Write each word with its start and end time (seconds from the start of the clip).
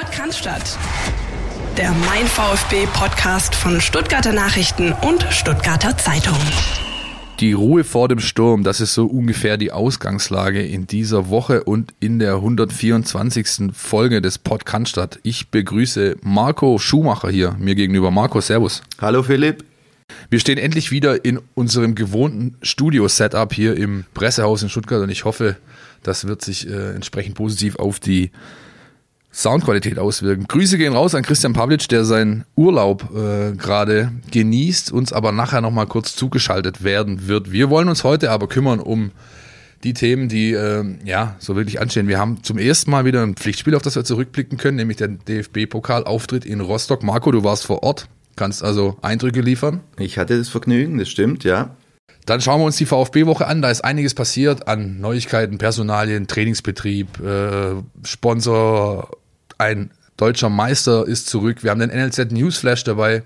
Podcast. 0.00 0.78
Der 1.76 1.90
Mein 1.90 2.26
VfB 2.26 2.86
Podcast 2.94 3.54
von 3.54 3.82
Stuttgarter 3.82 4.32
Nachrichten 4.32 4.94
und 5.06 5.26
Stuttgarter 5.30 5.94
Zeitung. 5.98 6.38
Die 7.40 7.52
Ruhe 7.52 7.84
vor 7.84 8.08
dem 8.08 8.18
Sturm, 8.18 8.64
das 8.64 8.80
ist 8.80 8.94
so 8.94 9.04
ungefähr 9.04 9.58
die 9.58 9.72
Ausgangslage 9.72 10.62
in 10.62 10.86
dieser 10.86 11.28
Woche 11.28 11.64
und 11.64 11.92
in 12.00 12.18
der 12.18 12.36
124. 12.36 13.72
Folge 13.74 14.22
des 14.22 14.38
Podcast. 14.38 15.20
Ich 15.22 15.50
begrüße 15.50 16.16
Marco 16.22 16.78
Schumacher 16.78 17.28
hier 17.28 17.54
mir 17.58 17.74
gegenüber. 17.74 18.10
Marco, 18.10 18.40
Servus. 18.40 18.82
Hallo 19.02 19.22
Philipp. 19.22 19.64
Wir 20.30 20.40
stehen 20.40 20.56
endlich 20.56 20.90
wieder 20.90 21.26
in 21.26 21.40
unserem 21.54 21.94
gewohnten 21.94 22.56
Studio-Setup 22.62 23.52
hier 23.52 23.76
im 23.76 24.06
Pressehaus 24.14 24.62
in 24.62 24.70
Stuttgart 24.70 25.02
und 25.02 25.10
ich 25.10 25.26
hoffe, 25.26 25.56
das 26.02 26.26
wird 26.26 26.40
sich 26.40 26.66
äh, 26.66 26.94
entsprechend 26.94 27.34
positiv 27.34 27.76
auf 27.76 28.00
die 28.00 28.30
Soundqualität 29.32 29.98
auswirken. 29.98 30.46
Grüße 30.48 30.76
gehen 30.76 30.92
raus 30.92 31.14
an 31.14 31.22
Christian 31.22 31.52
Pavlic, 31.52 31.88
der 31.88 32.04
seinen 32.04 32.44
Urlaub 32.56 33.10
äh, 33.14 33.52
gerade 33.52 34.12
genießt, 34.32 34.92
uns 34.92 35.12
aber 35.12 35.32
nachher 35.32 35.60
nochmal 35.60 35.86
kurz 35.86 36.16
zugeschaltet 36.16 36.82
werden 36.82 37.28
wird. 37.28 37.52
Wir 37.52 37.70
wollen 37.70 37.88
uns 37.88 38.02
heute 38.02 38.30
aber 38.30 38.48
kümmern 38.48 38.80
um 38.80 39.12
die 39.84 39.94
Themen, 39.94 40.28
die 40.28 40.52
äh, 40.52 40.84
ja 41.04 41.36
so 41.38 41.56
wirklich 41.56 41.80
anstehen. 41.80 42.08
Wir 42.08 42.18
haben 42.18 42.42
zum 42.42 42.58
ersten 42.58 42.90
Mal 42.90 43.04
wieder 43.04 43.22
ein 43.22 43.36
Pflichtspiel, 43.36 43.74
auf 43.74 43.82
das 43.82 43.96
wir 43.96 44.04
zurückblicken 44.04 44.58
können, 44.58 44.76
nämlich 44.76 44.98
der 44.98 45.08
DFB-Pokalauftritt 45.08 46.44
in 46.44 46.60
Rostock. 46.60 47.02
Marco, 47.02 47.30
du 47.30 47.44
warst 47.44 47.64
vor 47.64 47.82
Ort, 47.82 48.08
kannst 48.36 48.62
also 48.62 48.98
Eindrücke 49.00 49.40
liefern. 49.40 49.80
Ich 49.98 50.18
hatte 50.18 50.36
das 50.36 50.48
Vergnügen, 50.48 50.98
das 50.98 51.08
stimmt, 51.08 51.44
ja. 51.44 51.76
Dann 52.26 52.40
schauen 52.40 52.60
wir 52.60 52.66
uns 52.66 52.76
die 52.76 52.86
VfB-Woche 52.86 53.46
an. 53.46 53.62
Da 53.62 53.70
ist 53.70 53.82
einiges 53.82 54.14
passiert 54.14 54.68
an 54.68 55.00
Neuigkeiten, 55.00 55.56
Personalien, 55.56 56.26
Trainingsbetrieb, 56.26 57.18
äh, 57.20 57.76
Sponsor, 58.04 59.08
ein 59.60 59.90
deutscher 60.16 60.48
Meister 60.48 61.06
ist 61.06 61.28
zurück. 61.28 61.62
Wir 61.62 61.70
haben 61.70 61.80
den 61.80 61.90
NLZ 61.90 62.32
Newsflash 62.32 62.84
dabei 62.84 63.22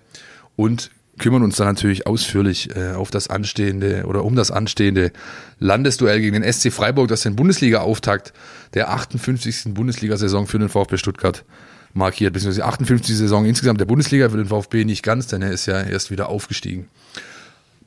und 0.56 0.90
kümmern 1.18 1.42
uns 1.42 1.56
dann 1.56 1.68
natürlich 1.68 2.06
ausführlich 2.06 2.74
äh, 2.76 2.92
auf 2.92 3.10
das 3.10 3.28
anstehende 3.28 4.04
oder 4.06 4.24
um 4.24 4.34
das 4.34 4.50
anstehende 4.50 5.12
Landesduell 5.60 6.20
gegen 6.20 6.40
den 6.40 6.52
SC 6.52 6.72
Freiburg, 6.72 7.08
das 7.08 7.22
den 7.22 7.36
Bundesliga-Auftakt 7.36 8.32
der 8.74 8.90
58. 8.90 9.74
Bundesliga-Saison 9.74 10.46
für 10.46 10.58
den 10.58 10.68
VfB 10.68 10.96
Stuttgart 10.96 11.44
markiert, 11.92 12.32
beziehungsweise 12.32 12.66
58. 12.66 13.16
Saison 13.16 13.44
insgesamt 13.44 13.80
der 13.80 13.86
Bundesliga 13.86 14.28
für 14.28 14.36
den 14.36 14.46
VfB 14.46 14.84
nicht 14.84 15.04
ganz, 15.04 15.28
denn 15.28 15.42
er 15.42 15.52
ist 15.52 15.66
ja 15.66 15.80
erst 15.80 16.10
wieder 16.10 16.28
aufgestiegen. 16.28 16.88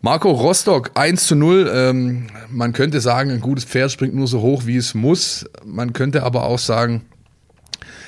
Marco 0.01 0.31
Rostock 0.31 0.91
1 0.93 1.25
zu 1.25 1.35
0. 1.35 1.69
Ähm, 1.73 2.27
man 2.49 2.71
könnte 2.71 3.01
sagen, 3.01 3.31
ein 3.31 3.41
gutes 3.41 3.65
Pferd 3.65 3.91
springt 3.91 4.15
nur 4.15 4.27
so 4.27 4.41
hoch, 4.41 4.65
wie 4.65 4.77
es 4.77 4.93
muss. 4.93 5.45
Man 5.65 5.91
könnte 5.91 6.23
aber 6.23 6.43
auch 6.43 6.59
sagen, 6.59 7.01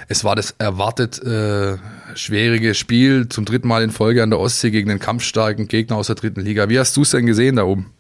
es 0.10 0.24
war 0.24 0.36
das 0.36 0.56
erwartet 0.58 1.22
äh, 1.24 1.78
schwierige 2.16 2.74
Spiel 2.74 3.30
zum 3.30 3.46
dritten 3.46 3.68
Mal 3.68 3.84
in 3.84 3.92
Folge 3.92 4.24
an 4.24 4.32
der 4.32 4.40
Ostsee 4.40 4.72
gegen 4.72 4.90
den 4.90 5.00
kampfstarken 5.00 5.68
Gegner 5.68 5.96
aus 5.98 6.08
der 6.08 6.16
dritten 6.16 6.42
Liga. 6.42 6.68
Wie 6.68 6.80
hast 6.80 6.98
du 6.98 7.04
es 7.04 7.12
denn 7.12 7.28
gesehen 7.28 7.56
da 7.56 7.64
oben? 7.64 7.94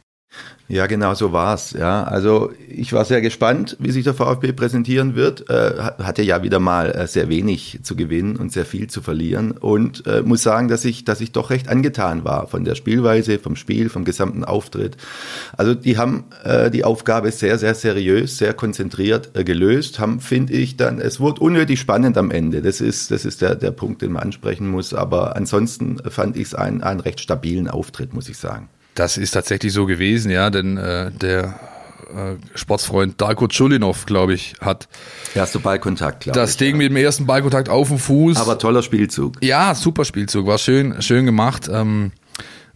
Ja, 0.71 0.85
genau 0.85 1.15
so 1.15 1.33
war's. 1.33 1.71
Ja, 1.71 2.03
also 2.03 2.51
ich 2.67 2.93
war 2.93 3.03
sehr 3.03 3.21
gespannt, 3.21 3.75
wie 3.79 3.89
sich 3.89 4.03
der 4.03 4.13
VfB 4.13 4.51
präsentieren 4.51 5.15
wird. 5.15 5.49
Äh, 5.49 5.73
hatte 5.97 6.21
ja 6.21 6.43
wieder 6.43 6.59
mal 6.59 6.91
äh, 6.91 7.07
sehr 7.07 7.27
wenig 7.27 7.79
zu 7.81 7.95
gewinnen 7.95 8.35
und 8.35 8.51
sehr 8.51 8.65
viel 8.65 8.87
zu 8.87 9.01
verlieren 9.01 9.51
und 9.51 10.05
äh, 10.05 10.21
muss 10.21 10.43
sagen, 10.43 10.67
dass 10.67 10.85
ich, 10.85 11.03
dass 11.05 11.21
ich 11.21 11.31
doch 11.31 11.49
recht 11.49 11.69
angetan 11.69 12.23
war 12.23 12.45
von 12.45 12.65
der 12.65 12.75
Spielweise, 12.75 13.39
vom 13.39 13.55
Spiel, 13.55 13.89
vom 13.89 14.05
gesamten 14.05 14.43
Auftritt. 14.43 14.95
Also 15.57 15.73
die 15.73 15.97
haben 15.97 16.25
äh, 16.43 16.69
die 16.69 16.83
Aufgabe 16.83 17.31
sehr, 17.31 17.57
sehr 17.57 17.73
seriös, 17.73 18.37
sehr 18.37 18.53
konzentriert 18.53 19.31
äh, 19.33 19.43
gelöst. 19.43 19.97
Haben, 19.97 20.19
finde 20.19 20.53
ich, 20.53 20.77
dann 20.77 21.01
es 21.01 21.19
wurde 21.19 21.41
unnötig 21.41 21.79
spannend 21.79 22.15
am 22.15 22.29
Ende. 22.29 22.61
Das 22.61 22.79
ist, 22.79 23.09
das 23.09 23.25
ist 23.25 23.41
der 23.41 23.55
der 23.55 23.71
Punkt, 23.71 24.03
den 24.03 24.11
man 24.11 24.21
ansprechen 24.21 24.69
muss. 24.69 24.93
Aber 24.93 25.35
ansonsten 25.35 25.97
fand 26.11 26.37
ich 26.37 26.49
es 26.49 26.53
einen, 26.53 26.83
einen 26.83 26.99
recht 26.99 27.19
stabilen 27.19 27.67
Auftritt, 27.67 28.13
muss 28.13 28.29
ich 28.29 28.37
sagen. 28.37 28.69
Das 28.99 29.15
ist 29.15 29.31
tatsächlich 29.31 29.71
so 29.71 29.85
gewesen, 29.85 30.29
ja, 30.29 30.49
denn 30.49 30.75
äh, 30.75 31.09
der 31.09 31.57
äh, 32.09 32.35
Sportsfreund 32.53 33.21
Darko 33.21 33.47
Chulinov, 33.47 34.05
glaube 34.05 34.33
ich, 34.33 34.55
hat 34.59 34.89
erste 35.33 35.59
Ballkontakt, 35.59 36.23
glaube 36.25 36.37
das 36.37 36.51
ich, 36.51 36.57
Ding 36.57 36.71
ja. 36.71 36.77
mit 36.79 36.89
dem 36.89 36.97
ersten 36.97 37.25
Ballkontakt 37.25 37.69
auf 37.69 37.87
dem 37.87 37.97
Fuß. 37.97 38.35
Aber 38.35 38.57
toller 38.57 38.83
Spielzug. 38.83 39.37
Ja, 39.41 39.73
super 39.73 40.03
Spielzug, 40.03 40.47
war 40.47 40.57
schön, 40.57 41.01
schön 41.01 41.25
gemacht. 41.25 41.69
Ähm, 41.71 42.11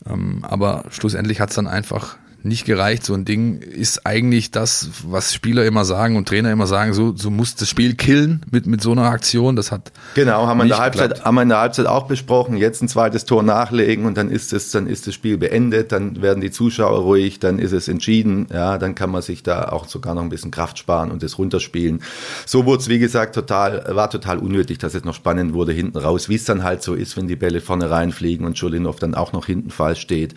ähm, 0.10 0.40
aber 0.44 0.86
schlussendlich 0.92 1.42
hat 1.42 1.50
es 1.50 1.56
dann 1.58 1.68
einfach 1.68 2.16
nicht 2.44 2.66
gereicht. 2.66 3.06
So 3.06 3.14
ein 3.14 3.26
Ding 3.26 3.60
ist 3.60 4.06
eigentlich 4.06 4.52
das, 4.52 4.90
was 5.08 5.34
Spieler 5.34 5.66
immer 5.66 5.86
sagen 5.86 6.18
und 6.18 6.28
Trainer 6.28 6.52
immer 6.52 6.68
sagen, 6.68 6.94
so, 6.94 7.16
so 7.16 7.30
muss 7.30 7.56
das 7.56 7.70
Spiel 7.70 7.96
killen 7.96 8.42
mit, 8.52 8.68
mit 8.68 8.82
so 8.82 8.92
einer 8.92 9.06
Aktion. 9.06 9.56
Das 9.56 9.72
hat. 9.72 9.92
Genau, 10.16 10.48
haben 10.48 10.58
wir, 10.58 10.64
in 10.64 10.70
der 10.70 10.80
Halbzeit, 10.80 11.24
haben 11.24 11.36
wir 11.36 11.44
in 11.44 11.50
der 11.50 11.60
Halbzeit 11.60 11.86
auch 11.86 12.08
besprochen. 12.08 12.58
Jetzt 12.58 12.82
ein 12.82 12.88
zweites 12.88 13.26
Tor 13.26 13.44
nachlegen 13.44 14.06
und 14.06 14.18
dann 14.18 14.30
ist 14.30 14.54
es, 14.54 14.72
dann 14.72 14.88
ist 14.88 15.08
das 15.08 15.14
Spiel 15.14 15.38
beendet, 15.38 15.92
dann 15.92 16.22
werden 16.22 16.42
die 16.42 16.52
Zuschauer 16.52 17.00
ruhig, 17.00 17.40
dann 17.40 17.60
ist 17.60 17.72
es 17.72 17.88
entschieden. 17.88 18.48
Ja, 18.52 18.78
dann 18.78 18.96
kann 18.96 19.10
man 19.10 19.22
sich 19.22 19.44
da 19.44 19.70
auch 19.70 19.88
sogar 19.88 20.16
noch 20.16 20.22
ein 20.22 20.30
bisschen 20.30 20.52
Kraft 20.52 20.78
sparen 20.78 21.12
und 21.12 21.24
das 21.24 21.38
runterspielen. 21.38 22.02
So 22.46 22.66
wurde 22.66 22.82
es, 22.82 22.90
wie 22.90 23.00
gesagt, 23.00 23.36
total, 23.36 23.86
war 23.90 24.10
total 24.10 24.38
unnötig, 24.40 24.80
dass 24.80 24.94
es 24.94 25.04
noch 25.04 25.16
spannend 25.16 25.54
wurde 25.54 25.72
hinten 25.72 25.98
raus, 25.98 26.30
wie 26.30 26.36
es 26.36 26.44
dann 26.44 26.64
halt 26.64 26.84
so 26.84 26.94
ist, 26.94 27.16
wenn 27.16 27.28
die 27.28 27.36
Bälle 27.36 27.62
vorne 27.62 27.90
reinfliegen 27.90 28.46
und 28.46 28.58
Schulinov 28.58 28.98
dann 28.98 29.16
auch 29.16 29.34
noch 29.34 29.46
hinten 29.46 29.70
falsch 29.70 30.02
steht. 30.02 30.36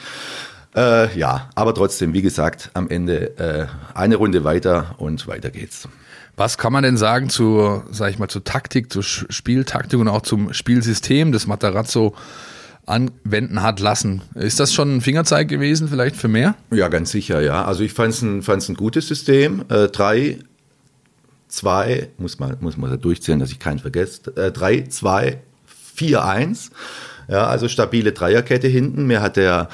Äh, 0.76 1.16
ja, 1.18 1.48
aber 1.54 1.74
trotzdem, 1.74 2.12
wie 2.12 2.22
gesagt, 2.22 2.70
am 2.74 2.88
Ende 2.90 3.38
äh, 3.38 3.66
eine 3.94 4.16
Runde 4.16 4.44
weiter 4.44 4.94
und 4.98 5.26
weiter 5.26 5.50
geht's. 5.50 5.88
Was 6.36 6.58
kann 6.58 6.72
man 6.72 6.82
denn 6.82 6.98
sagen 6.98 7.30
zur, 7.30 7.84
sag 7.90 8.10
ich 8.10 8.18
mal, 8.18 8.28
zur 8.28 8.44
Taktik, 8.44 8.92
zur 8.92 9.02
Spieltaktik 9.02 9.98
und 9.98 10.08
auch 10.08 10.20
zum 10.20 10.52
Spielsystem, 10.52 11.32
das 11.32 11.46
Matarazzo 11.46 12.14
anwenden 12.84 13.62
hat 13.62 13.80
lassen? 13.80 14.20
Ist 14.34 14.60
das 14.60 14.74
schon 14.74 14.96
ein 14.96 15.00
Fingerzeig 15.00 15.48
gewesen, 15.48 15.88
vielleicht 15.88 16.14
für 16.14 16.28
mehr? 16.28 16.54
Ja, 16.70 16.88
ganz 16.88 17.10
sicher, 17.10 17.40
ja. 17.40 17.64
Also 17.64 17.82
ich 17.82 17.94
fand 17.94 18.12
es 18.12 18.20
ein, 18.20 18.42
fand's 18.42 18.68
ein 18.68 18.74
gutes 18.74 19.08
System. 19.08 19.64
Äh, 19.70 19.88
drei, 19.88 20.38
zwei, 21.48 22.10
muss 22.18 22.38
man, 22.38 22.58
muss 22.60 22.76
man 22.76 22.90
da 22.90 22.96
durchzählen, 22.98 23.40
dass 23.40 23.50
ich 23.50 23.58
keinen 23.58 23.78
vergesse. 23.78 24.36
Äh, 24.36 24.52
drei, 24.52 24.82
zwei, 24.82 25.40
vier, 25.94 26.22
eins. 26.22 26.70
Ja, 27.28 27.46
also 27.46 27.66
stabile 27.66 28.12
Dreierkette 28.12 28.68
hinten. 28.68 29.06
Mir 29.06 29.20
hat 29.22 29.36
der 29.36 29.68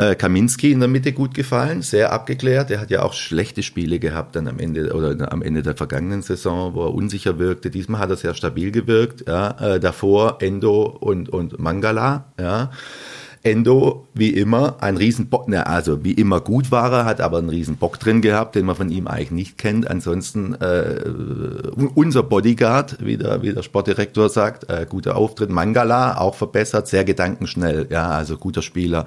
äh, 0.00 0.14
Kaminski 0.14 0.72
in 0.72 0.80
der 0.80 0.88
Mitte 0.88 1.12
gut 1.12 1.34
gefallen, 1.34 1.82
sehr 1.82 2.10
abgeklärt. 2.12 2.70
Er 2.70 2.80
hat 2.80 2.90
ja 2.90 3.02
auch 3.02 3.12
schlechte 3.12 3.62
Spiele 3.62 3.98
gehabt 3.98 4.34
dann 4.34 4.48
am 4.48 4.58
Ende 4.58 4.94
oder 4.94 5.30
am 5.30 5.42
Ende 5.42 5.62
der 5.62 5.76
vergangenen 5.76 6.22
Saison, 6.22 6.74
wo 6.74 6.84
er 6.84 6.94
unsicher 6.94 7.38
wirkte. 7.38 7.70
Diesmal 7.70 8.00
hat 8.00 8.10
er 8.10 8.16
sehr 8.16 8.34
stabil 8.34 8.70
gewirkt. 8.70 9.28
Ja, 9.28 9.74
äh, 9.74 9.80
davor 9.80 10.38
Endo 10.40 10.84
und 10.84 11.28
und 11.28 11.58
Mangala. 11.58 12.32
Ja. 12.40 12.70
Endo, 13.42 14.06
wie 14.12 14.28
immer, 14.28 14.76
ein 14.82 14.98
Riesenbock, 14.98 15.48
ne, 15.48 15.66
also 15.66 16.04
wie 16.04 16.12
immer 16.12 16.42
gut 16.42 16.70
war 16.70 16.92
er, 16.92 17.04
hat 17.06 17.22
aber 17.22 17.38
einen 17.38 17.48
Riesenbock 17.48 17.98
drin 17.98 18.20
gehabt, 18.20 18.54
den 18.54 18.66
man 18.66 18.76
von 18.76 18.90
ihm 18.90 19.06
eigentlich 19.06 19.30
nicht 19.30 19.58
kennt. 19.58 19.88
Ansonsten 19.88 20.54
äh, 20.60 21.08
unser 21.94 22.22
Bodyguard, 22.22 22.98
wie 23.02 23.16
der, 23.16 23.40
wie 23.40 23.54
der 23.54 23.62
Sportdirektor 23.62 24.28
sagt, 24.28 24.68
äh, 24.68 24.86
guter 24.86 25.16
Auftritt. 25.16 25.48
Mangala 25.48 26.18
auch 26.18 26.34
verbessert, 26.34 26.86
sehr 26.86 27.04
gedankenschnell, 27.04 27.86
ja, 27.88 28.08
also 28.08 28.36
guter 28.36 28.60
Spieler. 28.60 29.06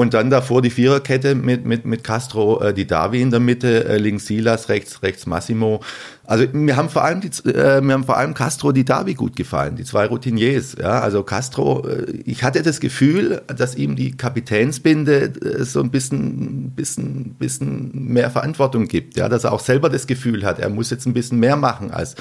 Und 0.00 0.14
dann 0.14 0.30
davor 0.30 0.62
die 0.62 0.70
Viererkette 0.70 1.34
mit, 1.34 1.66
mit, 1.66 1.84
mit 1.84 2.02
Castro, 2.02 2.62
äh, 2.62 2.72
die 2.72 2.86
Davi 2.86 3.20
in 3.20 3.30
der 3.30 3.38
Mitte, 3.38 3.84
äh, 3.84 3.98
links 3.98 4.24
Silas, 4.24 4.70
rechts, 4.70 5.02
rechts 5.02 5.26
Massimo. 5.26 5.82
Also 6.30 6.44
mir 6.52 6.76
haben 6.76 6.88
vor 6.88 7.02
allem 7.02 7.20
die, 7.20 7.28
äh, 7.50 7.80
mir 7.80 7.94
haben 7.94 8.04
vor 8.04 8.16
allem 8.16 8.34
Castro 8.34 8.70
die 8.70 8.84
Davi 8.84 9.14
gut 9.14 9.34
gefallen, 9.34 9.74
die 9.74 9.82
zwei 9.82 10.06
Routiniers. 10.06 10.76
Ja, 10.80 11.00
also 11.00 11.24
Castro, 11.24 11.84
äh, 11.88 12.04
ich 12.24 12.44
hatte 12.44 12.62
das 12.62 12.78
Gefühl, 12.78 13.42
dass 13.48 13.74
ihm 13.74 13.96
die 13.96 14.16
Kapitänsbinde 14.16 15.32
äh, 15.42 15.64
so 15.64 15.80
ein 15.80 15.90
bisschen, 15.90 16.70
bisschen, 16.70 17.34
bisschen 17.34 17.90
mehr 18.12 18.30
Verantwortung 18.30 18.86
gibt. 18.86 19.16
Ja, 19.16 19.28
dass 19.28 19.42
er 19.42 19.52
auch 19.52 19.58
selber 19.58 19.88
das 19.88 20.06
Gefühl 20.06 20.44
hat, 20.44 20.60
er 20.60 20.68
muss 20.68 20.90
jetzt 20.90 21.04
ein 21.04 21.14
bisschen 21.14 21.40
mehr 21.40 21.56
machen 21.56 21.90
als 21.90 22.14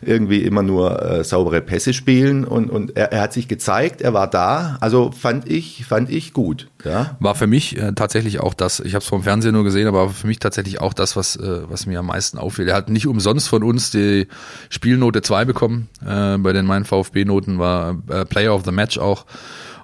irgendwie 0.00 0.40
immer 0.40 0.62
nur 0.62 1.02
äh, 1.02 1.22
saubere 1.22 1.60
Pässe 1.60 1.92
spielen. 1.92 2.46
Und, 2.46 2.70
und 2.70 2.96
er, 2.96 3.12
er 3.12 3.20
hat 3.20 3.34
sich 3.34 3.48
gezeigt, 3.48 4.00
er 4.00 4.14
war 4.14 4.30
da. 4.30 4.78
Also 4.80 5.10
fand 5.12 5.46
ich, 5.46 5.84
fand 5.84 6.08
ich 6.08 6.32
gut. 6.32 6.70
Ja. 6.84 7.18
War 7.20 7.34
für 7.34 7.46
mich 7.46 7.76
äh, 7.76 7.92
tatsächlich 7.92 8.40
auch 8.40 8.54
das. 8.54 8.80
Ich 8.80 8.94
habe 8.94 9.02
es 9.02 9.08
vom 9.08 9.22
Fernsehen 9.22 9.52
nur 9.52 9.64
gesehen, 9.64 9.88
aber 9.88 10.08
für 10.08 10.26
mich 10.26 10.38
tatsächlich 10.38 10.80
auch 10.80 10.94
das, 10.94 11.16
was 11.16 11.36
äh, 11.36 11.60
was 11.68 11.84
mir 11.84 11.98
am 11.98 12.06
meisten 12.06 12.38
auffiel. 12.38 12.66
Er 12.68 12.76
hat 12.76 12.88
nicht 12.88 13.06
umsonst 13.06 13.41
Jungs 13.42 13.48
von 13.48 13.62
uns 13.62 13.90
die 13.90 14.26
Spielnote 14.70 15.22
2 15.22 15.44
bekommen. 15.44 15.88
Äh, 16.06 16.38
bei 16.38 16.52
den 16.52 16.66
meinen 16.66 16.84
VfB-Noten 16.84 17.58
war 17.58 17.96
äh, 18.08 18.24
Player 18.24 18.54
of 18.54 18.64
the 18.64 18.72
Match 18.72 18.98
auch. 18.98 19.26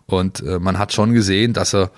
Und 0.06 0.40
äh, 0.40 0.58
man 0.58 0.78
hat 0.78 0.92
schon 0.92 1.12
gesehen, 1.12 1.52
dass 1.52 1.74
er 1.74 1.90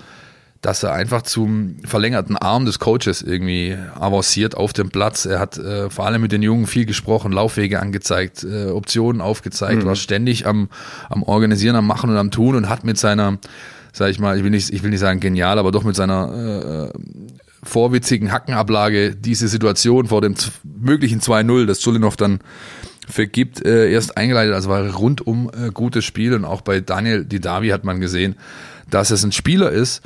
dass 0.62 0.82
er 0.82 0.92
einfach 0.92 1.22
zum 1.22 1.76
verlängerten 1.86 2.36
Arm 2.36 2.66
des 2.66 2.78
Coaches 2.78 3.22
irgendwie 3.22 3.78
avanciert 3.94 4.54
auf 4.54 4.74
dem 4.74 4.90
Platz. 4.90 5.24
Er 5.24 5.40
hat 5.40 5.56
äh, 5.56 5.88
vor 5.88 6.04
allem 6.04 6.20
mit 6.20 6.32
den 6.32 6.42
Jungen 6.42 6.66
viel 6.66 6.84
gesprochen, 6.84 7.32
Laufwege 7.32 7.80
angezeigt, 7.80 8.44
äh, 8.44 8.66
Optionen 8.66 9.22
aufgezeigt, 9.22 9.82
mhm. 9.82 9.86
war 9.86 9.96
ständig 9.96 10.46
am, 10.46 10.68
am 11.08 11.22
Organisieren, 11.22 11.76
am 11.76 11.86
Machen 11.86 12.10
und 12.10 12.18
am 12.18 12.30
Tun 12.30 12.56
und 12.56 12.68
hat 12.68 12.84
mit 12.84 12.98
seiner, 12.98 13.38
sag 13.94 14.10
ich 14.10 14.18
mal, 14.18 14.36
ich 14.36 14.44
will 14.44 14.50
nicht, 14.50 14.70
ich 14.70 14.82
will 14.82 14.90
nicht 14.90 15.00
sagen 15.00 15.18
genial, 15.18 15.58
aber 15.58 15.72
doch 15.72 15.82
mit 15.82 15.96
seiner 15.96 16.92
äh, 16.92 16.98
vorwitzigen 17.62 18.32
Hackenablage 18.32 19.14
diese 19.14 19.48
Situation 19.48 20.06
vor 20.06 20.20
dem 20.20 20.34
möglichen 20.64 21.20
2-0, 21.20 21.66
das 21.66 21.80
Zulinov 21.80 22.16
dann 22.16 22.40
vergibt, 23.08 23.64
äh, 23.64 23.90
erst 23.90 24.16
eingeleitet. 24.16 24.54
Also 24.54 24.70
war 24.70 24.88
rundum 24.94 25.50
äh, 25.50 25.70
gutes 25.70 26.04
Spiel 26.04 26.34
und 26.34 26.44
auch 26.44 26.60
bei 26.62 26.80
Daniel 26.80 27.24
Didavi 27.24 27.68
hat 27.68 27.84
man 27.84 28.00
gesehen, 28.00 28.36
dass 28.88 29.10
es 29.10 29.24
ein 29.24 29.32
Spieler 29.32 29.70
ist, 29.70 30.02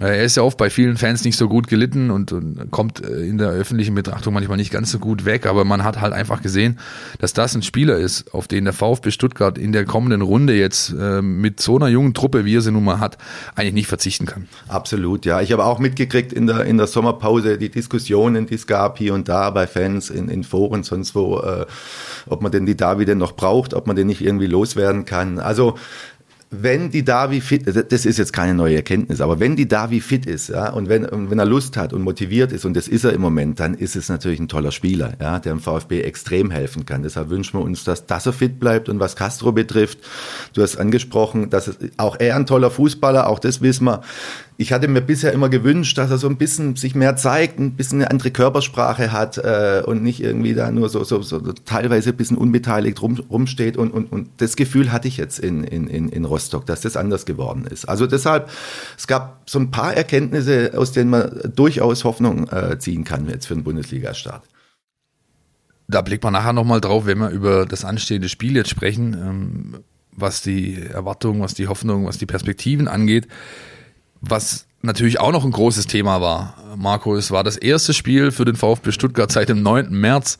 er 0.00 0.24
ist 0.24 0.36
ja 0.36 0.42
oft 0.42 0.58
bei 0.58 0.68
vielen 0.68 0.96
Fans 0.96 1.24
nicht 1.24 1.36
so 1.36 1.48
gut 1.48 1.68
gelitten 1.68 2.10
und, 2.10 2.32
und, 2.32 2.70
kommt 2.72 3.04
äh, 3.04 3.20
in 3.20 3.38
der 3.38 3.50
öffentlichen 3.50 3.94
Betrachtung 3.94 4.34
manchmal 4.34 4.56
nicht 4.56 4.72
ganz 4.72 4.90
so 4.90 4.98
gut 4.98 5.24
weg, 5.24 5.46
aber 5.46 5.64
man 5.64 5.84
hat 5.84 6.00
halt 6.00 6.12
einfach 6.12 6.42
gesehen, 6.42 6.80
dass 7.20 7.32
das 7.32 7.54
ein 7.54 7.62
Spieler 7.62 7.96
ist, 7.96 8.34
auf 8.34 8.48
den 8.48 8.64
der 8.64 8.72
VfB 8.72 9.12
Stuttgart 9.12 9.56
in 9.56 9.70
der 9.70 9.84
kommenden 9.84 10.22
Runde 10.22 10.54
jetzt 10.54 10.92
äh, 10.92 11.22
mit 11.22 11.60
so 11.60 11.76
einer 11.76 11.86
jungen 11.86 12.14
Truppe, 12.14 12.44
wie 12.44 12.56
er 12.56 12.62
sie 12.62 12.72
nun 12.72 12.82
mal 12.82 12.98
hat, 12.98 13.16
eigentlich 13.54 13.74
nicht 13.74 13.86
verzichten 13.86 14.26
kann. 14.26 14.48
Absolut, 14.66 15.24
ja. 15.24 15.40
Ich 15.40 15.52
habe 15.52 15.64
auch 15.64 15.78
mitgekriegt 15.78 16.32
in 16.32 16.48
der, 16.48 16.64
in 16.64 16.78
der 16.78 16.88
Sommerpause 16.88 17.56
die 17.56 17.70
Diskussionen, 17.70 18.46
die 18.46 18.56
es 18.56 18.66
gab 18.66 18.98
hier 18.98 19.14
und 19.14 19.28
da 19.28 19.50
bei 19.50 19.68
Fans 19.68 20.10
in, 20.10 20.28
in 20.28 20.42
Foren, 20.42 20.82
sonst 20.82 21.14
wo, 21.14 21.38
äh, 21.38 21.64
ob 22.26 22.42
man 22.42 22.50
denn 22.50 22.66
die 22.66 22.76
David 22.76 23.06
denn 23.06 23.18
noch 23.18 23.36
braucht, 23.36 23.72
ob 23.72 23.86
man 23.86 23.94
den 23.94 24.08
nicht 24.08 24.20
irgendwie 24.20 24.48
loswerden 24.48 25.04
kann. 25.04 25.38
Also 25.38 25.76
wenn 26.50 26.90
die 26.90 27.04
Davi 27.04 27.40
fit, 27.40 27.66
das 27.66 28.06
ist 28.06 28.18
jetzt 28.18 28.32
keine 28.32 28.54
neue 28.54 28.76
Erkenntnis, 28.76 29.20
aber 29.20 29.40
wenn 29.40 29.56
die 29.56 29.66
Davi 29.66 30.00
fit 30.00 30.26
ist, 30.26 30.48
ja, 30.48 30.70
und 30.70 30.88
wenn, 30.88 31.06
wenn 31.10 31.38
er 31.38 31.44
Lust 31.44 31.76
hat 31.76 31.92
und 31.92 32.02
motiviert 32.02 32.52
ist, 32.52 32.64
und 32.64 32.74
das 32.74 32.86
ist 32.86 33.04
er 33.04 33.12
im 33.12 33.20
Moment, 33.20 33.58
dann 33.58 33.74
ist 33.74 33.96
es 33.96 34.08
natürlich 34.08 34.38
ein 34.38 34.46
toller 34.46 34.70
Spieler, 34.70 35.14
ja, 35.20 35.40
der 35.40 35.52
im 35.52 35.60
VfB 35.60 36.02
extrem 36.02 36.52
helfen 36.52 36.86
kann. 36.86 37.02
Deshalb 37.02 37.30
wünschen 37.30 37.58
wir 37.58 37.64
uns, 37.64 37.82
dass, 37.82 38.06
dass 38.06 38.26
er 38.26 38.32
fit 38.32 38.60
bleibt. 38.60 38.88
Und 38.88 39.00
was 39.00 39.16
Castro 39.16 39.50
betrifft, 39.50 39.98
du 40.52 40.62
hast 40.62 40.76
angesprochen, 40.76 41.50
dass 41.50 41.66
es, 41.66 41.78
auch 41.96 42.16
er 42.20 42.36
ein 42.36 42.46
toller 42.46 42.70
Fußballer, 42.70 43.26
auch 43.28 43.40
das 43.40 43.60
wissen 43.60 43.84
wir 43.84 44.02
ich 44.58 44.72
hatte 44.72 44.88
mir 44.88 45.02
bisher 45.02 45.32
immer 45.32 45.50
gewünscht, 45.50 45.98
dass 45.98 46.10
er 46.10 46.16
so 46.16 46.28
ein 46.28 46.36
bisschen 46.36 46.76
sich 46.76 46.94
mehr 46.94 47.16
zeigt, 47.16 47.58
ein 47.58 47.72
bisschen 47.72 48.00
eine 48.00 48.10
andere 48.10 48.30
Körpersprache 48.30 49.12
hat 49.12 49.36
äh, 49.36 49.82
und 49.84 50.02
nicht 50.02 50.22
irgendwie 50.22 50.54
da 50.54 50.70
nur 50.70 50.88
so, 50.88 51.04
so, 51.04 51.20
so 51.20 51.40
teilweise 51.40 52.10
ein 52.10 52.16
bisschen 52.16 52.38
unbeteiligt 52.38 53.02
rum, 53.02 53.18
rumsteht. 53.30 53.76
Und, 53.76 53.90
und, 53.90 54.10
und 54.10 54.30
das 54.38 54.56
Gefühl 54.56 54.92
hatte 54.92 55.08
ich 55.08 55.18
jetzt 55.18 55.38
in, 55.38 55.62
in, 55.64 56.08
in 56.08 56.24
Rostock, 56.24 56.64
dass 56.64 56.80
das 56.80 56.96
anders 56.96 57.26
geworden 57.26 57.66
ist. 57.66 57.86
Also 57.86 58.06
deshalb, 58.06 58.48
es 58.96 59.06
gab 59.06 59.42
so 59.44 59.58
ein 59.58 59.70
paar 59.70 59.92
Erkenntnisse, 59.94 60.72
aus 60.74 60.92
denen 60.92 61.10
man 61.10 61.52
durchaus 61.54 62.04
Hoffnung 62.04 62.48
äh, 62.48 62.78
ziehen 62.78 63.04
kann 63.04 63.28
jetzt 63.28 63.46
für 63.46 63.54
den 63.54 63.64
Bundesliga-Start. 63.64 64.42
Da 65.88 66.00
blickt 66.00 66.24
man 66.24 66.32
nachher 66.32 66.54
nochmal 66.54 66.80
drauf, 66.80 67.04
wenn 67.04 67.18
wir 67.18 67.28
über 67.28 67.66
das 67.66 67.84
anstehende 67.84 68.30
Spiel 68.30 68.56
jetzt 68.56 68.70
sprechen, 68.70 69.12
ähm, 69.14 69.74
was 70.12 70.40
die 70.40 70.82
Erwartungen, 70.82 71.42
was 71.42 71.52
die 71.52 71.68
Hoffnung, 71.68 72.06
was 72.06 72.16
die 72.16 72.26
Perspektiven 72.26 72.88
angeht. 72.88 73.28
Was 74.28 74.66
natürlich 74.82 75.20
auch 75.20 75.32
noch 75.32 75.44
ein 75.44 75.50
großes 75.50 75.86
Thema 75.86 76.20
war, 76.20 76.54
Marco, 76.76 77.16
es 77.16 77.30
war 77.30 77.44
das 77.44 77.56
erste 77.56 77.94
Spiel 77.94 78.30
für 78.30 78.44
den 78.44 78.56
VfB 78.56 78.92
Stuttgart 78.92 79.30
seit 79.30 79.48
dem 79.48 79.62
9. 79.62 79.90
März. 79.90 80.38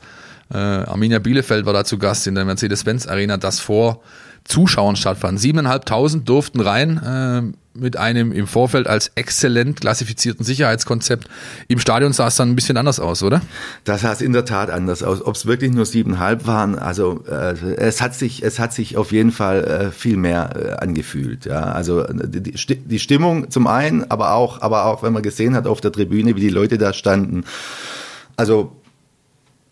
Äh, 0.51 0.57
Arminia 0.57 1.19
Bielefeld 1.19 1.65
war 1.65 1.73
da 1.73 1.83
zu 1.83 1.97
Gast 1.97 2.27
in 2.27 2.35
der 2.35 2.45
Mercedes-Benz 2.45 3.07
Arena, 3.07 3.37
das 3.37 3.59
vor 3.59 4.01
Zuschauern 4.45 4.95
stattfand. 4.95 5.39
7.500 5.39 6.23
durften 6.23 6.61
rein 6.61 6.97
äh, 6.97 7.57
mit 7.79 7.97
einem 7.97 8.31
im 8.31 8.47
Vorfeld 8.47 8.87
als 8.87 9.11
exzellent 9.15 9.81
klassifizierten 9.81 10.45
Sicherheitskonzept. 10.45 11.27
Im 11.67 11.79
Stadion 11.79 12.13
sah 12.13 12.27
es 12.27 12.35
dann 12.35 12.49
ein 12.49 12.55
bisschen 12.55 12.77
anders 12.77 12.99
aus, 12.99 13.23
oder? 13.23 13.41
Das 13.83 14.01
sah 14.01 14.11
es 14.11 14.21
in 14.21 14.33
der 14.33 14.45
Tat 14.45 14.69
anders 14.69 15.03
aus. 15.03 15.21
Ob 15.25 15.35
es 15.35 15.45
wirklich 15.45 15.71
nur 15.71 15.85
siebeneinhalb 15.85 16.47
waren, 16.47 16.77
also 16.77 17.23
äh, 17.27 17.55
es 17.77 18.01
hat 18.01 18.15
sich, 18.15 18.43
es 18.43 18.59
hat 18.59 18.73
sich 18.73 18.97
auf 18.97 19.11
jeden 19.11 19.31
Fall 19.31 19.63
äh, 19.63 19.91
viel 19.91 20.17
mehr 20.17 20.49
äh, 20.55 20.83
angefühlt. 20.83 21.45
Ja, 21.45 21.63
also 21.63 22.03
die, 22.03 22.51
die 22.51 22.99
Stimmung 22.99 23.49
zum 23.49 23.67
einen, 23.67 24.09
aber 24.09 24.33
auch, 24.33 24.61
aber 24.61 24.85
auch, 24.85 25.03
wenn 25.03 25.13
man 25.13 25.23
gesehen 25.23 25.55
hat 25.55 25.67
auf 25.67 25.81
der 25.81 25.91
Tribüne, 25.91 26.35
wie 26.35 26.41
die 26.41 26.49
Leute 26.49 26.77
da 26.77 26.93
standen. 26.93 27.43
Also 28.35 28.76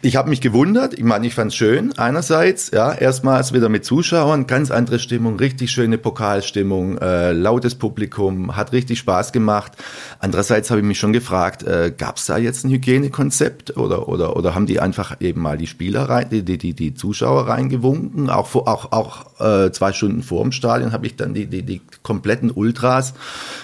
ich 0.05 0.17
habe 0.17 0.29
mich 0.29 0.39
gewundert, 0.39 0.93
ich 0.93 1.03
meine, 1.03 1.25
ich 1.25 1.33
fand 1.33 1.51
es 1.51 1.55
schön, 1.55 1.97
einerseits, 1.97 2.69
ja, 2.69 2.93
erstmals 2.93 3.53
wieder 3.53 3.69
mit 3.69 3.85
Zuschauern, 3.85 4.45
ganz 4.45 4.69
andere 4.69 4.99
Stimmung, 4.99 5.39
richtig 5.39 5.71
schöne 5.71 5.97
Pokalstimmung, 5.97 6.99
äh, 6.99 7.31
lautes 7.31 7.73
Publikum, 7.73 8.55
hat 8.55 8.71
richtig 8.71 8.99
Spaß 8.99 9.31
gemacht. 9.31 9.71
Andererseits 10.19 10.69
habe 10.69 10.81
ich 10.81 10.85
mich 10.85 10.99
schon 10.99 11.11
gefragt, 11.11 11.63
äh, 11.63 11.91
gab 11.97 12.17
es 12.17 12.27
da 12.27 12.37
jetzt 12.37 12.65
ein 12.65 12.69
Hygienekonzept 12.69 13.77
oder, 13.77 14.07
oder, 14.07 14.35
oder 14.35 14.53
haben 14.53 14.67
die 14.67 14.79
einfach 14.79 15.19
eben 15.21 15.41
mal 15.41 15.57
die 15.57 15.65
Spieler 15.65 16.03
rein, 16.03 16.27
die, 16.29 16.43
die, 16.43 16.75
die 16.75 16.93
Zuschauer 16.93 17.47
reingewunken? 17.47 18.29
Auch, 18.29 18.45
vor, 18.45 18.67
auch, 18.67 18.91
auch 18.91 19.39
äh, 19.39 19.71
zwei 19.71 19.91
Stunden 19.91 20.21
vor 20.21 20.43
dem 20.43 20.51
Stadion 20.51 20.91
habe 20.91 21.07
ich 21.07 21.15
dann 21.15 21.33
die, 21.33 21.47
die, 21.47 21.63
die 21.63 21.81
kompletten 22.03 22.51
Ultras 22.51 23.15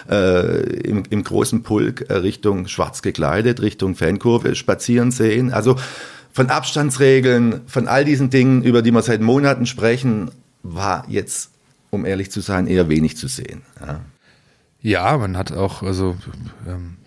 äh, 0.10 0.64
im, 0.80 1.04
im 1.08 1.24
großen 1.24 1.62
Pulk 1.62 2.10
äh, 2.10 2.16
Richtung 2.16 2.68
schwarz 2.68 3.04
gekleidet, 3.04 3.62
Richtung 3.62 3.94
Fankurve 3.94 4.56
spazieren 4.56 5.12
sehen. 5.12 5.54
Also 5.54 5.76
von 6.33 6.50
Abstandsregeln, 6.50 7.62
von 7.68 7.88
all 7.88 8.06
diesen 8.06 8.30
Dingen, 8.30 8.63
über 8.63 8.81
die 8.81 8.92
wir 8.92 9.01
seit 9.01 9.22
Monaten 9.22 9.66
sprechen, 9.66 10.31
war 10.63 11.06
jetzt, 11.07 11.51
um 11.89 12.06
ehrlich 12.06 12.31
zu 12.31 12.42
sein, 12.42 12.68
eher 12.68 12.89
wenig 12.89 13.18
zu 13.18 13.28
sehen. 13.28 13.63
Ja, 13.80 14.00
ja 14.81 15.18
man 15.18 15.38
hat 15.38 15.51
auch, 15.51 15.83
also 15.83 16.16
ähm, 16.68 16.98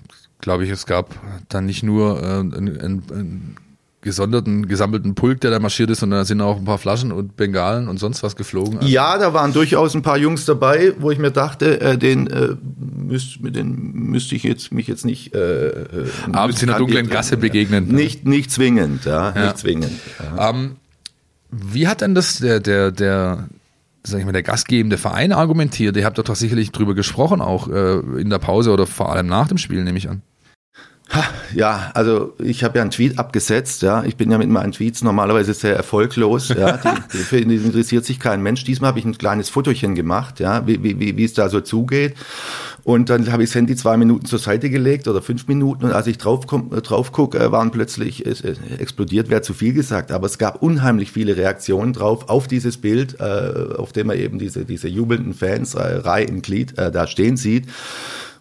glaube 0.41 0.65
ich, 0.65 0.71
es 0.71 0.87
gab 0.87 1.15
dann 1.49 1.67
nicht 1.67 1.83
nur 1.83 2.23
äh, 2.23 2.41
ein, 2.41 2.53
ein, 2.53 3.03
ein 3.11 3.57
gesonderten, 4.05 4.69
gesammelten 4.69 5.15
Pulk, 5.15 5.41
der 5.41 5.51
da 5.51 5.59
marschiert 5.59 5.91
ist, 5.91 6.01
sondern 6.01 6.21
da 6.21 6.25
sind 6.25 6.41
auch 6.41 6.59
ein 6.59 6.65
paar 6.65 6.79
Flaschen 6.79 7.11
und 7.11 7.37
Bengalen 7.37 7.89
und 7.89 7.99
sonst 7.99 8.23
was 8.23 8.37
geflogen. 8.37 8.79
Also 8.79 8.89
ja, 8.89 9.19
da 9.19 9.33
waren 9.33 9.53
durchaus 9.53 9.95
ein 9.95 10.03
paar 10.03 10.19
Jungs 10.19 10.45
dabei, 10.45 10.93
wo 10.99 11.11
ich 11.11 11.19
mir 11.19 11.31
dachte, 11.31 11.81
äh, 11.81 11.99
den, 11.99 12.29
äh, 12.29 12.51
müsst, 12.79 13.41
mit 13.41 13.57
den 13.57 13.93
müsste 13.93 14.37
ich 14.37 14.45
jetzt 14.45 14.73
mich 14.73 14.87
jetzt 14.87 15.05
nicht 15.05 15.35
äh, 15.35 15.69
äh 15.69 15.85
abends 16.33 16.63
in 16.63 16.69
der 16.69 16.79
dunklen 16.79 17.09
Gasse 17.09 17.37
begegnen. 17.37 17.89
Nicht, 17.89 18.27
nicht 18.27 18.53
zwingend, 18.53 19.07
ja, 19.07 19.35
ja. 19.35 19.45
nicht 19.47 19.59
zwingend. 19.59 19.93
Ja. 20.37 20.51
Ähm, 20.51 20.77
wie 21.51 21.89
hat 21.89 22.03
denn 22.03 22.15
das 22.15 22.39
der 22.39 22.61
der 22.61 22.93
der 22.93 23.49
sag 24.07 24.21
ich 24.21 24.27
mal, 24.27 24.33
der 24.33 24.43
gastgebende 24.43 24.99
Verein 24.99 25.33
argumentiert? 25.33 25.97
Ihr 25.97 26.05
habt 26.05 26.19
doch 26.19 26.37
sicherlich 26.37 26.73
drüber 26.73 26.95
gesprochen, 26.95 27.41
auch 27.41 27.69
äh, 27.69 28.01
in 28.21 28.29
der 28.29 28.39
Pause 28.39 28.71
oder 28.71 28.87
vor 28.87 29.11
allem 29.11 29.27
nach 29.27 29.49
dem 29.49 29.57
Spiel, 29.57 29.83
nehme 29.83 29.97
ich 29.97 30.11
an. 30.11 30.21
Ja, 31.55 31.93
also 31.95 32.35
ich 32.39 32.65
habe 32.65 32.79
ja 32.79 32.83
einen 32.83 32.91
Tweet 32.91 33.19
abgesetzt, 33.19 33.83
ja. 33.83 34.03
Ich 34.05 34.17
bin 34.17 34.31
ja 34.31 34.39
mit 34.39 34.49
meinen 34.49 34.73
Tweets 34.73 35.03
normalerweise 35.03 35.55
sehr 35.55 35.77
erfolglos, 35.77 36.49
ja. 36.49 36.79
Die, 37.13 37.19
für 37.19 37.41
die 37.41 37.55
interessiert 37.55 38.05
sich 38.05 38.19
kein 38.19 38.43
Mensch. 38.43 38.65
Diesmal 38.65 38.89
habe 38.89 38.99
ich 38.99 39.05
ein 39.05 39.17
kleines 39.17 39.51
Fotochen 39.51 39.95
gemacht, 39.95 40.41
ja, 40.41 40.67
wie, 40.67 40.83
wie, 40.83 41.17
wie 41.17 41.25
es 41.25 41.35
da 41.35 41.49
so 41.49 41.61
zugeht. 41.61 42.15
Und 42.83 43.09
dann 43.09 43.33
habe 43.33 43.43
ich 43.43 43.51
das 43.51 43.55
Handy 43.55 43.77
zwei 43.77 43.97
Minuten 43.97 44.27
zur 44.27 44.39
Seite 44.39 44.69
gelegt 44.69 45.09
oder 45.09 45.23
fünf 45.23 45.47
Minuten 45.47 45.87
und 45.87 45.93
als 45.93 46.07
ich 46.07 46.19
drauf, 46.19 46.47
komm, 46.47 46.71
drauf 46.71 47.13
gucke, 47.13 47.39
äh, 47.39 47.51
waren 47.51 47.71
plötzlich, 47.71 48.27
es, 48.27 48.43
es 48.43 48.59
explodiert 48.79 49.31
wäre 49.31 49.41
zu 49.41 49.55
viel 49.55 49.73
gesagt, 49.73 50.13
aber 50.13 50.27
es 50.27 50.37
gab 50.37 50.63
unheimlich 50.63 51.11
viele 51.11 51.37
Reaktionen 51.37 51.95
drauf 51.95 52.29
auf 52.29 52.47
dieses 52.47 52.77
Bild, 52.77 53.21
äh, 53.21 53.75
auf 53.79 53.93
dem 53.93 54.09
man 54.09 54.19
eben 54.19 54.39
diese, 54.39 54.67
diese 54.67 54.89
jubelnden 54.89 55.33
Fans, 55.33 55.75
äh, 55.75 55.81
Reihe 55.81 56.25
im 56.25 56.43
Glied, 56.43 56.77
äh, 56.77 56.91
da 56.91 57.07
stehen 57.07 57.39
sieht 57.39 57.69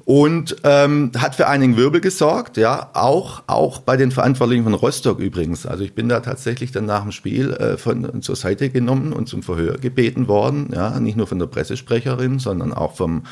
und 0.06 0.58
ähm, 0.64 1.12
hat 1.18 1.36
für 1.36 1.48
einigen 1.48 1.78
Wirbel 1.78 2.02
gesorgt, 2.02 2.58
ja, 2.58 2.90
auch 2.94 3.44
auch 3.48 3.80
bei 3.80 3.96
den 3.96 4.12
Verantwortlichen 4.12 4.64
von 4.64 4.74
Rostock 4.74 5.20
übrigens. 5.20 5.66
Also 5.66 5.84
ich 5.84 5.94
bin 5.94 6.10
da 6.10 6.20
tatsächlich 6.20 6.72
dann 6.72 6.86
nach 6.86 7.04
dem 7.04 7.12
Spiel 7.12 7.54
äh, 7.54 7.78
von 7.78 8.22
zur 8.22 8.36
Seite 8.36 8.70
genommen 8.70 9.14
und 9.14 9.30
zum 9.30 9.44
Verhör 9.44 9.78
gebeten 9.78 10.28
worden, 10.28 10.70
ja, 10.74 11.00
nicht 11.00 11.16
nur 11.16 11.28
von 11.28 11.40
der 11.40 11.48
Pressesprecherin, 11.48 12.40
sondern 12.40 12.74
auch 12.74 12.96
vom 12.96 13.24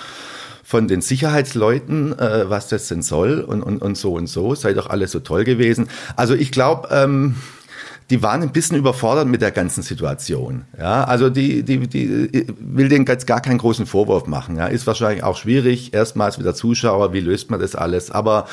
von 0.64 0.88
den 0.88 1.02
Sicherheitsleuten, 1.02 2.18
äh, 2.18 2.50
was 2.50 2.70
das 2.70 2.88
denn 2.88 3.02
soll 3.02 3.42
und, 3.42 3.62
und, 3.62 3.82
und 3.82 3.98
so 3.98 4.14
und 4.14 4.28
so. 4.28 4.56
Sei 4.56 4.74
doch 4.74 4.90
alles 4.90 5.12
so 5.12 5.20
toll 5.20 5.44
gewesen. 5.44 5.90
Also 6.16 6.34
ich 6.34 6.52
glaube, 6.54 6.88
ähm, 6.92 7.36
die 8.12 8.22
waren 8.22 8.42
ein 8.42 8.52
bisschen 8.52 8.78
überfordert 8.78 9.28
mit 9.28 9.42
der 9.42 9.52
ganzen 9.52 9.84
Situation. 9.84 10.66
Ja, 10.78 11.06
also 11.06 11.30
die, 11.30 11.64
die, 11.64 11.88
die 11.88 12.46
will 12.60 12.90
denen 12.90 13.06
jetzt 13.06 13.26
gar 13.26 13.40
keinen 13.40 13.58
großen 13.58 13.86
Vorwurf 13.86 14.28
machen. 14.28 14.58
Ja, 14.58 14.68
ist 14.68 14.86
wahrscheinlich 14.86 15.24
auch 15.24 15.38
schwierig. 15.38 15.94
Erstmals 15.94 16.38
wieder 16.38 16.54
Zuschauer, 16.54 17.14
wie 17.14 17.22
löst 17.22 17.50
man 17.50 17.62
das 17.62 17.74
alles? 17.74 18.12
Aber 18.12 18.48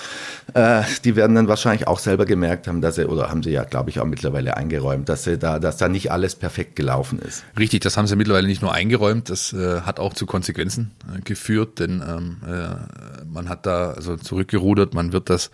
äh, 0.54 0.82
die 1.04 1.16
werden 1.16 1.34
dann 1.34 1.48
wahrscheinlich 1.48 1.88
auch 1.88 1.98
selber 1.98 2.24
gemerkt 2.24 2.68
haben, 2.68 2.80
dass 2.80 2.94
sie, 2.94 3.08
oder 3.08 3.30
haben 3.30 3.42
sie 3.42 3.50
ja, 3.50 3.64
glaube 3.64 3.90
ich, 3.90 3.98
auch 3.98 4.04
mittlerweile 4.04 4.56
eingeräumt, 4.56 5.08
dass 5.08 5.24
sie 5.24 5.38
da, 5.38 5.58
dass 5.58 5.76
da 5.76 5.88
nicht 5.88 6.12
alles 6.12 6.36
perfekt 6.36 6.76
gelaufen 6.76 7.18
ist. 7.18 7.42
Richtig, 7.58 7.80
das 7.80 7.96
haben 7.96 8.06
sie 8.06 8.14
mittlerweile 8.14 8.46
nicht 8.46 8.62
nur 8.62 8.72
eingeräumt, 8.72 9.28
das 9.28 9.52
äh, 9.52 9.80
hat 9.80 9.98
auch 9.98 10.14
zu 10.14 10.24
Konsequenzen 10.24 10.92
äh, 11.12 11.20
geführt, 11.22 11.80
denn 11.80 12.00
ähm, 12.08 12.36
äh, 12.46 13.26
man 13.26 13.48
hat 13.48 13.66
da 13.66 13.90
also 13.90 14.16
zurückgerudert, 14.16 14.94
man 14.94 15.12
wird 15.12 15.30
das 15.30 15.50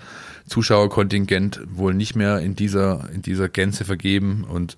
Zuschauerkontingent 0.47 1.63
wohl 1.73 1.95
nicht 1.95 2.17
mehr 2.17 2.41
in 2.41 2.55
dieser, 2.55 3.09
in 3.15 3.23
dieser 3.23 3.49
Gänze 3.49 3.85
vergeben 3.95 4.45
und 4.45 4.77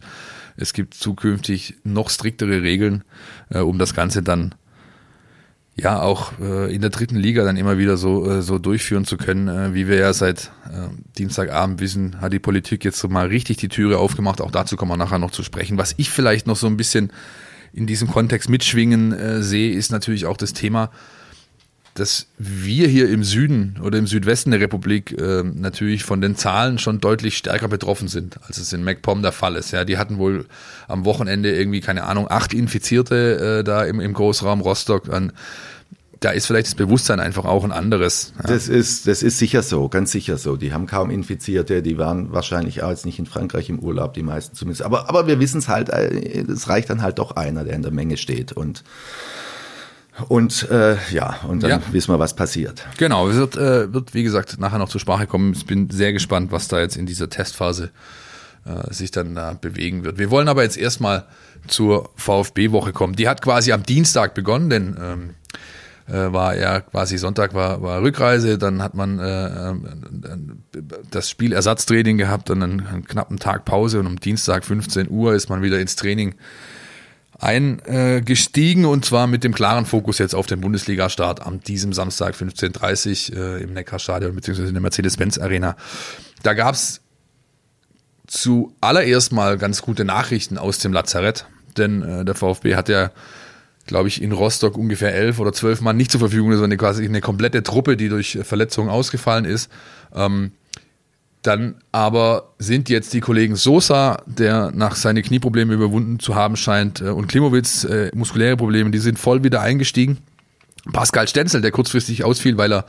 es 0.59 0.75
gibt 0.75 0.93
zukünftig 0.95 1.77
noch 1.85 2.11
striktere 2.11 2.63
Regeln, 2.63 3.03
äh, 3.49 3.61
um 3.61 3.79
das 3.79 3.95
Ganze 3.95 4.23
dann 4.23 4.55
ja 5.75 6.01
auch 6.01 6.39
äh, 6.39 6.75
in 6.75 6.81
der 6.83 6.91
dritten 6.91 7.17
Liga 7.17 7.45
dann 7.45 7.57
immer 7.57 7.79
wieder 7.79 7.97
so, 7.97 8.31
äh, 8.31 8.43
so 8.43 8.59
durchführen 8.59 9.05
zu 9.05 9.17
können. 9.17 9.49
Äh, 9.49 9.75
wie 9.75 9.89
wir 9.89 9.97
ja 9.97 10.13
seit 10.13 10.51
äh, 10.67 10.89
Dienstagabend 11.19 11.81
wissen, 11.81 12.21
hat 12.21 12.33
die 12.33 12.39
Politik 12.39 12.85
jetzt 12.85 12.99
so 12.99 13.09
mal 13.09 13.27
richtig 13.27 13.57
die 13.59 13.69
Türe 13.69 13.99
aufgemacht. 13.99 14.41
Auch 14.41 14.51
dazu 14.51 14.77
kommen 14.77 14.93
wir 14.93 14.97
nachher 14.97 15.19
noch 15.19 15.31
zu 15.31 15.43
sprechen. 15.43 15.79
Was 15.79 15.95
ich 15.97 16.11
vielleicht 16.11 16.47
noch 16.47 16.57
so 16.57 16.67
ein 16.67 16.77
bisschen 16.77 17.11
in 17.73 17.87
diesem 17.87 18.09
Kontext 18.09 18.49
mitschwingen 18.49 19.13
äh, 19.13 19.43
sehe, 19.43 19.73
ist 19.73 19.93
natürlich 19.93 20.25
auch 20.25 20.39
das 20.39 20.55
Thema, 20.55 20.91
dass 21.99 22.27
wir 22.39 22.89
hier 22.89 23.09
im 23.09 23.25
Süden 23.25 23.79
oder 23.83 23.99
im 23.99 24.07
Südwesten 24.07 24.51
der 24.51 24.61
Republik 24.61 25.13
äh, 25.19 25.43
natürlich 25.43 26.05
von 26.05 26.21
den 26.21 26.37
Zahlen 26.37 26.79
schon 26.79 27.01
deutlich 27.01 27.37
stärker 27.37 27.69
betroffen 27.69 28.09
sind, 28.09 28.39
als 28.47 28.59
es 28.59 28.73
in 28.73 28.85
MacPom 28.85 29.23
der 29.23 29.33
Fall 29.33 29.57
ist. 29.57 29.73
Ja, 29.73 29.85
die 29.85 29.99
hatten 29.99 30.19
wohl 30.19 30.47
am 30.89 31.05
Wochenende 31.05 31.55
irgendwie, 31.55 31.81
keine 31.81 32.05
Ahnung, 32.05 32.27
acht 32.31 32.55
Infizierte 32.55 33.59
äh, 33.61 33.65
da 33.65 33.85
im, 33.85 34.01
im 34.01 34.13
Großraum 34.13 34.61
Rostock. 34.61 35.13
An, 35.13 35.33
da 36.21 36.31
ist 36.31 36.47
vielleicht 36.47 36.67
das 36.67 36.75
Bewusstsein 36.75 37.21
einfach 37.21 37.45
auch 37.45 37.65
ein 37.65 37.73
anderes. 37.73 38.33
Ja. 38.39 38.49
Das 38.49 38.69
ist, 38.69 39.07
das 39.07 39.23
ist 39.23 39.39
sicher 39.39 39.63
so, 39.63 39.89
ganz 39.89 40.13
sicher 40.13 40.39
so. 40.39 40.57
Die 40.57 40.73
haben 40.73 40.87
kaum 40.87 41.11
Infizierte, 41.11 41.83
die 41.83 41.99
waren 41.99 42.33
wahrscheinlich 42.33 42.83
auch 42.83 42.91
jetzt 42.91 43.07
nicht 43.07 43.19
in 43.19 43.27
Frankreich 43.27 43.69
im 43.69 43.79
Urlaub, 43.79 44.15
die 44.15 44.23
meisten 44.23 44.55
zumindest. 44.55 44.83
Aber, 44.83 45.09
aber 45.09 45.27
wir 45.27 45.41
wissen 45.41 45.59
es 45.59 45.69
halt, 45.69 45.91
äh, 45.91 46.45
es 46.49 46.69
reicht 46.69 46.91
dann 46.91 47.03
halt 47.03 47.19
doch 47.19 47.33
einer, 47.33 47.65
der 47.65 47.75
in 47.75 47.83
der 47.83 47.93
Menge 47.93 48.17
steht 48.17 48.53
und 48.53 48.83
und 50.29 50.69
äh, 50.71 50.97
ja, 51.11 51.41
und 51.47 51.63
dann 51.63 51.71
ja. 51.71 51.83
wissen 51.91 52.13
wir, 52.13 52.19
was 52.19 52.35
passiert. 52.35 52.87
Genau, 52.97 53.29
es 53.29 53.37
wird, 53.37 53.57
äh, 53.57 53.93
wird, 53.93 54.15
wie 54.15 54.23
gesagt, 54.23 54.59
nachher 54.59 54.79
noch 54.79 54.89
zur 54.89 55.01
Sprache 55.01 55.27
kommen. 55.27 55.53
Ich 55.53 55.67
bin 55.67 55.91
sehr 55.91 56.13
gespannt, 56.13 56.53
was 56.53 56.69
da 56.69 56.81
jetzt 56.81 56.97
in 56.97 57.07
dieser 57.07 57.29
Testphase 57.29 57.91
äh, 58.65 58.93
sich 58.93 59.11
dann 59.11 59.35
da 59.35 59.53
bewegen 59.53 60.05
wird. 60.05 60.19
Wir 60.19 60.31
wollen 60.31 60.49
aber 60.49 60.63
jetzt 60.63 60.79
erstmal 60.79 61.25
zur 61.67 62.11
VfB-Woche 62.17 62.93
kommen. 62.93 63.15
Die 63.15 63.29
hat 63.29 63.43
quasi 63.43 63.73
am 63.73 63.83
Dienstag 63.83 64.35
begonnen, 64.35 64.71
denn 64.71 64.97
ähm, 65.01 65.35
äh, 66.09 66.33
war 66.33 66.57
ja 66.57 66.81
quasi 66.81 67.19
Sonntag 67.19 67.55
war, 67.55 67.83
war 67.83 68.01
Rückreise, 68.01 68.59
dann 68.59 68.83
hat 68.83 68.95
man 68.95 69.19
äh, 69.19 69.47
äh 69.47 69.75
das 71.11 71.29
Spiel 71.31 71.53
Ersatztraining 71.53 72.17
gehabt 72.17 72.51
und 72.51 72.63
einen, 72.63 72.87
einen 72.87 73.05
knappen 73.05 73.39
Tag 73.39 73.65
Pause 73.65 74.01
und 74.01 74.07
um 74.07 74.21
Dienstag 74.21 74.65
15 74.65 75.11
Uhr 75.11 75.35
ist 75.35 75.49
man 75.49 75.63
wieder 75.63 75.81
ins 75.81 75.97
Training 75.97 76.35
eingestiegen 77.39 78.87
und 78.87 79.05
zwar 79.05 79.27
mit 79.27 79.45
dem 79.45 79.55
klaren 79.55 79.85
Fokus 79.85 80.19
jetzt 80.19 80.35
auf 80.35 80.47
den 80.47 80.61
Bundesliga-Start 80.61 81.45
am 81.45 81.61
diesem 81.61 81.93
Samstag 81.93 82.35
15.30 82.35 83.35
äh, 83.35 83.63
im 83.63 83.75
Neckarstadion 83.75 84.35
beziehungsweise 84.35 84.69
in 84.69 84.75
der 84.75 84.83
Mercedes-Benz-Arena. 84.83 85.77
Da 86.43 86.55
gab's 86.55 87.03
zuallererst 88.27 89.33
mal 89.33 89.59
ganz 89.59 89.83
gute 89.83 90.05
Nachrichten 90.05 90.59
aus 90.59 90.79
dem 90.79 90.93
Lazarett, 90.93 91.47
denn 91.77 92.03
äh, 92.03 92.25
der 92.25 92.35
VfB 92.35 92.75
hat 92.75 92.89
ja, 92.89 93.11
glaube 93.87 94.09
ich, 94.09 94.23
in 94.23 94.33
Rostock 94.33 94.77
ungefähr 94.77 95.15
elf 95.15 95.39
oder 95.39 95.53
zwölf 95.53 95.81
Mann 95.81 95.97
nicht 95.97 96.11
zur 96.11 96.21
Verfügung, 96.21 96.57
sondern 96.57 96.79
quasi 96.79 97.05
eine 97.05 97.21
komplette 97.21 97.63
Truppe, 97.63 97.97
die 97.97 98.09
durch 98.09 98.39
Verletzungen 98.43 98.89
ausgefallen 98.89 99.45
ist. 99.45 99.71
Ähm, 100.15 100.53
dann 101.47 101.77
aber 101.93 102.55
sind 102.59 102.89
jetzt 102.89 103.13
die 103.13 103.21
Kollegen 103.21 103.57
Sosa, 103.57 104.23
der 104.27 104.73
nach 104.75 104.97
seine 104.97 105.23
Knieprobleme 105.23 105.75
überwunden 105.75 106.19
zu 106.19 106.35
haben 106.35 106.57
scheint, 106.57 107.01
äh, 107.01 107.09
und 107.09 107.29
Klimowitz, 107.29 107.85
äh, 107.85 108.11
muskuläre 108.15 108.57
Probleme, 108.57 108.91
die 108.91 108.99
sind 108.99 109.19
voll 109.19 109.45
wieder 109.45 109.61
eingestiegen. 109.61 110.19
Pascal 110.93 111.27
Stenzel, 111.29 111.61
der 111.61 111.71
kurzfristig 111.71 112.25
ausfiel, 112.25 112.59
weil 112.59 112.73
er 112.73 112.85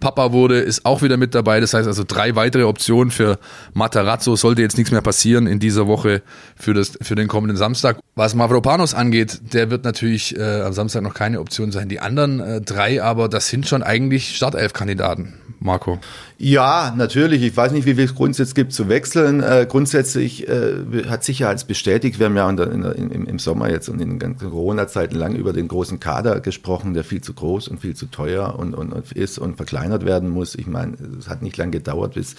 Papa 0.00 0.32
wurde, 0.32 0.60
ist 0.60 0.86
auch 0.86 1.02
wieder 1.02 1.16
mit 1.16 1.34
dabei. 1.34 1.60
Das 1.60 1.74
heißt 1.74 1.88
also 1.88 2.04
drei 2.06 2.36
weitere 2.36 2.64
Optionen 2.64 3.10
für 3.10 3.38
Matarazzo. 3.74 4.36
Sollte 4.36 4.62
jetzt 4.62 4.76
nichts 4.76 4.92
mehr 4.92 5.00
passieren 5.00 5.46
in 5.46 5.58
dieser 5.58 5.86
Woche 5.86 6.22
für, 6.56 6.74
das, 6.74 6.98
für 7.00 7.14
den 7.14 7.26
kommenden 7.26 7.56
Samstag. 7.56 7.98
Was 8.14 8.34
Mavropanos 8.34 8.94
angeht, 8.94 9.52
der 9.52 9.70
wird 9.70 9.84
natürlich 9.84 10.36
äh, 10.36 10.62
am 10.62 10.72
Samstag 10.72 11.02
noch 11.02 11.14
keine 11.14 11.40
Option 11.40 11.72
sein. 11.72 11.88
Die 11.88 12.00
anderen 12.00 12.40
äh, 12.40 12.60
drei 12.60 13.02
aber, 13.02 13.28
das 13.28 13.48
sind 13.48 13.66
schon 13.66 13.82
eigentlich 13.82 14.36
Startelf-Kandidaten. 14.36 15.34
Marco? 15.60 15.98
Ja, 16.38 16.94
natürlich. 16.96 17.42
Ich 17.42 17.56
weiß 17.56 17.72
nicht, 17.72 17.84
wie 17.84 17.94
viel 17.94 18.08
es 18.38 18.54
gibt 18.54 18.72
zu 18.72 18.88
wechseln. 18.88 19.42
Äh, 19.42 19.66
grundsätzlich 19.68 20.48
äh, 20.48 21.04
hat 21.08 21.24
Sicherheit 21.24 21.66
bestätigt. 21.66 22.20
Wir 22.20 22.26
haben 22.26 22.36
ja 22.36 22.48
in 22.48 22.56
der, 22.56 22.94
in 22.94 23.10
im, 23.10 23.38
Sommer 23.40 23.68
jetzt 23.68 23.88
und 23.88 24.00
in 24.00 24.08
den 24.08 24.18
ganzen 24.20 24.50
Corona-Zeiten 24.50 25.16
lang 25.16 25.34
über 25.34 25.52
den 25.52 25.66
großen 25.66 25.98
Kader 25.98 26.40
gesprochen, 26.40 26.94
der 26.94 27.02
viel 27.02 27.20
zu 27.20 27.32
groß 27.38 27.68
und 27.68 27.80
viel 27.80 27.94
zu 27.94 28.06
teuer 28.06 28.58
und, 28.58 28.74
und, 28.74 28.92
und 28.92 29.12
ist 29.12 29.38
und 29.38 29.56
verkleinert 29.56 30.04
werden 30.04 30.28
muss. 30.28 30.54
Ich 30.54 30.66
meine, 30.66 30.96
es 31.18 31.28
hat 31.28 31.42
nicht 31.42 31.56
lange 31.56 31.72
gedauert, 31.72 32.14
bis, 32.14 32.36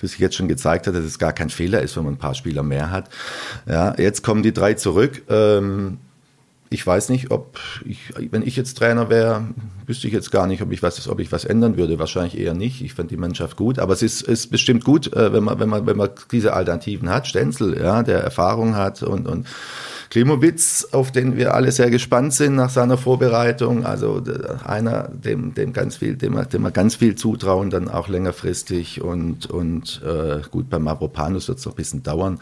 bis 0.00 0.12
sich 0.12 0.20
jetzt 0.20 0.36
schon 0.36 0.48
gezeigt 0.48 0.86
hat, 0.86 0.94
dass 0.94 1.04
es 1.04 1.18
gar 1.18 1.32
kein 1.32 1.50
Fehler 1.50 1.82
ist, 1.82 1.96
wenn 1.96 2.04
man 2.04 2.14
ein 2.14 2.18
paar 2.18 2.34
Spieler 2.34 2.62
mehr 2.62 2.90
hat. 2.90 3.08
Ja, 3.66 3.94
jetzt 3.98 4.22
kommen 4.22 4.42
die 4.42 4.52
drei 4.52 4.74
zurück. 4.74 5.22
Ähm, 5.28 5.98
ich 6.68 6.84
weiß 6.84 7.10
nicht, 7.10 7.30
ob 7.30 7.58
ich, 7.84 8.12
wenn 8.30 8.42
ich 8.42 8.56
jetzt 8.56 8.74
Trainer 8.74 9.08
wäre, 9.08 9.44
wüsste 9.86 10.08
ich 10.08 10.12
jetzt 10.12 10.32
gar 10.32 10.46
nicht, 10.46 10.62
ob 10.62 10.72
ich 10.72 10.82
was, 10.82 11.08
ob 11.08 11.20
ich 11.20 11.30
was 11.30 11.44
ändern 11.44 11.76
würde. 11.76 11.98
Wahrscheinlich 11.98 12.38
eher 12.38 12.54
nicht. 12.54 12.82
Ich 12.82 12.94
fand 12.94 13.10
die 13.10 13.16
Mannschaft 13.16 13.56
gut, 13.56 13.78
aber 13.78 13.92
es 13.92 14.02
ist, 14.02 14.22
ist 14.22 14.50
bestimmt 14.50 14.84
gut, 14.84 15.12
äh, 15.12 15.32
wenn 15.32 15.44
man, 15.44 15.60
wenn 15.60 15.68
man, 15.68 15.86
wenn 15.86 15.96
man 15.96 16.10
diese 16.32 16.54
Alternativen 16.54 17.08
hat. 17.08 17.28
Stenzel, 17.28 17.78
ja, 17.80 18.02
der 18.02 18.20
Erfahrung 18.20 18.74
hat 18.74 19.02
und, 19.02 19.28
und 19.28 19.46
Klimowitz, 20.10 20.88
auf 20.92 21.12
den 21.12 21.36
wir 21.36 21.54
alle 21.54 21.72
sehr 21.72 21.90
gespannt 21.90 22.32
sind 22.32 22.54
nach 22.54 22.70
seiner 22.70 22.96
Vorbereitung. 22.96 23.84
Also 23.84 24.22
einer, 24.64 25.08
dem, 25.08 25.54
dem 25.54 25.72
ganz 25.72 25.96
viel, 25.96 26.16
dem, 26.16 26.40
dem 26.48 26.62
wir 26.62 26.70
ganz 26.70 26.96
viel 26.96 27.14
zutrauen, 27.14 27.70
dann 27.70 27.88
auch 27.88 28.08
längerfristig 28.08 29.02
und, 29.02 29.46
und 29.46 30.02
äh, 30.04 30.40
gut, 30.50 30.70
beim 30.70 30.84
Mavropanus 30.84 31.48
wird 31.48 31.58
es 31.58 31.66
noch 31.66 31.72
ein 31.72 31.76
bisschen 31.76 32.02
dauern. 32.02 32.38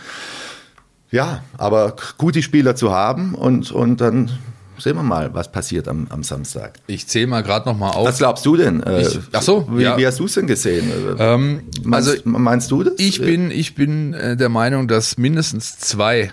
Ja, 1.10 1.44
aber 1.58 1.94
gute 2.18 2.42
Spieler 2.42 2.74
zu 2.74 2.92
haben 2.92 3.34
und, 3.34 3.70
und 3.70 4.00
dann 4.00 4.30
sehen 4.78 4.96
wir 4.96 5.02
mal, 5.02 5.32
was 5.34 5.50
passiert 5.50 5.88
am, 5.88 6.06
am 6.10 6.22
Samstag. 6.22 6.78
Ich 6.86 7.06
zähle 7.06 7.28
mal 7.28 7.42
gerade 7.42 7.68
noch 7.68 7.78
mal 7.78 7.90
auf. 7.90 8.06
Was 8.06 8.18
glaubst 8.18 8.44
du 8.44 8.56
denn? 8.56 8.82
Äh, 8.82 9.02
ich, 9.02 9.20
ach 9.32 9.42
so, 9.42 9.66
wie, 9.70 9.82
ja. 9.82 9.96
wie 9.96 10.06
hast 10.06 10.18
du 10.18 10.24
es 10.24 10.34
denn 10.34 10.46
gesehen? 10.46 10.90
Ähm, 11.18 11.62
meinst, 11.82 12.08
also 12.08 12.22
meinst 12.24 12.70
du 12.70 12.82
das? 12.82 12.94
Ich 12.98 13.20
bin, 13.20 13.50
ich 13.50 13.74
bin 13.74 14.14
äh, 14.14 14.36
der 14.36 14.48
Meinung, 14.48 14.88
dass 14.88 15.16
mindestens 15.16 15.78
zwei 15.78 16.32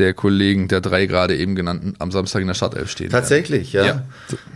der 0.00 0.14
Kollegen 0.14 0.66
der 0.66 0.80
drei 0.80 1.06
gerade 1.06 1.36
eben 1.36 1.54
genannten 1.54 1.94
am 1.98 2.10
Samstag 2.10 2.40
in 2.40 2.48
der 2.48 2.54
Startelf 2.54 2.90
stehen. 2.90 3.10
Tatsächlich, 3.10 3.72
ja. 3.72 3.84
Ja. 3.84 4.02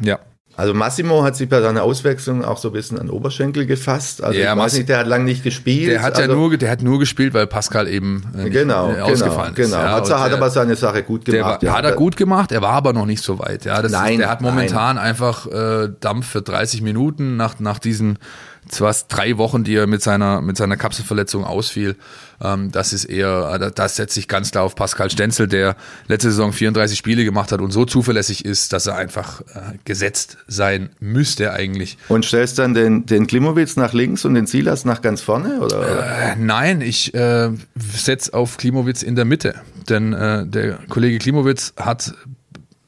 ja. 0.03 0.19
Also 0.57 0.73
Massimo 0.73 1.25
hat 1.25 1.35
sich 1.35 1.49
bei 1.49 1.61
seiner 1.61 1.83
Auswechslung 1.83 2.45
auch 2.45 2.59
so 2.59 2.69
ein 2.69 2.75
bisschen 2.75 2.99
an 2.99 3.11
Oberschenkel 3.11 3.67
gefasst. 3.67 4.23
Also 4.23 4.39
ja, 4.39 4.53
ich 4.53 4.59
weiß 4.59 4.75
nicht, 4.75 4.89
der 4.89 4.99
hat 4.99 5.09
lange 5.09 5.25
nicht 5.25 5.43
gespielt. 5.43 5.91
Der 5.91 6.03
hat 6.03 6.15
also, 6.17 6.31
ja 6.31 6.37
nur, 6.37 6.57
der 6.57 6.71
hat 6.71 6.81
nur 6.81 7.01
gespielt, 7.01 7.35
weil 7.35 7.49
Pascal 7.49 7.89
eben 7.89 8.23
äh, 8.39 8.51
genau, 8.51 8.93
äh, 8.93 9.01
ausgefallen 9.01 9.55
genau, 9.55 9.67
ist. 9.67 9.73
Genau, 9.73 9.83
ja, 9.83 9.91
hat, 9.91 10.11
hat 10.11 10.33
aber 10.33 10.51
seine 10.51 10.77
Sache 10.77 11.03
gut 11.03 11.25
gemacht. 11.25 11.63
Der, 11.63 11.71
ja. 11.71 11.77
Hat 11.77 11.85
er 11.85 11.93
gut 11.93 12.17
gemacht, 12.17 12.53
er 12.53 12.63
war 12.63 12.73
aber 12.73 12.93
noch 12.93 13.07
nicht 13.07 13.23
so 13.23 13.41
weit. 13.41 13.65
Ja, 13.65 13.83
das 13.83 13.91
nein, 13.91 14.13
ist, 14.13 14.19
der 14.21 14.31
hat 14.31 14.43
momentan 14.43 14.95
nein. 14.95 15.05
einfach 15.05 15.47
äh, 15.49 15.89
Dampf 15.99 16.29
für 16.29 16.43
30 16.43 16.83
Minuten 16.83 17.37
nach, 17.37 17.59
nach 17.59 17.81
diesen 17.81 18.19
zwar 18.69 18.95
drei 19.09 19.37
Wochen, 19.39 19.65
die 19.65 19.75
er 19.75 19.87
mit 19.87 20.03
seiner, 20.03 20.41
mit 20.41 20.57
seiner 20.57 20.77
Kapselverletzung 20.77 21.45
ausfiel. 21.45 21.97
Ähm, 22.45 22.71
das 22.71 22.93
ist 22.93 23.07
eher, 23.07 23.59
äh, 23.61 23.71
das 23.75 23.97
setzt 23.97 24.15
sich 24.15 24.29
ganz 24.29 24.51
klar 24.51 24.65
auf 24.65 24.75
Pascal 24.75 25.11
Stenzel, 25.11 25.49
der 25.49 25.77
letzte 26.07 26.31
Saison 26.31 26.53
34 26.53 26.99
Spiele 26.99 27.25
gemacht 27.25 27.51
hat 27.53 27.61
und 27.61 27.71
so 27.71 27.85
zuverlässig 27.87 28.45
ist, 28.45 28.73
dass 28.73 28.87
er 28.87 28.97
einfach 28.97 29.41
äh, 29.41 29.79
gesetzt 29.85 30.37
sein 30.47 30.91
müsste 31.01 31.53
eigentlich. 31.53 31.97
Und 32.09 32.25
stellst 32.25 32.59
dann 32.59 32.75
den, 32.75 33.07
den 33.07 33.27
Klimowitz 33.27 33.77
nach 33.77 33.95
links 33.95 34.25
und 34.25 34.35
den 34.35 34.47
Silas 34.47 34.85
nach 34.85 35.01
ganz 35.01 35.23
vorne? 35.23 35.61
Oder? 35.61 36.33
Äh, 36.33 36.37
nein, 36.39 36.83
ich 36.83 37.15
äh, 37.15 37.51
setze 37.75 38.35
auf 38.35 38.59
Klimowitz 38.59 39.03
in 39.03 39.17
der 39.17 39.25
Mitte. 39.25 39.55
Denn 39.89 40.13
äh, 40.13 40.47
der 40.47 40.79
Kollege 40.89 41.19
Klimowitz 41.19 41.73
hat 41.77 42.15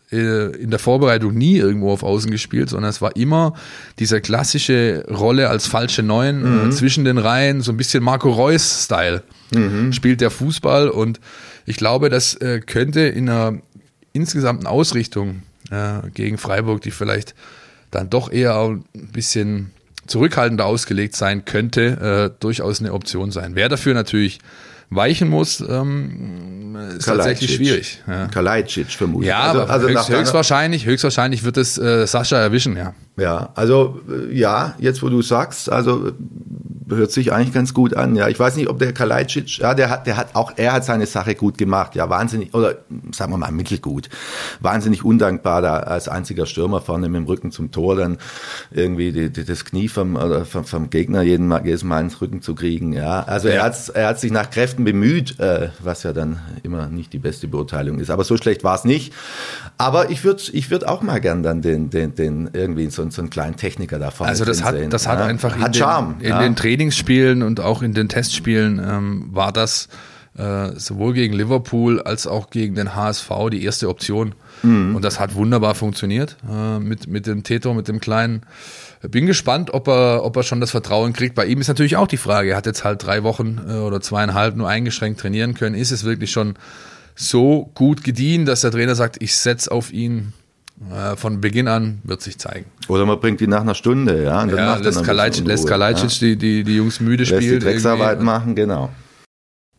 in 0.09 0.71
der 0.71 0.79
Vorbereitung 0.79 1.35
nie 1.35 1.57
irgendwo 1.57 1.91
auf 1.91 2.05
Außen 2.05 2.31
gespielt, 2.31 2.71
sondern 2.71 2.91
es 2.91 3.03
war 3.03 3.17
immer 3.17 3.55
diese 3.99 4.21
klassische 4.21 5.05
Rolle 5.11 5.49
als 5.49 5.67
falsche 5.67 6.03
Neun 6.03 6.45
äh, 6.45 6.49
mhm. 6.49 6.69
äh, 6.69 6.71
zwischen 6.71 7.05
den 7.05 7.19
Reihen, 7.19 7.61
so 7.61 7.73
ein 7.73 7.77
bisschen 7.77 8.05
Marco 8.05 8.31
Reus-Style. 8.31 9.23
Mhm. 9.53 9.93
Spielt 9.93 10.21
der 10.21 10.31
Fußball 10.31 10.89
und 10.89 11.21
ich 11.65 11.77
glaube, 11.77 12.09
das 12.09 12.35
äh, 12.35 12.61
könnte 12.61 13.01
in 13.01 13.29
einer 13.29 13.59
insgesamten 14.13 14.67
Ausrichtung 14.67 15.43
äh, 15.71 16.09
gegen 16.15 16.39
Freiburg, 16.39 16.83
die 16.83 16.93
vielleicht 16.93 17.35
dann 17.91 18.09
doch 18.09 18.31
eher 18.31 18.57
ein 18.61 18.85
bisschen 19.13 19.73
zurückhaltender 20.07 20.67
ausgelegt 20.67 21.17
sein 21.17 21.45
könnte, 21.45 22.31
äh, 22.33 22.41
durchaus 22.41 22.81
eine 22.81 22.93
Option 22.93 23.33
sein. 23.33 23.53
Wer 23.55 23.69
dafür 23.69 23.95
natürlich 23.95 24.39
weichen 24.91 25.29
muss, 25.29 25.61
ähm, 25.61 26.77
ist 26.97 27.05
Kalajdzic. 27.05 27.07
tatsächlich 27.07 27.55
schwierig. 27.55 28.03
Ja. 28.07 28.27
Kalajdzic 28.29 28.91
vermutlich. 28.91 29.29
Ja, 29.29 29.43
also, 29.43 29.63
aber 29.63 29.71
also 29.71 29.89
höchst, 29.89 30.09
höchstwahrscheinlich, 30.09 30.87
höchstwahrscheinlich 30.87 31.45
wird 31.45 31.57
es 31.57 31.79
äh, 31.79 32.07
Sascha 32.07 32.39
erwischen, 32.39 32.77
ja. 32.77 32.95
Ja, 33.17 33.51
also 33.55 34.01
äh, 34.11 34.35
ja, 34.37 34.75
jetzt 34.79 35.03
wo 35.03 35.09
du 35.09 35.23
sagst, 35.23 35.73
also 35.73 36.13
hört 36.89 37.11
sich 37.11 37.33
eigentlich 37.33 37.53
ganz 37.53 37.73
gut 37.75 37.97
an. 37.97 38.15
Ja, 38.15 38.29
ich 38.29 38.39
weiß 38.39 38.57
nicht, 38.57 38.69
ob 38.69 38.79
der 38.79 38.93
Kalajdzic, 38.93 39.59
ja, 39.59 39.75
der 39.75 39.91
hat, 39.91 40.07
der 40.07 40.17
hat 40.17 40.35
auch, 40.35 40.53
er 40.57 40.73
hat 40.73 40.85
seine 40.85 41.07
Sache 41.07 41.35
gut 41.35 41.57
gemacht. 41.59 41.95
Ja, 41.95 42.11
wahnsinnig 42.11 42.55
oder 42.55 42.77
sagen 43.13 43.33
wir 43.33 43.39
mal 43.39 43.51
mittelgut, 43.51 44.11
wahnsinnig 44.61 45.03
undankbar 45.03 45.63
da 45.63 45.79
als 45.79 46.09
einziger 46.09 46.47
Stürmer 46.47 46.81
vorne 46.83 47.09
mit 47.09 47.23
dem 47.23 47.27
Rücken 47.27 47.51
zum 47.51 47.71
Tor 47.71 47.97
dann 47.97 48.19
irgendwie 48.71 49.13
die, 49.13 49.31
die, 49.31 49.45
das 49.45 49.65
Knie 49.65 49.89
vom, 49.89 50.17
oder 50.17 50.45
vom, 50.45 50.65
vom 50.65 50.91
Gegner 50.91 51.23
jeden 51.23 51.49
Mal, 51.49 51.65
jedes 51.65 51.85
Mal 51.85 52.01
ins 52.01 52.21
Rücken 52.21 52.43
zu 52.43 52.55
kriegen. 52.55 52.93
Ja, 52.93 53.23
also 53.23 53.49
ja. 53.49 53.55
er 53.55 53.63
hat, 53.65 53.89
er 53.89 54.09
hat 54.09 54.21
sich 54.21 54.31
nach 54.31 54.51
Kräften 54.51 54.85
bemüht, 54.85 55.41
äh, 55.41 55.71
was 55.81 56.03
ja 56.03 56.13
dann 56.13 56.41
immer 56.63 56.89
nicht 56.89 57.15
die 57.15 57.19
beste 57.19 57.49
Beurteilung 57.49 57.99
ist. 57.99 58.11
Aber 58.11 58.25
so 58.25 58.37
schlecht 58.37 58.63
war 58.63 58.75
es 58.75 58.85
nicht. 58.85 59.13
Aber 59.79 60.11
ich 60.11 60.23
würde, 60.23 60.43
ich 60.53 60.71
würde 60.71 60.89
auch 60.89 61.03
mal 61.03 61.21
gern 61.21 61.43
dann 61.43 61.63
den, 61.63 61.91
den, 61.91 62.15
den 62.15 62.51
irgendwie 62.53 62.91
so 62.91 63.06
so 63.13 63.23
einen 63.23 63.31
kleinen 63.31 63.57
Techniker 63.57 63.99
da 63.99 64.11
vorne 64.11 64.31
Also 64.31 64.45
das 64.45 64.63
hat, 64.63 64.75
sehen. 64.75 64.91
das 64.91 65.07
hat 65.07 65.19
ja. 65.19 65.27
einfach 65.27 65.59
hat 65.59 65.69
in, 65.69 65.75
Charme, 65.75 66.15
den, 66.19 66.21
in 66.23 66.29
ja. 66.29 66.41
den 66.41 66.57
Trainingsspielen 66.57 67.43
und 67.43 67.61
auch 67.61 67.83
in 67.83 67.95
den 67.95 68.09
Testspielen 68.09 68.81
ähm, 68.85 69.29
war 69.33 69.53
das 69.53 69.89
äh, 70.37 70.73
sowohl 70.79 71.15
gegen 71.15 71.35
Liverpool 71.35 72.01
als 72.03 72.27
auch 72.27 72.51
gegen 72.51 72.75
den 72.75 72.95
HSV 72.95 73.31
die 73.51 73.65
erste 73.65 73.89
Option. 73.89 74.35
Mhm. 74.63 74.95
Und 74.95 75.05
das 75.05 75.19
hat 75.19 75.35
wunderbar 75.35 75.75
funktioniert 75.75 76.37
äh, 76.51 76.79
mit, 76.79 77.07
mit 77.07 77.27
dem 77.27 77.43
Teto, 77.43 77.73
mit 77.75 77.89
dem 77.89 78.01
kleinen. 78.01 78.43
Bin 79.03 79.27
gespannt, 79.27 79.73
ob 79.73 79.89
er, 79.89 80.25
ob 80.25 80.37
er 80.37 80.43
schon 80.43 80.61
das 80.61 80.71
Vertrauen 80.71 81.13
kriegt. 81.13 81.35
Bei 81.35 81.47
ihm 81.47 81.61
ist 81.61 81.69
natürlich 81.69 81.97
auch 81.97 82.09
die 82.09 82.17
Frage, 82.17 82.51
er 82.51 82.57
hat 82.57 82.67
jetzt 82.67 82.85
halt 82.85 83.05
drei 83.05 83.23
Wochen 83.23 83.61
äh, 83.69 83.75
oder 83.75 84.01
zweieinhalb 84.01 84.57
nur 84.57 84.69
eingeschränkt 84.69 85.21
trainieren 85.21 85.55
können. 85.55 85.75
Ist 85.75 85.91
es 85.91 86.05
wirklich 86.05 86.31
schon 86.31 86.55
so 87.15 87.71
gut 87.75 88.05
gediehen, 88.05 88.45
dass 88.45 88.61
der 88.61 88.71
Trainer 88.71 88.95
sagt, 88.95 89.23
ich 89.23 89.37
setze 89.37 89.73
auf 89.73 89.93
ihn 89.93 90.33
von 91.17 91.41
Beginn 91.41 91.69
an 91.69 92.01
wird 92.05 92.21
sich 92.21 92.39
zeigen. 92.39 92.67
Oder 92.89 93.07
man 93.07 93.19
bringt 93.19 93.41
die 93.41 93.47
nach 93.47 93.63
einer 93.63 93.75
Stunde, 93.75 94.23
ja. 94.23 94.43
Und 94.43 94.51
ja, 94.55 94.77
lässt 94.77 95.03
Kalajdzic, 95.03 95.47
lässt 95.47 95.67
Kalajdzic 95.67 96.11
ja. 96.11 96.19
die, 96.29 96.37
die, 96.37 96.65
die 96.65 96.77
Jungs 96.77 97.01
müde 97.01 97.25
lässt 97.25 97.35
spielen. 97.35 97.61
die 97.61 97.65
Drecksarbeit 97.65 98.21
machen, 98.21 98.55
genau. 98.55 98.91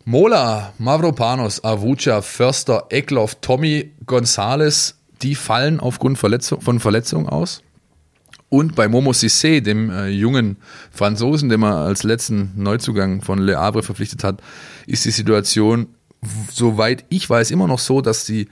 Mola, 0.06 0.74
Mavropanos, 0.80 1.64
Avuca, 1.64 2.22
Förster, 2.22 2.86
Eckloff, 2.90 3.36
Tommy, 3.42 3.92
Gonzales, 4.06 4.96
die 5.22 5.36
fallen 5.36 5.80
aufgrund 5.80 6.18
Verletzung, 6.18 6.62
von 6.62 6.80
Verletzungen 6.80 7.28
aus. 7.28 7.62
Und 8.50 8.76
bei 8.76 8.88
Momo 8.88 9.12
Sissé, 9.12 9.60
dem 9.60 9.90
äh, 9.90 10.08
jungen 10.08 10.58
Franzosen, 10.92 11.50
den 11.50 11.60
man 11.60 11.74
als 11.74 12.04
letzten 12.04 12.54
Neuzugang 12.56 13.22
von 13.22 13.40
Le 13.40 13.58
Havre 13.58 13.84
verpflichtet 13.84 14.24
hat, 14.24 14.42
ist 14.86 15.04
die 15.04 15.12
Situation, 15.12 15.88
soweit 16.50 17.04
ich 17.10 17.30
weiß, 17.30 17.52
immer 17.52 17.68
noch 17.68 17.80
so, 17.80 18.00
dass 18.00 18.24
die 18.24 18.48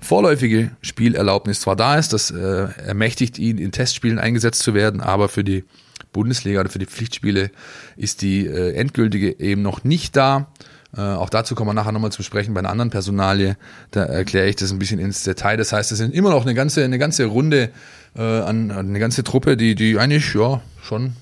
vorläufige 0.00 0.70
Spielerlaubnis 0.80 1.60
zwar 1.60 1.76
da 1.76 1.96
ist, 1.96 2.12
das 2.12 2.30
äh, 2.30 2.68
ermächtigt 2.86 3.38
ihn, 3.38 3.58
in 3.58 3.72
Testspielen 3.72 4.18
eingesetzt 4.18 4.62
zu 4.62 4.74
werden, 4.74 5.00
aber 5.00 5.28
für 5.28 5.44
die 5.44 5.64
Bundesliga 6.12 6.60
oder 6.60 6.70
für 6.70 6.78
die 6.78 6.86
Pflichtspiele 6.86 7.50
ist 7.96 8.22
die 8.22 8.46
äh, 8.46 8.74
endgültige 8.74 9.38
eben 9.40 9.62
noch 9.62 9.84
nicht 9.84 10.16
da. 10.16 10.48
Äh, 10.96 11.00
auch 11.00 11.28
dazu 11.28 11.54
kommen 11.54 11.68
wir 11.68 11.74
nachher 11.74 11.92
nochmal 11.92 12.12
zu 12.12 12.22
sprechen 12.22 12.54
bei 12.54 12.60
einer 12.60 12.70
anderen 12.70 12.90
Personalie. 12.90 13.56
Da 13.90 14.04
erkläre 14.04 14.48
ich 14.48 14.56
das 14.56 14.70
ein 14.70 14.78
bisschen 14.78 14.98
ins 14.98 15.22
Detail. 15.22 15.56
Das 15.56 15.72
heißt, 15.72 15.92
es 15.92 15.98
sind 15.98 16.14
immer 16.14 16.30
noch 16.30 16.42
eine 16.42 16.54
ganze, 16.54 16.82
eine 16.84 16.98
ganze 16.98 17.26
Runde 17.26 17.70
äh, 18.16 18.22
an, 18.22 18.70
eine 18.70 18.98
ganze 18.98 19.22
Truppe, 19.22 19.56
die, 19.56 19.74
die 19.74 19.98
eigentlich 19.98 20.34
ja 20.34 20.62
schon 20.82 21.12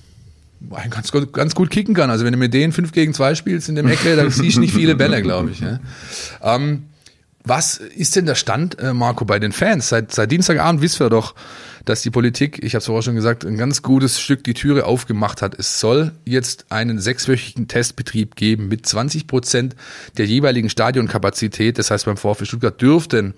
ganz, 0.89 1.11
ganz 1.33 1.53
gut 1.53 1.69
kicken 1.69 1.93
kann. 1.93 2.09
Also 2.09 2.25
wenn 2.25 2.31
du 2.31 2.39
mit 2.39 2.53
denen 2.53 2.71
5 2.71 2.91
gegen 2.91 3.13
2 3.13 3.35
spielst 3.35 3.69
in 3.69 3.75
dem 3.75 3.87
Eckle, 3.87 4.15
dann 4.15 4.29
siehst 4.31 4.57
du 4.57 4.61
nicht 4.61 4.73
viele 4.73 4.95
Bälle, 4.95 5.21
glaube 5.21 5.51
ich. 5.51 5.59
Ja. 5.59 5.79
Ähm, 6.41 6.83
was 7.47 7.77
ist 7.77 8.15
denn 8.15 8.25
der 8.25 8.35
Stand, 8.35 8.79
äh, 8.79 8.93
Marco, 8.93 9.25
bei 9.25 9.39
den 9.39 9.51
Fans? 9.51 9.89
Seit, 9.89 10.13
seit 10.13 10.31
Dienstagabend 10.31 10.81
wissen 10.81 10.99
wir 10.99 11.09
doch, 11.09 11.35
dass 11.85 12.01
die 12.01 12.09
Politik, 12.09 12.63
ich 12.63 12.73
habe 12.73 12.79
es 12.79 12.85
vorher 12.85 13.01
schon 13.01 13.15
gesagt, 13.15 13.45
ein 13.45 13.57
ganz 13.57 13.81
gutes 13.81 14.19
Stück 14.19 14.43
die 14.43 14.53
Türe 14.53 14.85
aufgemacht 14.85 15.41
hat. 15.41 15.57
Es 15.57 15.79
soll 15.79 16.11
jetzt 16.25 16.65
einen 16.69 16.99
sechswöchigen 16.99 17.67
Testbetrieb 17.67 18.35
geben 18.35 18.67
mit 18.67 18.85
20 18.85 19.27
Prozent 19.27 19.75
der 20.17 20.25
jeweiligen 20.25 20.69
Stadionkapazität. 20.69 21.77
Das 21.77 21.89
heißt, 21.89 22.05
beim 22.05 22.17
VfB 22.17 22.45
Stuttgart 22.45 22.81
dürften 22.81 23.33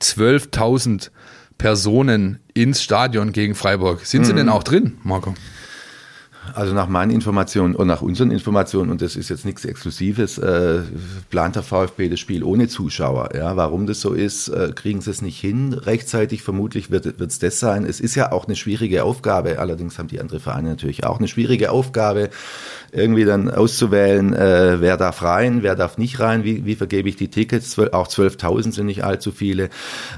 12.000 0.00 1.10
Personen 1.58 2.40
ins 2.54 2.82
Stadion 2.82 3.32
gegen 3.32 3.54
Freiburg. 3.54 4.04
Sind 4.04 4.24
sie 4.24 4.32
mhm. 4.32 4.38
denn 4.38 4.48
auch 4.48 4.64
drin, 4.64 4.98
Marco? 5.04 5.34
Also 6.54 6.74
nach 6.74 6.88
meinen 6.88 7.10
Informationen 7.10 7.74
und 7.76 7.86
nach 7.86 8.02
unseren 8.02 8.30
Informationen, 8.30 8.90
und 8.90 9.00
das 9.00 9.16
ist 9.16 9.28
jetzt 9.28 9.44
nichts 9.44 9.64
Exklusives, 9.64 10.38
äh, 10.38 10.80
plant 11.30 11.56
der 11.56 11.62
VfB 11.62 12.08
das 12.08 12.20
Spiel 12.20 12.42
ohne 12.42 12.68
Zuschauer. 12.68 13.30
Ja, 13.34 13.56
warum 13.56 13.86
das 13.86 14.00
so 14.00 14.12
ist, 14.12 14.48
äh, 14.48 14.72
kriegen 14.74 15.00
sie 15.00 15.10
es 15.10 15.22
nicht 15.22 15.40
hin 15.40 15.72
rechtzeitig. 15.72 16.42
Vermutlich 16.42 16.90
wird 16.90 17.06
es 17.06 17.38
das 17.38 17.60
sein. 17.60 17.84
Es 17.84 18.00
ist 18.00 18.16
ja 18.16 18.32
auch 18.32 18.46
eine 18.46 18.56
schwierige 18.56 19.04
Aufgabe. 19.04 19.60
Allerdings 19.60 19.98
haben 19.98 20.08
die 20.08 20.20
anderen 20.20 20.40
Vereine 20.40 20.70
natürlich 20.70 21.04
auch 21.04 21.18
eine 21.18 21.28
schwierige 21.28 21.70
Aufgabe, 21.70 22.30
irgendwie 22.90 23.24
dann 23.24 23.50
auszuwählen, 23.50 24.34
äh, 24.34 24.80
wer 24.80 24.96
darf 24.96 25.22
rein, 25.22 25.62
wer 25.62 25.76
darf 25.76 25.96
nicht 25.96 26.20
rein, 26.20 26.44
wie, 26.44 26.66
wie 26.66 26.74
vergebe 26.74 27.08
ich 27.08 27.16
die 27.16 27.28
Tickets. 27.28 27.78
Auch 27.78 28.08
12.000 28.08 28.72
sind 28.72 28.86
nicht 28.86 29.04
allzu 29.04 29.32
viele. 29.32 29.70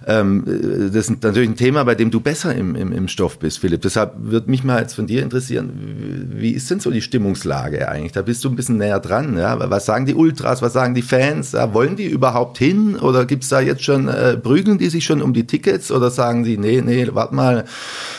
Ähm, 0.06 0.44
äh, 0.46 0.90
das 0.90 1.08
ist 1.08 1.22
natürlich 1.22 1.50
ein 1.50 1.56
Thema, 1.56 1.84
bei 1.84 1.94
dem 1.94 2.10
du 2.10 2.20
besser 2.20 2.54
im, 2.54 2.74
im, 2.74 2.92
im 2.92 3.08
Stoff 3.08 3.38
bist, 3.38 3.58
Philipp. 3.58 3.82
Deshalb 3.82 4.14
würde 4.16 4.50
mich 4.50 4.64
mal 4.64 4.80
jetzt 4.80 4.94
von 4.94 5.06
dir 5.06 5.22
interessieren, 5.22 6.13
wie 6.14 6.52
ist 6.52 6.70
denn 6.70 6.80
so 6.80 6.90
die 6.90 7.02
Stimmungslage 7.02 7.88
eigentlich? 7.88 8.12
Da 8.12 8.22
bist 8.22 8.44
du 8.44 8.48
ein 8.48 8.56
bisschen 8.56 8.78
näher 8.78 9.00
dran. 9.00 9.36
Ja? 9.36 9.58
Was 9.70 9.86
sagen 9.86 10.06
die 10.06 10.14
Ultras, 10.14 10.62
was 10.62 10.72
sagen 10.72 10.94
die 10.94 11.02
Fans? 11.02 11.52
Ja, 11.52 11.74
wollen 11.74 11.96
die 11.96 12.06
überhaupt 12.06 12.58
hin? 12.58 12.96
Oder 12.96 13.26
gibt's 13.26 13.48
da 13.48 13.60
jetzt 13.60 13.82
schon, 13.82 14.08
äh, 14.08 14.36
prügeln 14.36 14.78
die 14.78 14.88
sich 14.88 15.04
schon 15.04 15.22
um 15.22 15.32
die 15.32 15.46
Tickets? 15.46 15.90
Oder 15.90 16.10
sagen 16.10 16.44
die, 16.44 16.56
nee, 16.56 16.80
nee, 16.80 17.08
warte 17.12 17.34
mal, 17.34 17.64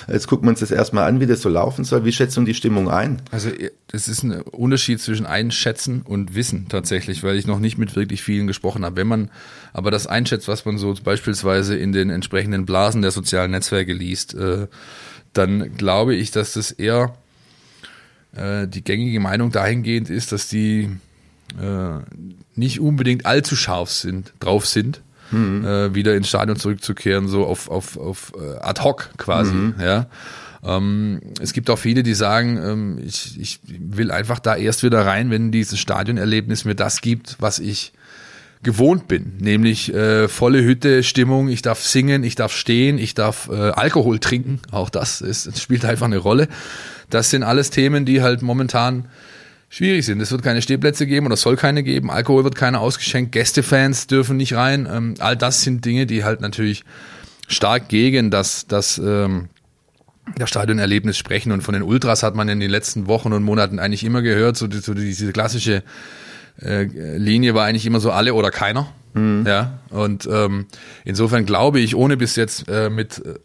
jetzt 0.07 0.27
gucken 0.27 0.45
wir 0.47 0.49
uns 0.51 0.59
das 0.59 0.71
erstmal 0.71 1.07
an, 1.07 1.19
wie 1.19 1.25
das 1.25 1.41
so 1.41 1.49
laufen 1.49 1.85
soll. 1.85 2.05
Wie 2.05 2.11
schätzt 2.11 2.35
du 2.37 2.43
die 2.43 2.53
Stimmung 2.53 2.89
ein? 2.89 3.21
Also 3.31 3.49
das 3.87 4.07
ist 4.07 4.23
ein 4.23 4.41
Unterschied 4.41 4.99
zwischen 4.99 5.25
Einschätzen 5.25 6.01
und 6.01 6.35
Wissen 6.35 6.67
tatsächlich, 6.69 7.23
weil 7.23 7.37
ich 7.37 7.47
noch 7.47 7.59
nicht 7.59 7.77
mit 7.77 7.95
wirklich 7.95 8.23
vielen 8.23 8.47
gesprochen 8.47 8.83
habe. 8.83 8.97
Wenn 8.97 9.07
man 9.07 9.31
aber 9.73 9.91
das 9.91 10.07
einschätzt, 10.07 10.47
was 10.47 10.65
man 10.65 10.77
so 10.77 10.93
beispielsweise 11.03 11.75
in 11.75 11.91
den 11.91 12.09
entsprechenden 12.09 12.65
Blasen 12.65 13.01
der 13.01 13.11
sozialen 13.11 13.51
Netzwerke 13.51 13.93
liest, 13.93 14.33
äh, 14.33 14.67
dann 15.33 15.75
glaube 15.77 16.15
ich, 16.15 16.31
dass 16.31 16.53
das 16.53 16.71
eher 16.71 17.13
äh, 18.35 18.67
die 18.67 18.83
gängige 18.83 19.19
Meinung 19.19 19.51
dahingehend 19.51 20.09
ist, 20.09 20.31
dass 20.31 20.47
die 20.47 20.89
äh, 21.61 21.99
nicht 22.55 22.79
unbedingt 22.79 23.25
allzu 23.25 23.55
scharf 23.55 23.91
sind, 23.91 24.33
drauf 24.39 24.65
sind, 24.65 25.01
mhm. 25.31 25.65
äh, 25.65 25.95
wieder 25.95 26.15
ins 26.15 26.29
Stadion 26.29 26.57
zurückzukehren, 26.57 27.27
so 27.27 27.45
auf, 27.45 27.69
auf, 27.69 27.97
auf 27.97 28.33
äh, 28.39 28.57
ad 28.59 28.81
hoc 28.81 29.09
quasi. 29.17 29.53
Mhm. 29.53 29.75
Ja. 29.79 30.07
Ähm, 30.63 31.21
es 31.39 31.53
gibt 31.53 31.69
auch 31.69 31.77
viele, 31.77 32.03
die 32.03 32.15
sagen, 32.15 32.57
ähm, 32.57 32.99
ich, 33.05 33.39
ich 33.39 33.59
will 33.67 34.11
einfach 34.11 34.39
da 34.39 34.55
erst 34.55 34.83
wieder 34.83 35.05
rein, 35.05 35.29
wenn 35.29 35.51
dieses 35.51 35.79
Stadionerlebnis 35.79 36.65
mir 36.65 36.75
das 36.75 37.01
gibt, 37.01 37.35
was 37.39 37.59
ich 37.59 37.93
gewohnt 38.63 39.07
bin, 39.07 39.33
nämlich 39.39 39.93
äh, 39.93 40.27
volle 40.27 40.63
Hütte, 40.63 41.03
Stimmung, 41.03 41.49
ich 41.49 41.61
darf 41.61 41.83
singen, 41.83 42.23
ich 42.23 42.33
darf 42.33 42.51
stehen, 42.51 42.97
ich 42.97 43.13
darf 43.13 43.47
äh, 43.47 43.53
Alkohol 43.53 44.17
trinken, 44.17 44.59
auch 44.71 44.89
das, 44.89 45.21
ist, 45.21 45.45
das 45.45 45.61
spielt 45.61 45.85
einfach 45.85 46.07
eine 46.07 46.17
Rolle. 46.17 46.47
Das 47.09 47.29
sind 47.29 47.43
alles 47.43 47.69
Themen, 47.69 48.05
die 48.05 48.21
halt 48.21 48.41
momentan 48.41 49.07
schwierig 49.69 50.05
sind. 50.05 50.21
Es 50.21 50.31
wird 50.31 50.43
keine 50.43 50.61
Stehplätze 50.61 51.05
geben 51.07 51.25
oder 51.25 51.35
soll 51.35 51.55
keine 51.55 51.83
geben. 51.83 52.09
Alkohol 52.09 52.43
wird 52.43 52.55
keiner 52.55 52.81
ausgeschenkt. 52.81 53.31
Gästefans 53.31 54.07
dürfen 54.07 54.37
nicht 54.37 54.53
rein. 54.53 54.87
Ähm, 54.91 55.15
all 55.19 55.35
das 55.35 55.61
sind 55.61 55.83
Dinge, 55.85 56.05
die 56.05 56.23
halt 56.23 56.41
natürlich 56.41 56.83
stark 57.47 57.89
gegen 57.89 58.31
das, 58.31 58.67
das 58.67 58.97
ähm, 58.97 59.49
das 60.37 60.49
Stadionerlebnis 60.49 61.17
sprechen. 61.17 61.51
Und 61.51 61.61
von 61.61 61.73
den 61.73 61.83
Ultras 61.83 62.23
hat 62.23 62.35
man 62.35 62.49
in 62.49 62.59
den 62.59 62.69
letzten 62.69 63.07
Wochen 63.07 63.33
und 63.33 63.43
Monaten 63.43 63.79
eigentlich 63.79 64.03
immer 64.03 64.21
gehört, 64.21 64.57
so, 64.57 64.67
die, 64.67 64.79
so 64.79 64.93
diese 64.93 65.31
klassische 65.31 65.83
äh, 66.61 66.83
Linie 67.17 67.53
war 67.53 67.65
eigentlich 67.65 67.85
immer 67.85 67.99
so 67.99 68.11
alle 68.11 68.33
oder 68.33 68.51
keiner. 68.51 68.87
Mhm. 69.13 69.45
Ja. 69.47 69.79
Und 69.89 70.27
ähm, 70.31 70.65
insofern 71.03 71.45
glaube 71.45 71.79
ich, 71.79 71.95
ohne 71.95 72.17
bis 72.17 72.35
jetzt 72.35 72.67
äh, 72.67 72.89
mit 72.89 73.19
äh, 73.25 73.35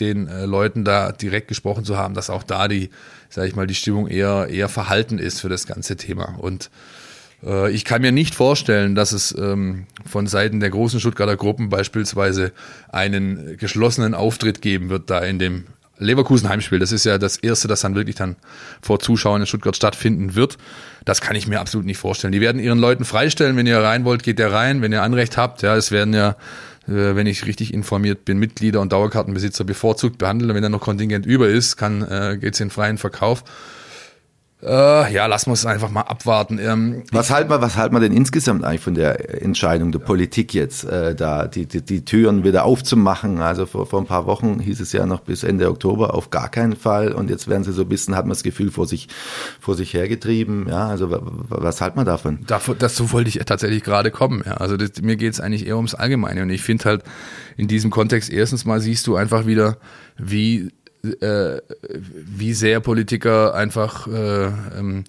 den 0.00 0.28
äh, 0.28 0.44
Leuten 0.44 0.84
da 0.84 1.12
direkt 1.12 1.48
gesprochen 1.48 1.84
zu 1.84 1.96
haben, 1.96 2.14
dass 2.14 2.30
auch 2.30 2.42
da 2.42 2.68
die, 2.68 2.90
sage 3.28 3.48
ich 3.48 3.56
mal, 3.56 3.66
die 3.66 3.74
Stimmung 3.74 4.08
eher 4.08 4.48
eher 4.48 4.68
verhalten 4.68 5.18
ist 5.18 5.40
für 5.40 5.48
das 5.48 5.66
ganze 5.66 5.96
Thema. 5.96 6.36
Und 6.38 6.70
äh, 7.44 7.70
ich 7.70 7.84
kann 7.84 8.02
mir 8.02 8.12
nicht 8.12 8.34
vorstellen, 8.34 8.94
dass 8.94 9.12
es 9.12 9.34
ähm, 9.36 9.86
von 10.04 10.26
Seiten 10.26 10.60
der 10.60 10.70
großen 10.70 11.00
Stuttgarter 11.00 11.36
Gruppen 11.36 11.68
beispielsweise 11.68 12.52
einen 12.88 13.56
geschlossenen 13.56 14.14
Auftritt 14.14 14.62
geben 14.62 14.88
wird 14.88 15.10
da 15.10 15.20
in 15.20 15.38
dem 15.38 15.64
Leverkusen 15.98 16.48
Heimspiel. 16.48 16.78
Das 16.78 16.92
ist 16.92 17.04
ja 17.04 17.16
das 17.16 17.38
erste, 17.38 17.68
das 17.68 17.80
dann 17.80 17.94
wirklich 17.94 18.16
dann 18.16 18.36
vor 18.82 18.98
Zuschauern 18.98 19.40
in 19.40 19.46
Stuttgart 19.46 19.74
stattfinden 19.74 20.34
wird. 20.34 20.58
Das 21.06 21.22
kann 21.22 21.36
ich 21.36 21.46
mir 21.46 21.60
absolut 21.60 21.86
nicht 21.86 21.96
vorstellen. 21.96 22.32
Die 22.32 22.40
werden 22.40 22.60
ihren 22.60 22.78
Leuten 22.78 23.06
freistellen. 23.06 23.56
Wenn 23.56 23.66
ihr 23.66 23.78
rein 23.78 24.04
wollt, 24.04 24.22
geht 24.22 24.38
ihr 24.38 24.52
rein. 24.52 24.82
Wenn 24.82 24.92
ihr 24.92 25.02
Anrecht 25.02 25.38
habt, 25.38 25.62
ja, 25.62 25.74
es 25.74 25.90
werden 25.90 26.12
ja 26.12 26.36
wenn 26.86 27.26
ich 27.26 27.46
richtig 27.46 27.74
informiert 27.74 28.24
bin, 28.24 28.38
Mitglieder 28.38 28.80
und 28.80 28.92
Dauerkartenbesitzer 28.92 29.64
bevorzugt 29.64 30.18
behandelt. 30.18 30.50
Und 30.50 30.56
wenn 30.56 30.62
dann 30.62 30.72
noch 30.72 30.80
Kontingent 30.80 31.26
über 31.26 31.48
ist, 31.48 31.76
kann 31.76 32.02
äh, 32.02 32.38
geht's 32.40 32.60
in 32.60 32.70
freien 32.70 32.98
Verkauf. 32.98 33.44
Äh, 34.66 35.14
ja, 35.14 35.26
lassen 35.26 35.50
wir 35.50 35.54
es 35.54 35.64
einfach 35.64 35.90
mal 35.90 36.00
abwarten. 36.00 36.58
Ähm, 36.58 37.04
was 37.12 37.30
halten 37.30 37.50
wir, 37.50 37.62
was 37.62 37.76
halten 37.76 37.94
wir 37.94 38.00
denn 38.00 38.12
insgesamt 38.12 38.64
eigentlich 38.64 38.80
von 38.80 38.94
der 38.94 39.40
Entscheidung 39.42 39.92
der 39.92 40.00
Politik 40.00 40.54
jetzt, 40.54 40.82
äh, 40.84 41.14
da 41.14 41.46
die, 41.46 41.66
die, 41.66 41.82
die 41.82 42.04
Türen 42.04 42.42
wieder 42.42 42.64
aufzumachen? 42.64 43.40
Also 43.40 43.66
vor, 43.66 43.86
vor 43.86 44.00
ein 44.00 44.06
paar 44.06 44.26
Wochen 44.26 44.58
hieß 44.58 44.80
es 44.80 44.92
ja 44.92 45.06
noch 45.06 45.20
bis 45.20 45.44
Ende 45.44 45.70
Oktober 45.70 46.14
auf 46.14 46.30
gar 46.30 46.48
keinen 46.48 46.74
Fall 46.74 47.12
und 47.12 47.30
jetzt 47.30 47.46
werden 47.46 47.62
sie 47.62 47.72
so 47.72 47.82
ein 47.82 47.88
bisschen, 47.88 48.16
hat 48.16 48.24
man 48.24 48.30
das 48.30 48.42
Gefühl, 48.42 48.72
vor 48.72 48.88
sich, 48.88 49.06
vor 49.60 49.76
sich 49.76 49.94
hergetrieben. 49.94 50.66
Ja, 50.68 50.88
also 50.88 51.16
was 51.48 51.80
halten 51.80 52.00
wir 52.00 52.04
davon? 52.04 52.40
Davon, 52.48 52.74
dazu 52.76 53.12
wollte 53.12 53.28
ich 53.28 53.36
tatsächlich 53.46 53.84
gerade 53.84 54.10
kommen. 54.10 54.42
Ja. 54.44 54.54
Also 54.54 54.76
das, 54.76 55.00
mir 55.00 55.14
geht 55.14 55.32
es 55.32 55.40
eigentlich 55.40 55.64
eher 55.64 55.76
ums 55.76 55.94
Allgemeine 55.94 56.42
und 56.42 56.50
ich 56.50 56.62
finde 56.62 56.84
halt 56.86 57.04
in 57.56 57.68
diesem 57.68 57.92
Kontext 57.92 58.30
erstens 58.30 58.64
mal 58.64 58.80
siehst 58.80 59.06
du 59.06 59.14
einfach 59.14 59.46
wieder, 59.46 59.76
wie 60.18 60.72
äh, 61.14 61.60
wie 61.90 62.54
sehr 62.54 62.80
Politiker 62.80 63.54
einfach 63.54 64.06
äh, 64.06 64.46
ähm, 64.46 65.04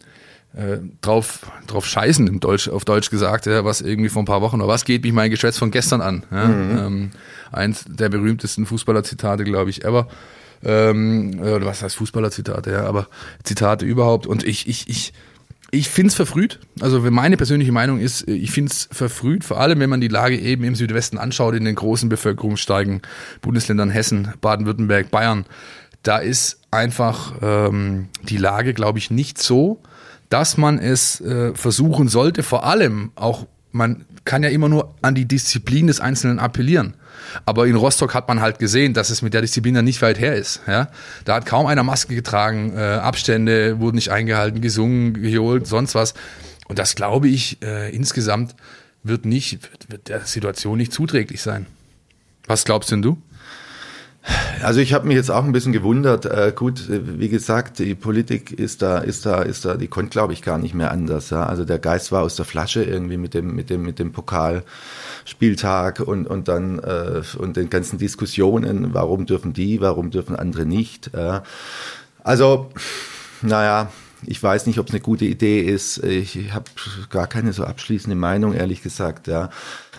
äh, 0.55 0.79
drauf, 1.01 1.41
drauf 1.67 1.86
scheißen, 1.86 2.25
im 2.27 2.39
Deutsch, 2.39 2.67
auf 2.67 2.86
Deutsch 2.86 3.10
gesagt, 3.10 3.45
ja, 3.45 3.63
was 3.63 3.81
irgendwie 3.81 4.10
vor 4.10 4.23
ein 4.23 4.25
paar 4.25 4.41
Wochen 4.41 4.62
oder 4.62 4.67
was 4.67 4.86
geht 4.86 5.03
mich 5.03 5.13
mein 5.13 5.29
Geschwätz 5.29 5.57
von 5.57 5.71
gestern 5.71 6.01
an. 6.01 6.23
Ja? 6.31 6.47
Mhm. 6.47 6.77
Ähm, 6.77 7.12
eins 7.51 7.86
der 7.88 8.10
berühmtesten 8.10 8.65
Fußballer-Zitate, 8.65 9.43
glaube 9.43 9.69
ich, 9.69 9.83
ever. 9.83 10.07
Ähm, 10.63 11.39
oder 11.39 11.65
was 11.65 11.83
heißt 11.83 11.95
Fußballer-Zitate, 11.97 12.71
ja, 12.71 12.86
aber 12.86 13.07
Zitate 13.43 13.86
überhaupt. 13.86 14.25
Und 14.25 14.43
ich, 14.43 14.67
ich, 14.67 14.89
ich 14.89 15.13
ich 15.69 15.89
finde 15.89 16.10
es 16.10 16.15
verfrüht. 16.15 16.60
Also 16.79 17.01
meine 17.01 17.36
persönliche 17.36 17.71
Meinung 17.71 17.99
ist, 17.99 18.27
ich 18.27 18.51
finde 18.51 18.71
es 18.71 18.88
verfrüht, 18.91 19.43
vor 19.43 19.60
allem 19.60 19.79
wenn 19.79 19.89
man 19.89 19.99
die 19.99 20.07
Lage 20.07 20.39
eben 20.39 20.63
im 20.63 20.75
Südwesten 20.75 21.17
anschaut, 21.17 21.55
in 21.55 21.65
den 21.65 21.75
großen 21.75 22.07
bevölkerungsstarken 22.07 23.01
Bundesländern 23.41 23.89
Hessen, 23.89 24.33
Baden-Württemberg, 24.39 25.12
Bayern. 25.12 25.45
Da 26.03 26.17
ist 26.17 26.60
einfach 26.71 27.33
ähm, 27.41 28.10
die 28.23 28.38
Lage, 28.38 28.73
glaube 28.73 28.99
ich, 28.99 29.12
nicht 29.12 29.41
so, 29.41 29.81
dass 30.29 30.57
man 30.57 30.79
es 30.79 31.21
äh, 31.21 31.53
versuchen 31.53 32.07
sollte. 32.07 32.43
Vor 32.43 32.65
allem 32.65 33.12
auch, 33.15 33.47
man 33.71 34.05
kann 34.25 34.43
ja 34.43 34.49
immer 34.49 34.69
nur 34.69 34.93
an 35.01 35.15
die 35.15 35.25
Disziplin 35.25 35.88
des 35.88 35.99
Einzelnen 35.99 36.39
appellieren. 36.39 36.95
Aber 37.45 37.67
in 37.67 37.75
Rostock 37.75 38.13
hat 38.13 38.27
man 38.27 38.41
halt 38.41 38.60
gesehen, 38.60 38.93
dass 38.93 39.10
es 39.10 39.21
mit 39.21 39.33
der 39.33 39.41
Disziplin 39.41 39.73
dann 39.73 39.86
nicht 39.86 40.01
weit 40.01 40.19
her 40.19 40.36
ist. 40.36 40.62
Ja? 40.67 40.89
Da 41.25 41.36
hat 41.36 41.45
kaum 41.45 41.65
einer 41.65 41.83
Maske 41.83 42.13
getragen, 42.13 42.73
äh, 42.75 42.79
Abstände 42.79 43.79
wurden 43.79 43.95
nicht 43.95 44.12
eingehalten, 44.12 44.62
gesungen, 44.62 45.13
geholt, 45.13 45.67
sonst 45.67 45.95
was. 45.95 46.13
Und 46.67 46.79
das 46.79 46.95
glaube 46.95 47.29
ich 47.29 47.62
äh, 47.63 47.93
insgesamt 47.95 48.55
wird 49.03 49.25
nicht, 49.25 49.63
wird, 49.71 49.91
wird 49.91 50.10
der 50.10 50.21
Situation 50.21 50.77
nicht 50.77 50.91
zuträglich 50.91 51.41
sein. 51.41 51.65
Was 52.45 52.65
glaubst 52.65 52.91
denn 52.91 53.01
du? 53.01 53.17
Also 54.63 54.80
ich 54.80 54.93
habe 54.93 55.08
mich 55.08 55.15
jetzt 55.15 55.30
auch 55.32 55.43
ein 55.43 55.52
bisschen 55.52 55.74
gewundert. 55.74 56.26
Äh, 56.26 56.54
gut, 56.56 56.86
wie 56.89 57.30
gesagt, 57.30 57.80
die 57.80 57.96
Politik 57.96 58.52
ist 58.52 58.82
da, 58.82 59.00
ist 59.00 59.26
da, 59.26 59.41
ist 59.41 59.65
da, 59.65 59.76
die 59.76 59.88
konnte, 59.88 60.12
glaube 60.12 60.34
ich, 60.34 60.41
gar 60.41 60.58
nicht 60.58 60.74
mehr 60.74 60.91
anders. 60.91 61.30
Ja? 61.30 61.46
Also 61.46 61.65
der 61.65 61.80
Geist 61.80 62.12
war 62.12 62.24
aus 62.24 62.36
der 62.36 62.46
Flasche 62.46 62.84
irgendwie 62.84 63.17
mit 63.17 63.34
dem, 63.34 63.56
mit 63.56 63.70
dem, 63.70 63.84
mit 63.84 64.00
dem 64.00 64.12
Pokalspieltag 64.12 66.00
und 66.00 66.28
und 66.28 66.48
dann 66.48 66.80
äh, 66.80 67.22
und 67.38 67.58
den 67.58 67.70
ganzen 67.70 67.98
Diskussionen. 67.98 68.93
Warum 68.93 69.26
dürfen 69.26 69.54
die? 69.54 69.82
Warum 69.82 70.12
dürfen 70.12 70.36
andere 70.36 70.65
nicht? 70.65 71.12
Ja? 71.13 71.43
Also, 72.24 72.70
naja. 73.41 73.91
Ich 74.26 74.41
weiß 74.41 74.65
nicht, 74.65 74.80
ob 74.80 74.88
es 74.88 74.93
eine 74.93 75.02
gute 75.02 75.26
Idee 75.26 75.62
ist. 75.62 76.04
Ich, 76.04 76.36
ich 76.36 76.52
habe 76.52 76.65
gar 77.12 77.28
keine 77.28 77.54
so 77.54 77.63
abschließende 77.63 78.15
Meinung, 78.15 78.54
ehrlich 78.54 78.82
gesagt. 78.82 79.28
Ja. 79.28 79.52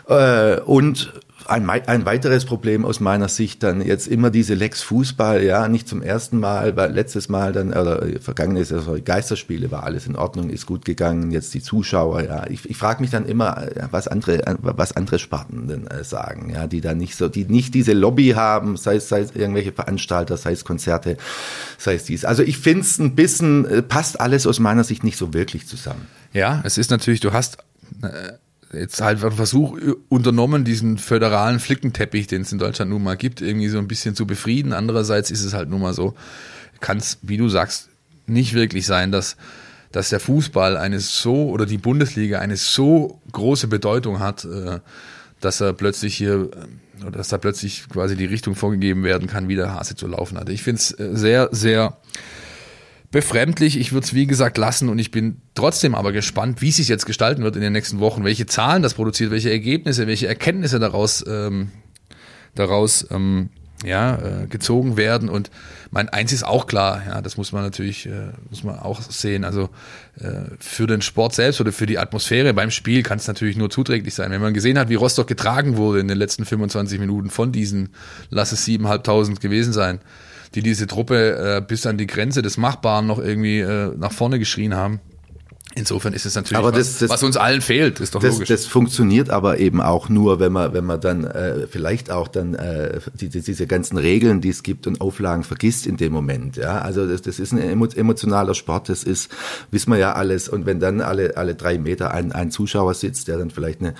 Äh, 0.08 0.60
und 0.62 1.12
ein, 1.48 1.68
ein 1.68 2.04
weiteres 2.04 2.44
Problem 2.44 2.84
aus 2.84 3.00
meiner 3.00 3.28
Sicht 3.28 3.62
dann 3.62 3.80
jetzt 3.80 4.06
immer 4.06 4.30
diese 4.30 4.54
Lex 4.54 4.82
Fußball, 4.82 5.42
ja, 5.42 5.68
nicht 5.68 5.88
zum 5.88 6.02
ersten 6.02 6.38
Mal, 6.38 6.76
weil 6.76 6.92
letztes 6.92 7.28
Mal 7.28 7.52
dann, 7.52 7.70
oder 7.70 8.04
vergangenes 8.20 8.70
Jahr, 8.70 8.82
sorry, 8.82 9.00
Geisterspiele 9.00 9.70
war 9.70 9.84
alles 9.84 10.06
in 10.06 10.16
Ordnung, 10.16 10.50
ist 10.50 10.66
gut 10.66 10.84
gegangen, 10.84 11.30
jetzt 11.30 11.54
die 11.54 11.62
Zuschauer, 11.62 12.22
ja. 12.22 12.46
Ich, 12.48 12.68
ich 12.68 12.76
frage 12.76 13.00
mich 13.00 13.10
dann 13.10 13.24
immer, 13.24 13.66
was 13.90 14.08
andere, 14.08 14.42
was 14.60 14.94
andere 14.94 15.18
Sparten 15.18 15.68
denn 15.68 15.86
äh, 15.86 16.04
sagen, 16.04 16.50
ja, 16.50 16.66
die 16.66 16.80
da 16.80 16.94
nicht 16.94 17.16
so, 17.16 17.28
die 17.28 17.44
nicht 17.44 17.74
diese 17.74 17.94
Lobby 17.94 18.30
haben, 18.30 18.76
sei 18.76 18.96
es, 18.96 19.08
sei 19.08 19.20
es 19.20 19.34
irgendwelche 19.34 19.72
Veranstalter, 19.72 20.36
sei 20.36 20.52
es 20.52 20.64
Konzerte, 20.64 21.16
sei 21.78 21.94
es 21.94 22.04
dies. 22.04 22.24
Also 22.24 22.42
ich 22.42 22.58
finde 22.58 22.82
es 22.82 22.98
ein 22.98 23.14
bisschen, 23.14 23.64
äh, 23.64 23.82
passt 23.82 24.20
alles 24.20 24.46
aus 24.46 24.60
meiner 24.60 24.84
Sicht 24.84 25.02
nicht 25.02 25.16
so 25.16 25.32
wirklich 25.32 25.66
zusammen. 25.66 26.06
Ja, 26.32 26.60
es 26.64 26.76
ist 26.76 26.90
natürlich, 26.90 27.20
du 27.20 27.32
hast, 27.32 27.58
äh 28.02 28.32
jetzt 28.72 29.00
halt 29.00 29.22
einen 29.22 29.32
Versuch 29.32 29.78
unternommen, 30.08 30.64
diesen 30.64 30.98
föderalen 30.98 31.58
Flickenteppich, 31.58 32.26
den 32.26 32.42
es 32.42 32.52
in 32.52 32.58
Deutschland 32.58 32.90
nun 32.90 33.02
mal 33.02 33.16
gibt, 33.16 33.40
irgendwie 33.40 33.68
so 33.68 33.78
ein 33.78 33.88
bisschen 33.88 34.14
zu 34.14 34.26
befrieden. 34.26 34.72
Andererseits 34.72 35.30
ist 35.30 35.44
es 35.44 35.54
halt 35.54 35.70
nun 35.70 35.80
mal 35.80 35.94
so, 35.94 36.14
kann 36.80 36.98
es, 36.98 37.18
wie 37.22 37.36
du 37.36 37.48
sagst, 37.48 37.88
nicht 38.26 38.54
wirklich 38.54 38.86
sein, 38.86 39.10
dass, 39.10 39.36
dass 39.90 40.10
der 40.10 40.20
Fußball 40.20 40.76
eine 40.76 41.00
so 41.00 41.48
oder 41.48 41.66
die 41.66 41.78
Bundesliga 41.78 42.40
eine 42.40 42.56
so 42.56 43.20
große 43.32 43.68
Bedeutung 43.68 44.20
hat, 44.20 44.44
äh, 44.44 44.80
dass 45.40 45.60
er 45.60 45.72
plötzlich 45.72 46.16
hier 46.16 46.50
äh, 46.52 47.02
oder 47.02 47.18
dass 47.18 47.28
da 47.28 47.38
plötzlich 47.38 47.88
quasi 47.88 48.16
die 48.16 48.26
Richtung 48.26 48.54
vorgegeben 48.54 49.04
werden 49.04 49.28
kann, 49.28 49.48
wie 49.48 49.56
der 49.56 49.72
Hase 49.72 49.94
zu 49.94 50.06
laufen 50.08 50.38
hat. 50.38 50.48
Ich 50.48 50.62
finde 50.62 50.80
es 50.80 50.98
äh, 50.98 51.10
sehr, 51.12 51.48
sehr 51.52 51.96
befremdlich. 53.10 53.78
Ich 53.78 53.92
würde 53.92 54.06
es 54.06 54.14
wie 54.14 54.26
gesagt 54.26 54.58
lassen 54.58 54.88
und 54.88 54.98
ich 54.98 55.10
bin 55.10 55.40
trotzdem 55.54 55.94
aber 55.94 56.12
gespannt, 56.12 56.60
wie 56.60 56.68
es 56.68 56.76
sich 56.76 56.88
jetzt 56.88 57.06
gestalten 57.06 57.42
wird 57.42 57.56
in 57.56 57.62
den 57.62 57.72
nächsten 57.72 58.00
Wochen, 58.00 58.24
welche 58.24 58.46
Zahlen 58.46 58.82
das 58.82 58.94
produziert, 58.94 59.30
welche 59.30 59.50
Ergebnisse, 59.50 60.06
welche 60.06 60.28
Erkenntnisse 60.28 60.78
daraus 60.78 61.24
ähm, 61.26 61.70
daraus 62.54 63.06
ähm, 63.10 63.50
ja 63.84 64.16
äh, 64.16 64.46
gezogen 64.48 64.96
werden 64.96 65.28
und 65.28 65.50
mein 65.90 66.08
eins 66.08 66.32
ist 66.32 66.44
auch 66.44 66.66
klar, 66.66 67.02
ja, 67.06 67.22
das 67.22 67.36
muss 67.36 67.52
man 67.52 67.62
natürlich 67.62 68.06
äh, 68.06 68.32
muss 68.50 68.62
man 68.62 68.78
auch 68.78 69.00
sehen. 69.00 69.44
Also 69.44 69.70
äh, 70.20 70.42
für 70.58 70.86
den 70.86 71.00
Sport 71.00 71.34
selbst 71.34 71.60
oder 71.60 71.72
für 71.72 71.86
die 71.86 71.98
Atmosphäre 71.98 72.52
beim 72.52 72.70
Spiel 72.70 73.02
kann 73.02 73.18
es 73.18 73.28
natürlich 73.28 73.56
nur 73.56 73.70
zuträglich 73.70 74.14
sein. 74.14 74.30
Wenn 74.30 74.42
man 74.42 74.52
gesehen 74.52 74.78
hat, 74.78 74.90
wie 74.90 74.96
Rostock 74.96 75.28
getragen 75.28 75.76
wurde 75.76 76.00
in 76.00 76.08
den 76.08 76.18
letzten 76.18 76.44
25 76.44 76.98
Minuten 76.98 77.30
von 77.30 77.52
diesen, 77.52 77.90
lass 78.28 78.52
es 78.52 78.64
siebeneinhalbtausend 78.64 79.40
gewesen 79.40 79.72
sein, 79.72 80.00
die 80.54 80.62
diese 80.62 80.86
Truppe 80.86 81.56
äh, 81.58 81.60
bis 81.60 81.86
an 81.86 81.98
die 81.98 82.06
Grenze 82.06 82.42
des 82.42 82.56
Machbaren 82.56 83.06
noch 83.06 83.18
irgendwie 83.18 83.60
äh, 83.60 83.92
nach 83.96 84.12
vorne 84.12 84.38
geschrien 84.38 84.74
haben. 84.74 85.00
Insofern 85.74 86.12
ist 86.12 86.26
es 86.26 86.34
natürlich 86.34 86.58
aber 86.58 86.72
das, 86.72 86.94
was, 86.94 86.98
das, 86.98 87.10
was 87.10 87.22
uns 87.22 87.36
allen 87.36 87.60
fehlt, 87.60 88.00
ist 88.00 88.14
doch 88.14 88.20
das, 88.20 88.32
logisch. 88.32 88.48
Das 88.48 88.66
funktioniert 88.66 89.30
aber 89.30 89.58
eben 89.58 89.80
auch 89.80 90.08
nur, 90.08 90.40
wenn 90.40 90.50
man, 90.50 90.72
wenn 90.72 90.84
man 90.84 91.00
dann 91.00 91.24
äh, 91.24 91.66
vielleicht 91.68 92.10
auch 92.10 92.26
dann 92.26 92.54
äh, 92.54 92.98
die, 93.14 93.28
die, 93.28 93.42
diese 93.42 93.66
ganzen 93.66 93.96
Regeln, 93.96 94.40
die 94.40 94.48
es 94.48 94.62
gibt 94.62 94.86
und 94.86 95.00
Auflagen 95.00 95.44
vergisst 95.44 95.86
in 95.86 95.96
dem 95.96 96.12
Moment. 96.12 96.56
Ja, 96.56 96.80
also 96.80 97.06
das, 97.06 97.22
das 97.22 97.38
ist 97.38 97.52
ein 97.52 97.60
emotionaler 97.60 98.54
Sport. 98.54 98.88
Das 98.88 99.04
ist, 99.04 99.30
wissen 99.70 99.92
wir 99.92 99.98
ja 99.98 100.14
alles. 100.14 100.48
Und 100.48 100.66
wenn 100.66 100.80
dann 100.80 101.00
alle 101.00 101.36
alle 101.36 101.54
drei 101.54 101.78
Meter 101.78 102.12
ein, 102.12 102.32
ein 102.32 102.50
Zuschauer 102.50 102.94
sitzt, 102.94 103.28
der 103.28 103.38
dann 103.38 103.50
vielleicht 103.50 103.80
eine, 103.80 103.94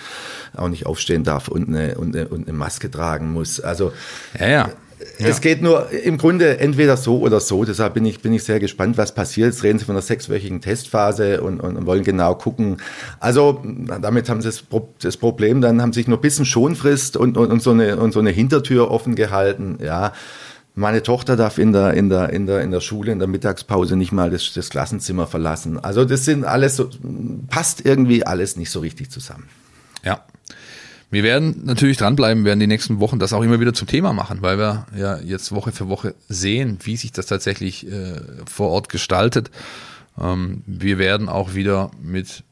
auch 0.56 0.68
nicht 0.68 0.86
aufstehen 0.86 1.22
darf 1.22 1.48
und 1.48 1.68
eine, 1.68 1.96
und 1.96 2.16
eine, 2.16 2.28
und 2.28 2.48
eine 2.48 2.56
Maske 2.56 2.90
tragen 2.90 3.30
muss. 3.30 3.60
Also 3.60 3.92
ja, 4.40 4.48
ja. 4.48 4.72
Ja. 5.18 5.28
Es 5.28 5.40
geht 5.40 5.62
nur 5.62 5.90
im 5.90 6.18
Grunde 6.18 6.58
entweder 6.58 6.96
so 6.96 7.20
oder 7.20 7.40
so. 7.40 7.64
Deshalb 7.64 7.94
bin 7.94 8.04
ich, 8.04 8.20
bin 8.20 8.32
ich 8.32 8.44
sehr 8.44 8.60
gespannt, 8.60 8.98
was 8.98 9.14
passiert. 9.14 9.52
Jetzt 9.52 9.62
reden 9.62 9.78
Sie 9.78 9.84
von 9.84 9.94
einer 9.94 10.02
sechswöchigen 10.02 10.60
Testphase 10.60 11.40
und, 11.40 11.60
und, 11.60 11.76
und 11.76 11.86
wollen 11.86 12.04
genau 12.04 12.34
gucken. 12.34 12.78
Also 13.20 13.62
damit 14.00 14.28
haben 14.28 14.42
Sie 14.42 14.48
das, 14.48 14.64
das 15.00 15.16
Problem, 15.16 15.60
dann 15.60 15.80
haben 15.82 15.92
Sie 15.92 16.00
sich 16.00 16.08
nur 16.08 16.18
ein 16.18 16.22
bisschen 16.22 16.46
Schonfrist 16.46 17.16
und, 17.16 17.36
und, 17.36 17.50
und, 17.50 17.62
so 17.62 17.70
eine, 17.70 17.96
und 17.96 18.12
so 18.12 18.20
eine 18.20 18.30
Hintertür 18.30 18.90
offen 18.90 19.14
gehalten. 19.14 19.78
Ja. 19.82 20.12
Meine 20.74 21.02
Tochter 21.02 21.36
darf 21.36 21.58
in 21.58 21.72
der, 21.72 21.94
in 21.94 22.08
der, 22.08 22.30
in 22.30 22.46
der, 22.46 22.60
in 22.62 22.70
der 22.70 22.80
Schule, 22.80 23.10
in 23.10 23.18
der 23.18 23.26
Mittagspause 23.26 23.96
nicht 23.96 24.12
mal 24.12 24.30
das, 24.30 24.52
das 24.52 24.68
Klassenzimmer 24.68 25.26
verlassen. 25.26 25.78
Also 25.78 26.04
das 26.04 26.24
sind 26.24 26.44
alles 26.44 26.76
so, 26.76 26.88
passt 27.48 27.84
irgendwie 27.84 28.24
alles 28.24 28.56
nicht 28.56 28.70
so 28.70 28.80
richtig 28.80 29.10
zusammen. 29.10 29.48
Ja. 30.04 30.24
Wir 31.10 31.22
werden 31.22 31.62
natürlich 31.64 31.96
dranbleiben, 31.96 32.44
werden 32.44 32.60
die 32.60 32.66
nächsten 32.66 33.00
Wochen 33.00 33.18
das 33.18 33.32
auch 33.32 33.42
immer 33.42 33.60
wieder 33.60 33.72
zum 33.72 33.88
Thema 33.88 34.12
machen, 34.12 34.42
weil 34.42 34.58
wir 34.58 34.86
ja 34.96 35.18
jetzt 35.18 35.52
Woche 35.52 35.72
für 35.72 35.88
Woche 35.88 36.14
sehen, 36.28 36.78
wie 36.82 36.96
sich 36.96 37.12
das 37.12 37.26
tatsächlich 37.26 37.90
äh, 37.90 38.20
vor 38.46 38.68
Ort 38.68 38.90
gestaltet. 38.90 39.50
Ähm, 40.20 40.62
wir 40.66 40.98
werden 40.98 41.28
auch 41.30 41.54
wieder 41.54 41.90
mit 42.02 42.44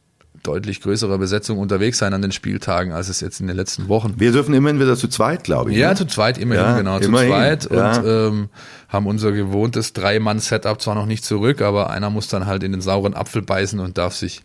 deutlich 0.43 0.81
größerer 0.81 1.19
Besetzung 1.19 1.59
unterwegs 1.59 1.99
sein 1.99 2.15
an 2.15 2.23
den 2.23 2.33
Spieltagen, 2.33 2.93
als 2.93 3.09
es 3.09 3.21
jetzt 3.21 3.41
in 3.41 3.47
den 3.47 3.57
letzten 3.57 3.89
Wochen. 3.89 4.15
Wir 4.19 4.33
dürfen 4.33 4.55
immerhin 4.55 4.81
wieder 4.81 4.97
zu 4.97 5.09
zweit, 5.09 5.45
glaube 5.45 5.73
ich. 5.73 5.77
Ja, 5.77 5.91
ne? 5.91 5.97
zu 5.97 6.07
zweit 6.07 6.39
immerhin, 6.39 6.65
ja, 6.65 6.79
genau, 6.79 6.99
immerhin, 6.99 7.61
zu 7.61 7.69
zweit 7.69 7.71
ja. 7.71 7.99
und 7.99 8.07
ähm, 8.07 8.49
haben 8.89 9.07
unser 9.07 9.33
gewohntes 9.33 9.93
Drei-Mann-Setup 9.93 10.81
zwar 10.81 10.95
noch 10.95 11.07
nicht 11.07 11.25
zurück, 11.25 11.61
aber 11.63 11.91
einer 11.91 12.11
muss 12.11 12.29
dann 12.29 12.47
halt 12.47 12.63
in 12.63 12.73
den 12.73 12.81
sauren 12.81 13.15
Apfel 13.15 13.43
beißen 13.43 13.81
und 13.81 13.99
darf 13.99 14.15
sich 14.15 14.43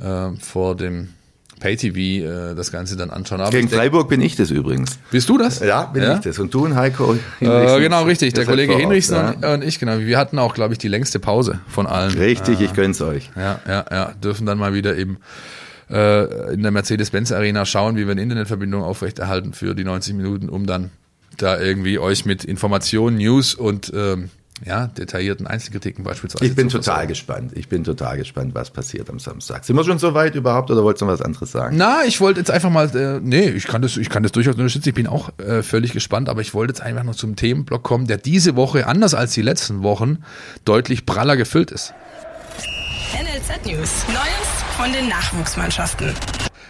äh, 0.00 0.32
vor 0.40 0.76
dem 0.76 1.10
Pay-TV 1.60 1.98
äh, 1.98 2.54
das 2.54 2.70
Ganze 2.70 2.96
dann 2.96 3.10
anschauen. 3.10 3.40
Aber 3.40 3.50
Gegen 3.50 3.68
Freiburg 3.68 4.08
bin 4.08 4.20
ich 4.20 4.36
das 4.36 4.50
übrigens. 4.50 4.98
Bist 5.10 5.28
du 5.28 5.38
das? 5.38 5.60
Ja, 5.60 5.84
bin 5.84 6.02
ja? 6.02 6.14
ich 6.14 6.20
das. 6.20 6.38
Und 6.38 6.52
du 6.52 6.64
und 6.64 6.76
Heiko 6.76 7.14
äh, 7.40 7.80
Genau, 7.80 8.02
richtig. 8.04 8.34
Der 8.34 8.44
Kollege 8.44 8.76
Hinrichsen 8.76 9.16
ja. 9.16 9.30
und, 9.30 9.44
und, 9.44 9.64
ich, 9.64 9.78
genau. 9.78 9.98
Wir 9.98 10.18
hatten 10.18 10.38
auch, 10.38 10.54
glaube 10.54 10.74
ich, 10.74 10.78
die 10.78 10.88
längste 10.88 11.18
Pause 11.18 11.60
von 11.68 11.86
allen. 11.86 12.16
Richtig, 12.16 12.60
äh, 12.60 12.64
ich 12.64 12.74
gönn's 12.74 13.00
euch. 13.00 13.30
Ja, 13.36 13.60
ja, 13.66 13.84
ja. 13.90 14.12
Dürfen 14.22 14.46
dann 14.46 14.58
mal 14.58 14.74
wieder 14.74 14.96
eben 14.96 15.18
äh, 15.90 16.52
in 16.52 16.62
der 16.62 16.72
Mercedes-Benz 16.72 17.32
Arena 17.32 17.64
schauen, 17.64 17.96
wie 17.96 18.04
wir 18.04 18.12
eine 18.12 18.22
Internetverbindung 18.22 18.82
aufrechterhalten 18.82 19.52
für 19.52 19.74
die 19.74 19.84
90 19.84 20.14
Minuten, 20.14 20.48
um 20.48 20.66
dann 20.66 20.90
da 21.38 21.60
irgendwie 21.60 21.98
euch 21.98 22.24
mit 22.24 22.44
Informationen, 22.44 23.18
News 23.18 23.54
und 23.54 23.92
ähm, 23.94 24.30
ja, 24.64 24.86
detaillierten 24.86 25.46
Einzelkritiken 25.46 26.02
beispielsweise. 26.02 26.46
Ich 26.46 26.54
bin 26.54 26.70
total 26.70 26.82
sagen. 26.82 27.08
gespannt. 27.08 27.52
Ich 27.54 27.68
bin 27.68 27.84
total 27.84 28.16
gespannt, 28.16 28.54
was 28.54 28.70
passiert 28.70 29.10
am 29.10 29.18
Samstag. 29.18 29.66
Sind 29.66 29.76
wir 29.76 29.84
schon 29.84 29.98
so 29.98 30.14
weit 30.14 30.34
überhaupt 30.34 30.70
oder 30.70 30.82
wolltest 30.82 31.02
du 31.02 31.06
noch 31.06 31.12
was 31.12 31.20
anderes 31.20 31.52
sagen? 31.52 31.76
Na, 31.76 32.06
ich 32.06 32.22
wollte 32.22 32.40
jetzt 32.40 32.50
einfach 32.50 32.70
mal, 32.70 32.88
äh, 32.96 33.20
nee, 33.22 33.50
ich 33.50 33.66
kann 33.66 33.82
das, 33.82 33.98
ich 33.98 34.08
kann 34.08 34.22
das 34.22 34.32
durchaus 34.32 34.54
unterstützen. 34.54 34.88
Ich 34.88 34.94
bin 34.94 35.08
auch 35.08 35.28
äh, 35.38 35.62
völlig 35.62 35.92
gespannt, 35.92 36.30
aber 36.30 36.40
ich 36.40 36.54
wollte 36.54 36.70
jetzt 36.70 36.80
einfach 36.80 37.04
noch 37.04 37.16
zum 37.16 37.36
Themenblock 37.36 37.82
kommen, 37.82 38.06
der 38.06 38.16
diese 38.16 38.56
Woche, 38.56 38.86
anders 38.86 39.12
als 39.12 39.34
die 39.34 39.42
letzten 39.42 39.82
Wochen, 39.82 40.20
deutlich 40.64 41.04
praller 41.04 41.36
gefüllt 41.36 41.70
ist. 41.70 41.92
NLZ 43.12 43.66
News. 43.66 44.06
Neues 44.08 44.48
von 44.76 44.90
den 44.92 45.08
Nachwuchsmannschaften 45.08 46.12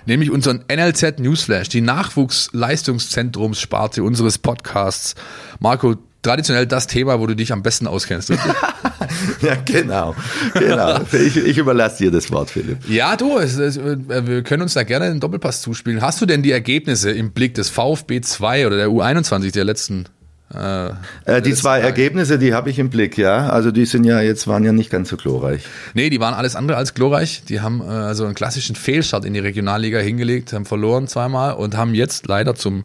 nämlich 0.06 0.30
unseren 0.30 0.64
NLZ 0.72 1.18
Newsflash, 1.18 1.68
die 1.68 1.80
Nachwuchsleistungszentrumssparte 1.80 4.04
unseres 4.04 4.38
Podcasts. 4.38 5.16
Marco, 5.58 5.96
traditionell 6.26 6.66
das 6.66 6.86
Thema, 6.86 7.20
wo 7.20 7.26
du 7.26 7.34
dich 7.34 7.52
am 7.52 7.62
besten 7.62 7.86
auskennst. 7.86 8.30
ja, 9.40 9.54
genau. 9.64 10.14
genau. 10.54 11.00
Ich, 11.12 11.36
ich, 11.36 11.58
überlasse 11.58 12.04
dir 12.04 12.10
das 12.10 12.30
Wort, 12.30 12.50
Philipp. 12.50 12.78
Ja, 12.88 13.16
du, 13.16 13.38
es, 13.38 13.56
es, 13.56 13.78
wir 13.78 14.42
können 14.42 14.62
uns 14.62 14.74
da 14.74 14.82
gerne 14.82 15.06
einen 15.06 15.20
Doppelpass 15.20 15.62
zuspielen. 15.62 16.02
Hast 16.02 16.20
du 16.20 16.26
denn 16.26 16.42
die 16.42 16.50
Ergebnisse 16.50 17.10
im 17.10 17.30
Blick 17.30 17.54
des 17.54 17.70
VfB 17.70 18.20
2 18.20 18.66
oder 18.66 18.76
der 18.76 18.88
U21 18.88 19.52
der 19.52 19.64
letzten 19.64 20.06
Äh, 20.54 20.90
äh, 21.24 21.42
die 21.42 21.54
zwei 21.54 21.80
Ergebnisse, 21.80 22.38
die 22.38 22.54
habe 22.54 22.70
ich 22.70 22.78
im 22.78 22.88
Blick, 22.88 23.18
ja. 23.18 23.48
Also 23.48 23.72
die 23.72 23.84
sind 23.84 24.04
ja 24.04 24.20
jetzt 24.20 24.46
waren 24.46 24.64
ja 24.64 24.72
nicht 24.72 24.90
ganz 24.90 25.08
so 25.08 25.16
glorreich. 25.16 25.62
Nee, 25.94 26.08
die 26.08 26.20
waren 26.20 26.34
alles 26.34 26.54
andere 26.54 26.78
als 26.78 26.94
glorreich. 26.94 27.42
Die 27.48 27.60
haben 27.60 27.80
äh, 27.80 27.84
also 27.84 28.24
einen 28.24 28.36
klassischen 28.36 28.76
Fehlstart 28.76 29.24
in 29.24 29.34
die 29.34 29.40
Regionalliga 29.40 29.98
hingelegt, 29.98 30.52
haben 30.52 30.64
verloren 30.64 31.08
zweimal 31.08 31.54
und 31.54 31.76
haben 31.76 31.94
jetzt 31.94 32.28
leider 32.28 32.54
zum 32.54 32.84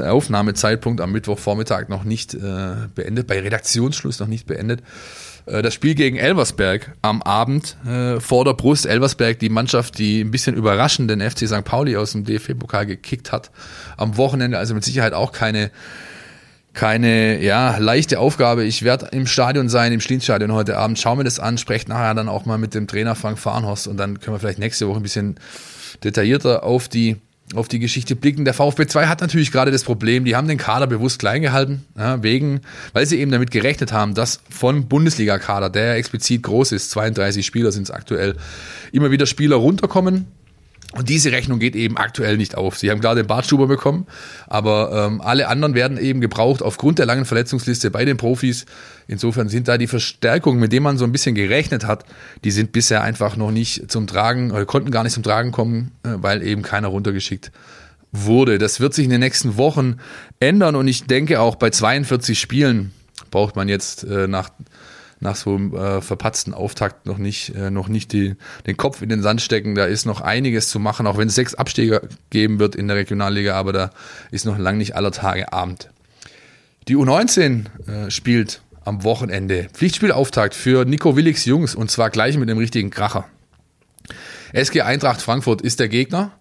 Aufnahmezeitpunkt 0.00 1.00
am 1.00 1.12
Mittwochvormittag 1.12 1.88
noch 1.88 2.04
nicht 2.04 2.34
äh, 2.34 2.38
beendet, 2.94 3.26
bei 3.26 3.40
Redaktionsschluss 3.40 4.20
noch 4.20 4.26
nicht 4.26 4.46
beendet. 4.46 4.82
Äh, 5.46 5.62
das 5.62 5.74
Spiel 5.74 5.94
gegen 5.94 6.16
Elversberg 6.16 6.92
am 7.02 7.22
Abend 7.22 7.76
äh, 7.86 8.20
vor 8.20 8.44
der 8.44 8.54
Brust. 8.54 8.86
Elversberg, 8.86 9.38
die 9.38 9.48
Mannschaft, 9.48 9.98
die 9.98 10.20
ein 10.22 10.30
bisschen 10.30 10.54
überraschend 10.54 11.10
den 11.10 11.20
FC 11.20 11.48
St. 11.48 11.64
Pauli 11.64 11.96
aus 11.96 12.12
dem 12.12 12.24
DFB-Pokal 12.24 12.86
gekickt 12.86 13.32
hat. 13.32 13.50
Am 13.96 14.16
Wochenende 14.16 14.58
also 14.58 14.74
mit 14.74 14.84
Sicherheit 14.84 15.12
auch 15.12 15.32
keine 15.32 15.70
keine 16.74 17.42
ja 17.42 17.76
leichte 17.76 18.18
Aufgabe. 18.18 18.64
Ich 18.64 18.82
werde 18.82 19.08
im 19.12 19.26
Stadion 19.26 19.68
sein, 19.68 19.92
im 19.92 20.00
Schlienstadion 20.00 20.52
heute 20.52 20.78
Abend. 20.78 20.98
Schau 20.98 21.16
mir 21.16 21.24
das 21.24 21.38
an, 21.38 21.58
sprecht 21.58 21.88
nachher 21.88 22.14
dann 22.14 22.28
auch 22.28 22.46
mal 22.46 22.56
mit 22.56 22.74
dem 22.74 22.86
Trainer 22.86 23.14
Frank 23.14 23.38
Farnhorst 23.38 23.86
und 23.88 23.98
dann 23.98 24.20
können 24.20 24.34
wir 24.34 24.40
vielleicht 24.40 24.58
nächste 24.58 24.88
Woche 24.88 24.98
ein 24.98 25.02
bisschen 25.02 25.36
detaillierter 26.02 26.62
auf 26.62 26.88
die 26.88 27.18
auf 27.54 27.68
die 27.68 27.78
Geschichte 27.78 28.16
blicken. 28.16 28.44
Der 28.44 28.54
VfB 28.54 28.86
2 28.86 29.06
hat 29.06 29.20
natürlich 29.20 29.52
gerade 29.52 29.70
das 29.70 29.84
Problem, 29.84 30.24
die 30.24 30.36
haben 30.36 30.48
den 30.48 30.58
Kader 30.58 30.86
bewusst 30.86 31.18
klein 31.18 31.42
gehalten, 31.42 31.84
ja, 31.96 32.22
wegen, 32.22 32.60
weil 32.92 33.06
sie 33.06 33.18
eben 33.18 33.30
damit 33.30 33.50
gerechnet 33.50 33.92
haben, 33.92 34.14
dass 34.14 34.40
von 34.48 34.88
Bundesliga-Kader, 34.88 35.70
der 35.70 35.96
explizit 35.96 36.42
groß 36.42 36.72
ist, 36.72 36.90
32 36.90 37.44
Spieler 37.44 37.72
sind 37.72 37.84
es 37.84 37.90
aktuell, 37.90 38.36
immer 38.92 39.10
wieder 39.10 39.26
Spieler 39.26 39.56
runterkommen, 39.56 40.26
und 40.94 41.08
diese 41.08 41.32
Rechnung 41.32 41.58
geht 41.58 41.74
eben 41.74 41.96
aktuell 41.96 42.36
nicht 42.36 42.56
auf. 42.56 42.78
Sie 42.78 42.90
haben 42.90 43.00
klar 43.00 43.14
den 43.14 43.26
Bartstuber 43.26 43.66
bekommen, 43.66 44.06
aber 44.46 45.06
ähm, 45.06 45.20
alle 45.22 45.48
anderen 45.48 45.74
werden 45.74 45.96
eben 45.96 46.20
gebraucht 46.20 46.62
aufgrund 46.62 46.98
der 46.98 47.06
langen 47.06 47.24
Verletzungsliste 47.24 47.90
bei 47.90 48.04
den 48.04 48.18
Profis. 48.18 48.66
Insofern 49.08 49.48
sind 49.48 49.68
da 49.68 49.78
die 49.78 49.86
Verstärkungen, 49.86 50.60
mit 50.60 50.70
denen 50.72 50.84
man 50.84 50.98
so 50.98 51.04
ein 51.04 51.12
bisschen 51.12 51.34
gerechnet 51.34 51.86
hat, 51.86 52.04
die 52.44 52.50
sind 52.50 52.72
bisher 52.72 53.02
einfach 53.02 53.36
noch 53.36 53.50
nicht 53.50 53.90
zum 53.90 54.06
Tragen, 54.06 54.50
oder 54.50 54.66
konnten 54.66 54.90
gar 54.90 55.02
nicht 55.02 55.14
zum 55.14 55.22
Tragen 55.22 55.50
kommen, 55.50 55.92
äh, 56.02 56.10
weil 56.16 56.42
eben 56.42 56.60
keiner 56.60 56.88
runtergeschickt 56.88 57.52
wurde. 58.12 58.58
Das 58.58 58.78
wird 58.78 58.92
sich 58.92 59.04
in 59.04 59.10
den 59.10 59.20
nächsten 59.20 59.56
Wochen 59.56 59.96
ändern 60.40 60.76
und 60.76 60.86
ich 60.86 61.06
denke 61.06 61.40
auch 61.40 61.56
bei 61.56 61.70
42 61.70 62.38
Spielen 62.38 62.92
braucht 63.30 63.56
man 63.56 63.68
jetzt 63.68 64.04
äh, 64.04 64.28
nach 64.28 64.50
nach 65.22 65.36
so 65.36 65.54
einem 65.54 65.74
äh, 65.74 66.02
verpatzten 66.02 66.52
Auftakt 66.52 67.06
noch 67.06 67.18
nicht, 67.18 67.54
äh, 67.54 67.70
noch 67.70 67.88
nicht 67.88 68.12
die, 68.12 68.34
den 68.66 68.76
Kopf 68.76 69.02
in 69.02 69.08
den 69.08 69.22
Sand 69.22 69.40
stecken. 69.40 69.74
Da 69.74 69.84
ist 69.84 70.04
noch 70.04 70.20
einiges 70.20 70.68
zu 70.68 70.78
machen, 70.78 71.06
auch 71.06 71.16
wenn 71.16 71.28
es 71.28 71.34
sechs 71.34 71.54
Absteiger 71.54 72.02
geben 72.30 72.58
wird 72.58 72.74
in 72.74 72.88
der 72.88 72.96
Regionalliga, 72.96 73.54
aber 73.54 73.72
da 73.72 73.90
ist 74.30 74.44
noch 74.44 74.58
lang 74.58 74.78
nicht 74.78 74.96
aller 74.96 75.12
Tage 75.12 75.52
Abend. 75.52 75.90
Die 76.88 76.96
U19 76.96 77.66
äh, 77.86 78.10
spielt 78.10 78.62
am 78.84 79.04
Wochenende 79.04 79.68
Pflichtspielauftakt 79.72 80.54
für 80.54 80.84
Nico 80.84 81.14
Willigs 81.16 81.44
Jungs 81.44 81.76
und 81.76 81.90
zwar 81.90 82.10
gleich 82.10 82.36
mit 82.36 82.48
dem 82.48 82.58
richtigen 82.58 82.90
Kracher. 82.90 83.26
SG 84.52 84.82
Eintracht 84.82 85.22
Frankfurt 85.22 85.62
ist 85.62 85.78
der 85.78 85.88
Gegner. 85.88 86.32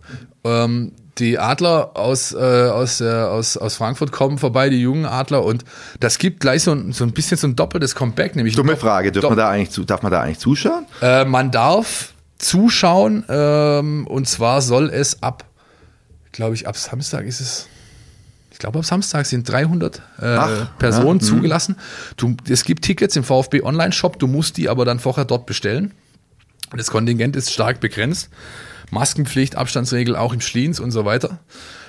Ähm, 0.43 0.93
die 1.17 1.37
Adler 1.37 1.91
aus, 1.95 2.33
äh, 2.33 2.37
aus, 2.37 3.01
äh, 3.01 3.09
aus, 3.09 3.57
aus 3.57 3.75
Frankfurt 3.75 4.11
kommen 4.11 4.37
vorbei, 4.37 4.69
die 4.69 4.81
jungen 4.81 5.05
Adler, 5.05 5.43
und 5.43 5.65
das 5.99 6.17
gibt 6.17 6.39
gleich 6.39 6.63
so 6.63 6.71
ein, 6.71 6.93
so 6.93 7.03
ein 7.03 7.11
bisschen 7.11 7.37
so 7.37 7.47
ein 7.47 7.55
doppeltes 7.55 7.95
Comeback. 7.95 8.35
Nämlich 8.35 8.55
Dumme 8.55 8.77
Frage, 8.77 9.11
darf 9.11 9.23
man, 9.23 9.37
da 9.37 9.49
eigentlich, 9.49 9.85
darf 9.85 10.01
man 10.01 10.11
da 10.11 10.21
eigentlich 10.21 10.39
zuschauen? 10.39 10.85
Äh, 11.01 11.25
man 11.25 11.51
darf 11.51 12.13
zuschauen, 12.37 13.25
ähm, 13.29 14.07
und 14.07 14.27
zwar 14.27 14.61
soll 14.61 14.89
es 14.89 15.21
ab, 15.21 15.45
glaube 16.31 16.55
ich, 16.55 16.67
ab 16.67 16.77
Samstag 16.77 17.25
ist 17.25 17.41
es 17.41 17.67
ich 18.51 18.59
glaube, 18.59 18.77
ab 18.77 18.85
Samstag 18.85 19.25
sind 19.25 19.49
300 19.49 19.97
äh, 19.97 20.25
Ach, 20.25 20.77
Personen 20.77 21.07
ja, 21.07 21.13
mhm. 21.13 21.19
zugelassen. 21.21 21.77
Du, 22.15 22.35
es 22.47 22.63
gibt 22.63 22.83
Tickets 22.83 23.15
im 23.15 23.23
VfB 23.23 23.63
Online-Shop, 23.63 24.19
du 24.19 24.27
musst 24.27 24.57
die 24.57 24.69
aber 24.69 24.85
dann 24.85 24.99
vorher 24.99 25.25
dort 25.25 25.47
bestellen. 25.47 25.93
Das 26.75 26.91
Kontingent 26.91 27.35
ist 27.35 27.51
stark 27.51 27.79
begrenzt. 27.79 28.29
Maskenpflicht, 28.91 29.55
Abstandsregel 29.55 30.15
auch 30.15 30.33
im 30.33 30.41
Schliens 30.41 30.79
und 30.79 30.91
so 30.91 31.05
weiter. 31.05 31.39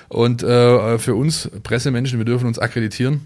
Und 0.09 0.43
äh, 0.43 0.97
für 0.99 1.15
uns 1.15 1.49
Pressemenschen, 1.63 2.19
wir 2.19 2.25
dürfen 2.25 2.47
uns 2.47 2.59
akkreditieren 2.59 3.21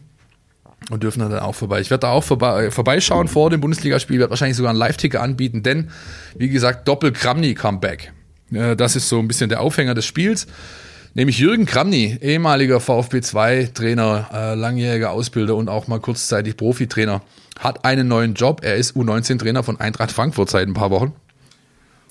und 0.90 1.04
dürfen 1.04 1.20
dann 1.20 1.38
auch 1.40 1.56
vorbei. 1.56 1.82
Ich 1.82 1.90
werde 1.90 2.02
da 2.02 2.12
auch 2.12 2.24
vorbei, 2.24 2.66
äh, 2.66 2.72
vorbeischauen 2.72 3.28
vor 3.28 3.50
dem 3.50 3.62
Bundesligaspiel, 3.62 4.20
werde 4.20 4.30
wahrscheinlich 4.30 4.58
sogar 4.58 4.70
einen 4.70 4.80
Live-Ticker 4.80 5.22
anbieten, 5.22 5.64
denn 5.64 5.90
wie 6.36 6.50
gesagt, 6.50 6.88
Doppel-Kramny-Comeback. 6.88 8.14
Äh, 8.54 8.76
das 8.76 8.96
ist 8.96 9.10
so 9.10 9.20
ein 9.20 9.28
bisschen 9.28 9.50
der 9.50 9.62
Aufhänger 9.62 9.94
des 9.94 10.06
Spiels. 10.06 10.48
Nämlich 11.14 11.40
Jürgen 11.40 11.66
Kramny, 11.66 12.18
ehemaliger 12.22 12.80
VfB 12.80 13.18
2-Trainer, 13.18 14.30
äh, 14.32 14.56
langjähriger 14.56 15.12
Ausbilder 15.12 15.56
und 15.56 15.68
auch 15.68 15.88
mal 15.88 16.00
kurzzeitig 16.00 16.56
Profitrainer, 16.58 17.22
hat 17.60 17.86
einen 17.86 18.08
neuen 18.08 18.36
Job. 18.36 18.62
Er 18.64 18.76
ist 18.76 18.96
U19-Trainer 18.96 19.64
von 19.64 19.80
Eintracht 19.80 20.12
Frankfurt 20.12 20.52
seit 20.52 20.68
ein 20.68 20.76
paar 20.76 20.92
Wochen. 20.92 21.14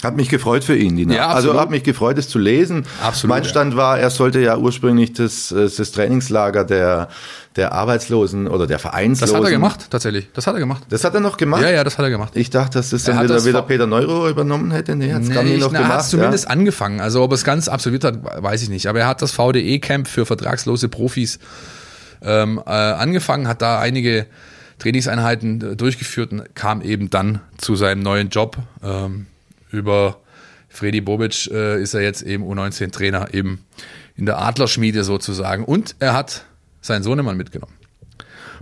Hat 0.03 0.15
mich 0.15 0.29
gefreut 0.29 0.63
für 0.63 0.77
ihn, 0.77 0.95
die 0.97 1.05
ja, 1.05 1.29
Also 1.29 1.59
hat 1.59 1.71
mich 1.71 1.83
gefreut, 1.83 2.19
es 2.19 2.29
zu 2.29 2.39
lesen. 2.39 2.85
Absolut, 3.03 3.35
mein 3.35 3.45
Stand 3.45 3.73
ja. 3.73 3.79
war, 3.79 3.99
er 3.99 4.11
sollte 4.11 4.41
ja 4.41 4.59
ursprünglich 4.59 5.15
das, 5.15 5.51
äh, 5.53 5.71
das 5.75 5.91
Trainingslager 5.93 6.65
der, 6.65 7.09
der 7.57 7.73
Arbeitslosen 7.73 8.47
oder 8.47 8.67
der 8.67 8.79
Vereinslosen. 8.79 9.33
Das 9.33 9.43
hat 9.43 9.49
er 9.49 9.51
gemacht, 9.51 9.87
tatsächlich. 9.89 10.29
Das 10.35 10.47
hat 10.47 10.53
er 10.53 10.61
gemacht. 10.61 10.83
Das 10.91 11.03
hat 11.03 11.15
er 11.15 11.21
noch 11.21 11.39
gemacht? 11.39 11.63
Ja, 11.63 11.71
ja, 11.71 11.83
das 11.83 11.97
hat 11.97 12.05
er 12.05 12.11
gemacht. 12.11 12.33
Ich 12.37 12.51
dachte, 12.51 12.79
dass 12.79 12.91
das 12.91 13.05
dann 13.05 13.25
wieder, 13.25 13.43
wieder 13.43 13.63
Peter 13.63 13.87
Neuro 13.87 14.29
übernommen 14.29 14.71
hätte. 14.71 14.95
Nee, 14.97 15.15
hat's 15.15 15.29
nee, 15.29 15.35
Gamli 15.35 15.57
noch 15.57 15.73
na, 15.73 15.79
gemacht. 15.79 15.93
Er 15.93 15.99
hat 15.99 16.07
zumindest 16.07 16.45
ja. 16.45 16.51
angefangen. 16.51 17.01
Also 17.01 17.23
ob 17.23 17.31
er 17.31 17.37
es 17.37 17.45
ganz 17.45 17.69
absolviert 17.69 18.05
hat, 18.05 18.19
weiß 18.23 18.63
ich 18.63 18.69
nicht. 18.69 18.89
Aber 18.89 19.01
er 19.01 19.07
hat 19.07 19.23
das 19.23 19.33
VDE-Camp 19.33 20.09
für 20.09 20.27
vertragslose 20.27 20.91
Profis 20.91 21.39
ähm, 22.21 22.61
äh, 22.67 22.71
angefangen, 22.71 23.49
hat 23.49 23.63
da 23.63 23.81
einige 23.81 24.27
Trainingseinheiten 24.79 25.73
äh, 25.73 25.77
durchgeführt 25.77 26.33
und 26.33 26.55
kam 26.55 26.83
eben 26.83 27.09
dann 27.09 27.41
zu 27.57 27.77
seinem 27.77 28.03
neuen 28.03 28.29
Job. 28.29 28.59
Ähm, 28.83 29.27
über 29.77 30.21
Freddy 30.69 31.01
Bobic 31.01 31.49
äh, 31.51 31.81
ist 31.81 31.95
er 31.95 32.03
jetzt 32.03 32.23
eben 32.23 32.45
U19-Trainer 32.45 33.33
eben 33.33 33.65
in 34.17 34.27
der 34.27 34.39
Adlerschmiede 34.41 35.05
sozusagen. 35.05 35.65
Und 35.65 35.97
er 36.01 36.15
hat 36.15 36.45
seinen 36.81 37.03
Sohnemann 37.03 37.37
mitgenommen. 37.37 37.75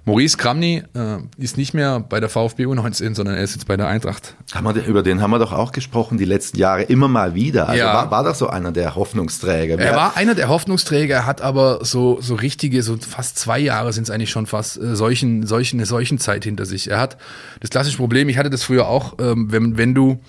Maurice 0.07 0.37
Kramny 0.37 0.83
äh, 0.95 1.19
ist 1.39 1.57
nicht 1.57 1.73
mehr 1.73 2.01
bei 2.01 2.21
der 2.21 2.29
VfB 2.29 2.67
U19, 2.67 3.15
sondern 3.15 3.37
er 3.37 3.43
ist 3.43 3.55
jetzt 3.55 3.67
bei 3.67 3.77
der 3.79 3.87
Eintracht. 3.89 4.35
Haben 4.53 4.75
wir, 4.75 4.85
über 4.85 5.03
den 5.03 5.23
haben 5.23 5.31
wir 5.31 5.39
doch 5.39 5.53
auch 5.53 5.73
gesprochen 5.73 6.19
die 6.19 6.27
letzten 6.27 6.59
Jahre 6.59 6.83
immer 6.83 7.09
mal 7.09 7.35
wieder. 7.35 7.71
Also 7.71 7.79
ja. 7.81 7.95
war, 7.95 8.11
war 8.11 8.23
doch 8.23 8.35
so 8.35 8.49
einer 8.49 8.71
der 8.71 8.97
Hoffnungsträger. 8.97 9.79
Er 9.79 9.97
war 9.97 10.15
einer 10.17 10.35
der 10.35 10.49
Hoffnungsträger, 10.49 11.25
hat 11.25 11.41
aber 11.41 11.85
so, 11.87 12.21
so 12.21 12.35
richtige, 12.35 12.83
so 12.83 12.99
fast 12.99 13.39
zwei 13.39 13.59
Jahre 13.59 13.95
sind 13.95 14.05
es 14.05 14.11
eigentlich 14.11 14.31
schon 14.31 14.45
fast, 14.47 14.77
äh, 14.77 14.95
solchen, 14.95 15.47
solchen, 15.47 15.79
eine 15.79 15.87
solchen 15.87 16.19
Zeit 16.19 16.45
hinter 16.45 16.67
sich. 16.67 16.91
Er 16.91 16.99
hat 17.01 17.17
das 17.61 17.71
klassische 17.71 17.97
Problem, 17.97 18.29
ich 18.29 18.37
hatte 18.37 18.51
das 18.51 18.63
früher 18.63 18.87
auch, 18.87 19.15
ähm, 19.19 19.51
wenn, 19.53 19.79
wenn 19.79 19.95
du 19.95 20.21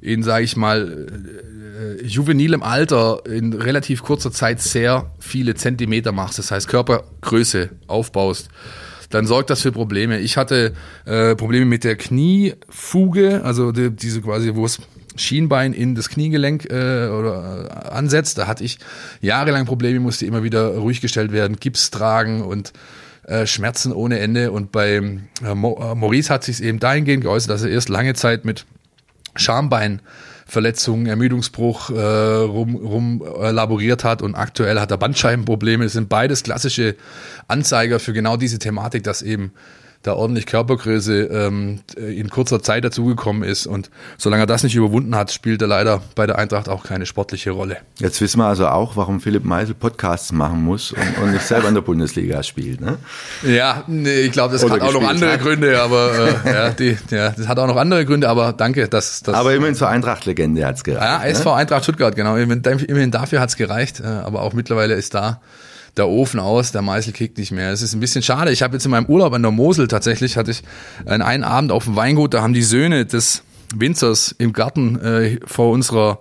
in, 0.00 0.22
sage 0.22 0.44
ich 0.44 0.56
mal, 0.56 1.08
äh, 2.00 2.06
juvenilem 2.06 2.62
Alter 2.62 3.22
in 3.26 3.52
relativ 3.52 4.04
kurzer 4.04 4.30
Zeit 4.30 4.60
sehr 4.60 5.10
viele 5.18 5.56
Zentimeter 5.56 6.12
machst, 6.12 6.38
das 6.38 6.52
heißt 6.52 6.68
Körpergröße 6.68 7.70
aufbaust, 7.88 8.48
dann 9.14 9.26
sorgt 9.26 9.50
das 9.50 9.62
für 9.62 9.70
Probleme. 9.70 10.18
Ich 10.18 10.36
hatte 10.36 10.72
äh, 11.04 11.36
Probleme 11.36 11.66
mit 11.66 11.84
der 11.84 11.96
Kniefuge, 11.96 13.42
also 13.44 13.70
die, 13.70 13.90
diese 13.90 14.20
quasi, 14.20 14.54
wo 14.54 14.64
es 14.66 14.80
Schienbein 15.16 15.72
in 15.72 15.94
das 15.94 16.08
Kniegelenk 16.08 16.64
äh, 16.64 17.08
oder 17.08 17.68
äh, 17.70 17.88
ansetzt. 17.90 18.38
Da 18.38 18.48
hatte 18.48 18.64
ich 18.64 18.78
jahrelang 19.20 19.66
Probleme, 19.66 20.00
musste 20.00 20.26
immer 20.26 20.42
wieder 20.42 20.76
ruhig 20.76 21.00
gestellt 21.00 21.30
werden, 21.30 21.56
Gips 21.60 21.90
tragen 21.90 22.42
und 22.42 22.72
äh, 23.22 23.46
Schmerzen 23.46 23.92
ohne 23.92 24.18
Ende. 24.18 24.50
Und 24.50 24.72
bei 24.72 24.96
äh, 24.96 25.54
Maurice 25.54 26.32
hat 26.32 26.42
sich 26.42 26.60
eben 26.60 26.80
dahingehend 26.80 27.22
geäußert, 27.22 27.50
dass 27.50 27.62
er 27.62 27.70
erst 27.70 27.88
lange 27.88 28.14
Zeit 28.14 28.44
mit 28.44 28.66
Schambein 29.36 30.00
Verletzungen, 30.54 31.06
Ermüdungsbruch 31.06 31.90
äh, 31.90 32.00
rum, 32.00 32.76
rum 32.76 33.22
äh, 33.40 33.50
laboriert 33.50 34.04
hat 34.04 34.22
und 34.22 34.34
aktuell 34.34 34.80
hat 34.80 34.90
er 34.90 34.96
Bandscheibenprobleme. 34.96 35.84
Das 35.84 35.92
sind 35.92 36.08
beides 36.08 36.42
klassische 36.42 36.96
Anzeiger 37.48 38.00
für 38.00 38.14
genau 38.14 38.38
diese 38.38 38.58
Thematik, 38.58 39.02
dass 39.02 39.20
eben 39.20 39.52
da 40.04 40.12
ordentlich 40.12 40.44
Körpergröße 40.44 41.22
ähm, 41.24 41.80
in 41.96 42.28
kurzer 42.28 42.62
Zeit 42.62 42.84
dazugekommen 42.84 43.42
ist. 43.42 43.66
Und 43.66 43.90
solange 44.18 44.42
er 44.42 44.46
das 44.46 44.62
nicht 44.62 44.76
überwunden 44.76 45.16
hat, 45.16 45.32
spielt 45.32 45.62
er 45.62 45.68
leider 45.68 46.02
bei 46.14 46.26
der 46.26 46.38
Eintracht 46.38 46.68
auch 46.68 46.84
keine 46.84 47.06
sportliche 47.06 47.52
Rolle. 47.52 47.78
Jetzt 47.98 48.20
wissen 48.20 48.38
wir 48.38 48.44
also 48.44 48.68
auch, 48.68 48.96
warum 48.96 49.22
Philipp 49.22 49.44
Meisel 49.44 49.74
Podcasts 49.74 50.30
machen 50.30 50.62
muss 50.62 50.92
und, 50.92 51.22
und 51.22 51.32
nicht 51.32 51.46
selber 51.46 51.68
in 51.68 51.74
der 51.74 51.80
Bundesliga 51.80 52.42
spielt. 52.42 52.82
Ne? 52.82 52.98
Ja, 53.42 53.84
nee, 53.86 54.20
ich 54.20 54.32
glaube, 54.32 54.52
das 54.52 54.62
Oder 54.62 54.74
hat 54.74 54.82
auch 54.82 54.92
noch 54.92 55.08
andere 55.08 55.32
hat. 55.32 55.40
Gründe, 55.40 55.80
aber 55.80 56.12
äh, 56.44 56.52
ja, 56.52 56.70
die, 56.70 56.98
ja, 57.10 57.30
das 57.30 57.48
hat 57.48 57.58
auch 57.58 57.66
noch 57.66 57.76
andere 57.76 58.04
Gründe, 58.04 58.28
aber 58.28 58.52
danke, 58.52 58.86
dass 58.88 59.22
das. 59.22 59.34
Aber 59.34 59.54
immerhin 59.54 59.74
zur 59.74 59.88
Eintracht-Legende 59.88 60.66
hat's 60.66 60.84
gereicht. 60.84 61.02
Ja, 61.02 61.24
SV 61.24 61.50
ne? 61.50 61.56
Eintracht 61.56 61.84
Stuttgart, 61.84 62.14
genau. 62.14 62.36
Immerhin 62.36 63.10
dafür 63.10 63.40
hat's 63.40 63.56
gereicht, 63.56 64.00
äh, 64.00 64.06
aber 64.06 64.42
auch 64.42 64.52
mittlerweile 64.52 64.92
ist 64.94 65.14
da 65.14 65.40
der 65.96 66.08
Ofen 66.08 66.40
aus, 66.40 66.72
der 66.72 66.82
Meißel 66.82 67.12
kickt 67.12 67.38
nicht 67.38 67.52
mehr. 67.52 67.70
Es 67.70 67.82
ist 67.82 67.94
ein 67.94 68.00
bisschen 68.00 68.22
schade. 68.22 68.50
Ich 68.50 68.62
habe 68.62 68.74
jetzt 68.74 68.84
in 68.84 68.90
meinem 68.90 69.06
Urlaub 69.06 69.32
an 69.32 69.42
der 69.42 69.52
Mosel 69.52 69.88
tatsächlich, 69.88 70.36
hatte 70.36 70.50
ich 70.50 70.62
einen 71.06 71.44
Abend 71.44 71.70
auf 71.70 71.84
dem 71.84 71.96
Weingut, 71.96 72.34
da 72.34 72.42
haben 72.42 72.54
die 72.54 72.62
Söhne 72.62 73.06
des 73.06 73.42
Winzers 73.74 74.34
im 74.38 74.52
Garten 74.52 74.98
äh, 75.00 75.38
vor 75.46 75.70
unserer 75.70 76.20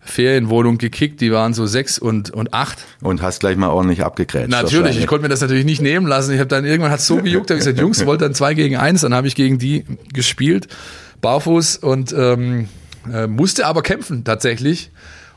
Ferienwohnung 0.00 0.78
gekickt, 0.78 1.20
die 1.20 1.32
waren 1.32 1.52
so 1.52 1.66
sechs 1.66 1.98
und, 1.98 2.30
und 2.30 2.54
acht. 2.54 2.78
Und 3.02 3.22
hast 3.22 3.40
gleich 3.40 3.56
mal 3.56 3.68
ordentlich 3.68 4.04
abgegrätscht. 4.04 4.50
Natürlich, 4.50 4.98
ich 4.98 5.06
konnte 5.06 5.22
mir 5.22 5.28
das 5.28 5.40
natürlich 5.40 5.64
nicht 5.64 5.82
nehmen 5.82 6.06
lassen. 6.06 6.32
Ich 6.32 6.38
habe 6.38 6.48
dann 6.48 6.64
irgendwann 6.64 6.92
hat 6.92 7.00
so 7.00 7.16
gejuckt, 7.16 7.50
habe 7.50 7.58
ich 7.58 7.64
gesagt, 7.64 7.80
Jungs, 7.80 8.06
wollt 8.06 8.22
dann 8.22 8.34
zwei 8.34 8.54
gegen 8.54 8.76
eins, 8.76 9.00
dann 9.00 9.14
habe 9.14 9.26
ich 9.26 9.34
gegen 9.34 9.58
die 9.58 9.84
gespielt, 10.12 10.68
barfuß 11.20 11.78
und 11.78 12.14
ähm, 12.16 12.68
äh, 13.12 13.26
musste 13.26 13.66
aber 13.66 13.82
kämpfen 13.82 14.24
tatsächlich 14.24 14.90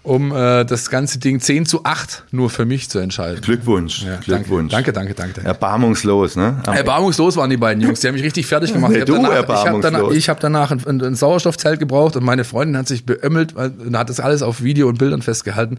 um 0.09 0.31
äh, 0.31 0.65
das 0.65 0.89
ganze 0.89 1.19
Ding 1.19 1.39
10 1.39 1.67
zu 1.67 1.85
8 1.85 2.23
nur 2.31 2.49
für 2.49 2.65
mich 2.65 2.89
zu 2.89 2.97
entscheiden. 2.97 3.41
Glückwunsch. 3.41 4.03
Ja, 4.03 4.15
Glückwunsch. 4.15 4.71
Danke, 4.71 4.91
danke, 4.91 5.13
danke. 5.13 5.35
danke. 5.35 5.47
Erbarmungslos, 5.47 6.35
ne? 6.35 6.61
Am 6.65 6.73
Erbarmungslos 6.73 7.37
waren 7.37 7.51
die 7.51 7.57
beiden 7.57 7.83
Jungs. 7.83 7.99
Die 7.99 8.07
haben 8.07 8.15
mich 8.15 8.23
richtig 8.23 8.47
fertig 8.47 8.73
gemacht. 8.73 8.91
Nee, 8.91 9.03
ich 9.03 9.09
habe 9.09 9.21
danach, 9.21 9.31
ich 9.31 9.65
hab 9.67 9.81
danach, 9.81 10.11
ich 10.11 10.29
hab 10.29 10.39
danach 10.39 10.71
ein, 10.71 10.81
ein, 10.83 11.01
ein 11.01 11.15
Sauerstoffzelt 11.15 11.79
gebraucht 11.79 12.15
und 12.15 12.23
meine 12.23 12.43
Freundin 12.43 12.75
hat 12.75 12.87
sich 12.87 13.05
beömmelt 13.05 13.53
und 13.55 13.95
hat 13.95 14.09
das 14.09 14.19
alles 14.19 14.41
auf 14.41 14.63
Video 14.63 14.89
und 14.89 14.97
Bildern 14.97 15.21
festgehalten, 15.21 15.77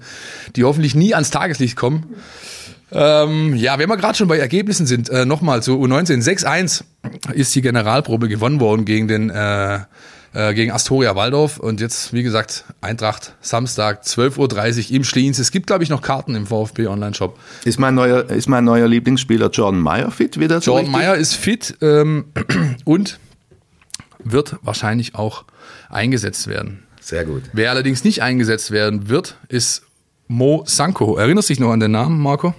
die 0.54 0.62
hoffentlich 0.62 0.94
nie 0.94 1.12
ans 1.12 1.30
Tageslicht 1.30 1.74
kommen. 1.74 2.14
Ähm, 2.92 3.56
ja, 3.56 3.80
wenn 3.80 3.88
wir 3.88 3.96
gerade 3.96 4.16
schon 4.16 4.28
bei 4.28 4.38
Ergebnissen 4.38 4.86
sind, 4.86 5.08
äh, 5.10 5.24
nochmal 5.24 5.60
zu 5.62 5.72
U19 5.72 6.22
6-1 6.22 6.84
ist 7.32 7.52
die 7.54 7.62
Generalprobe 7.62 8.28
gewonnen 8.28 8.60
worden 8.60 8.84
gegen 8.84 9.08
den 9.08 9.30
äh, 9.30 9.80
äh, 10.32 10.54
gegen 10.54 10.70
Astoria 10.70 11.16
Waldorf 11.16 11.58
und 11.58 11.80
jetzt, 11.80 12.12
wie 12.12 12.22
gesagt, 12.22 12.64
Eintracht 12.80 13.34
Samstag 13.40 14.02
12.30 14.04 14.90
Uhr 14.90 14.96
im 14.96 15.04
Schliens. 15.04 15.38
Es 15.38 15.50
gibt, 15.50 15.66
glaube 15.66 15.82
ich, 15.82 15.90
noch 15.90 16.02
Karten 16.02 16.34
im 16.34 16.46
VfB 16.46 16.86
Online-Shop. 16.86 17.38
Ist 17.64 17.78
mein 17.78 17.94
neuer, 17.94 18.28
ist 18.30 18.48
mein 18.48 18.64
neuer 18.64 18.88
Lieblingsspieler 18.88 19.50
Jordan 19.50 19.80
Meyer 19.80 20.10
fit 20.10 20.38
wieder? 20.38 20.58
Jordan? 20.58 20.90
Meyer 20.90 21.16
ist 21.16 21.34
fit 21.34 21.76
ähm, 21.80 22.26
und 22.84 23.18
wird 24.22 24.56
wahrscheinlich 24.62 25.14
auch 25.14 25.44
eingesetzt 25.88 26.46
werden. 26.46 26.84
Sehr 27.00 27.24
gut. 27.24 27.42
Wer 27.52 27.70
allerdings 27.70 28.04
nicht 28.04 28.22
eingesetzt 28.22 28.70
werden 28.70 29.08
wird, 29.08 29.36
ist 29.48 29.82
Mo 30.28 30.62
Sanko. 30.66 31.16
Erinnerst 31.16 31.48
du 31.48 31.54
dich 31.54 31.60
noch 31.60 31.72
an 31.72 31.80
den 31.80 31.90
Namen, 31.90 32.20
Marco? 32.20 32.54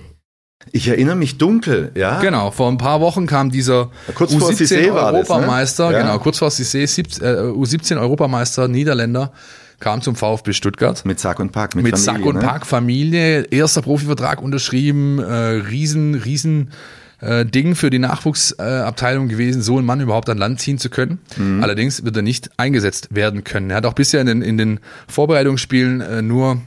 Ich 0.71 0.87
erinnere 0.87 1.15
mich 1.15 1.37
dunkel, 1.37 1.91
ja. 1.95 2.19
Genau, 2.19 2.51
vor 2.51 2.69
ein 2.69 2.77
paar 2.77 3.01
Wochen 3.01 3.25
kam 3.25 3.51
dieser 3.51 3.89
Kurz 4.15 4.33
vor 4.35 4.51
Cissé 4.51 4.93
war 4.93 5.11
das, 5.11 5.27
ne? 5.27 5.35
Europameister, 5.35 5.91
Ja. 5.91 6.01
genau, 6.01 6.19
kurz 6.19 6.37
vor 6.37 6.49
Cissé, 6.49 6.81
äh, 7.21 7.51
U17 7.51 7.97
Europameister 7.99 8.67
Niederländer, 8.67 9.31
kam 9.79 10.01
zum 10.01 10.15
VfB 10.15 10.53
Stuttgart. 10.53 11.03
Mit 11.05 11.19
Sack 11.19 11.39
und 11.39 11.51
Pack, 11.51 11.75
mit, 11.75 11.83
Mit 11.83 11.97
Familie, 11.97 12.19
Sack 12.19 12.25
und 12.25 12.35
ne? 12.35 12.41
Pack, 12.41 12.65
Familie, 12.65 13.41
erster 13.49 13.81
Profivertrag 13.81 14.41
unterschrieben, 14.41 15.19
äh, 15.19 15.23
riesen, 15.23 16.15
riesen 16.15 16.69
äh, 17.21 17.45
Ding 17.45 17.75
für 17.75 17.89
die 17.89 17.99
Nachwuchsabteilung 17.99 19.27
gewesen, 19.27 19.61
so 19.61 19.77
einen 19.77 19.85
Mann 19.85 20.01
überhaupt 20.01 20.29
an 20.29 20.37
Land 20.37 20.59
ziehen 20.59 20.77
zu 20.77 20.89
können. 20.89 21.19
Mhm. 21.37 21.63
Allerdings 21.63 22.03
wird 22.03 22.15
er 22.15 22.21
nicht 22.21 22.49
eingesetzt 22.57 23.09
werden 23.11 23.43
können. 23.43 23.69
Er 23.69 23.77
hat 23.77 23.85
auch 23.85 23.93
bisher 23.93 24.21
in 24.21 24.27
den, 24.27 24.41
in 24.41 24.57
den 24.57 24.79
Vorbereitungsspielen 25.07 26.01
äh, 26.01 26.21
nur 26.21 26.57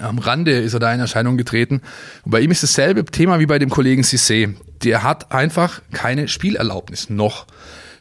am 0.00 0.18
Rande 0.18 0.52
ist 0.52 0.74
er 0.74 0.80
da 0.80 0.92
in 0.92 1.00
Erscheinung 1.00 1.36
getreten. 1.36 1.80
Und 2.24 2.30
bei 2.30 2.40
ihm 2.40 2.50
ist 2.50 2.62
dasselbe 2.62 3.04
Thema 3.04 3.38
wie 3.38 3.46
bei 3.46 3.58
dem 3.58 3.70
Kollegen 3.70 4.02
Cissé. 4.02 4.54
Der 4.82 5.02
hat 5.02 5.32
einfach 5.32 5.82
keine 5.92 6.28
Spielerlaubnis 6.28 7.10
noch 7.10 7.46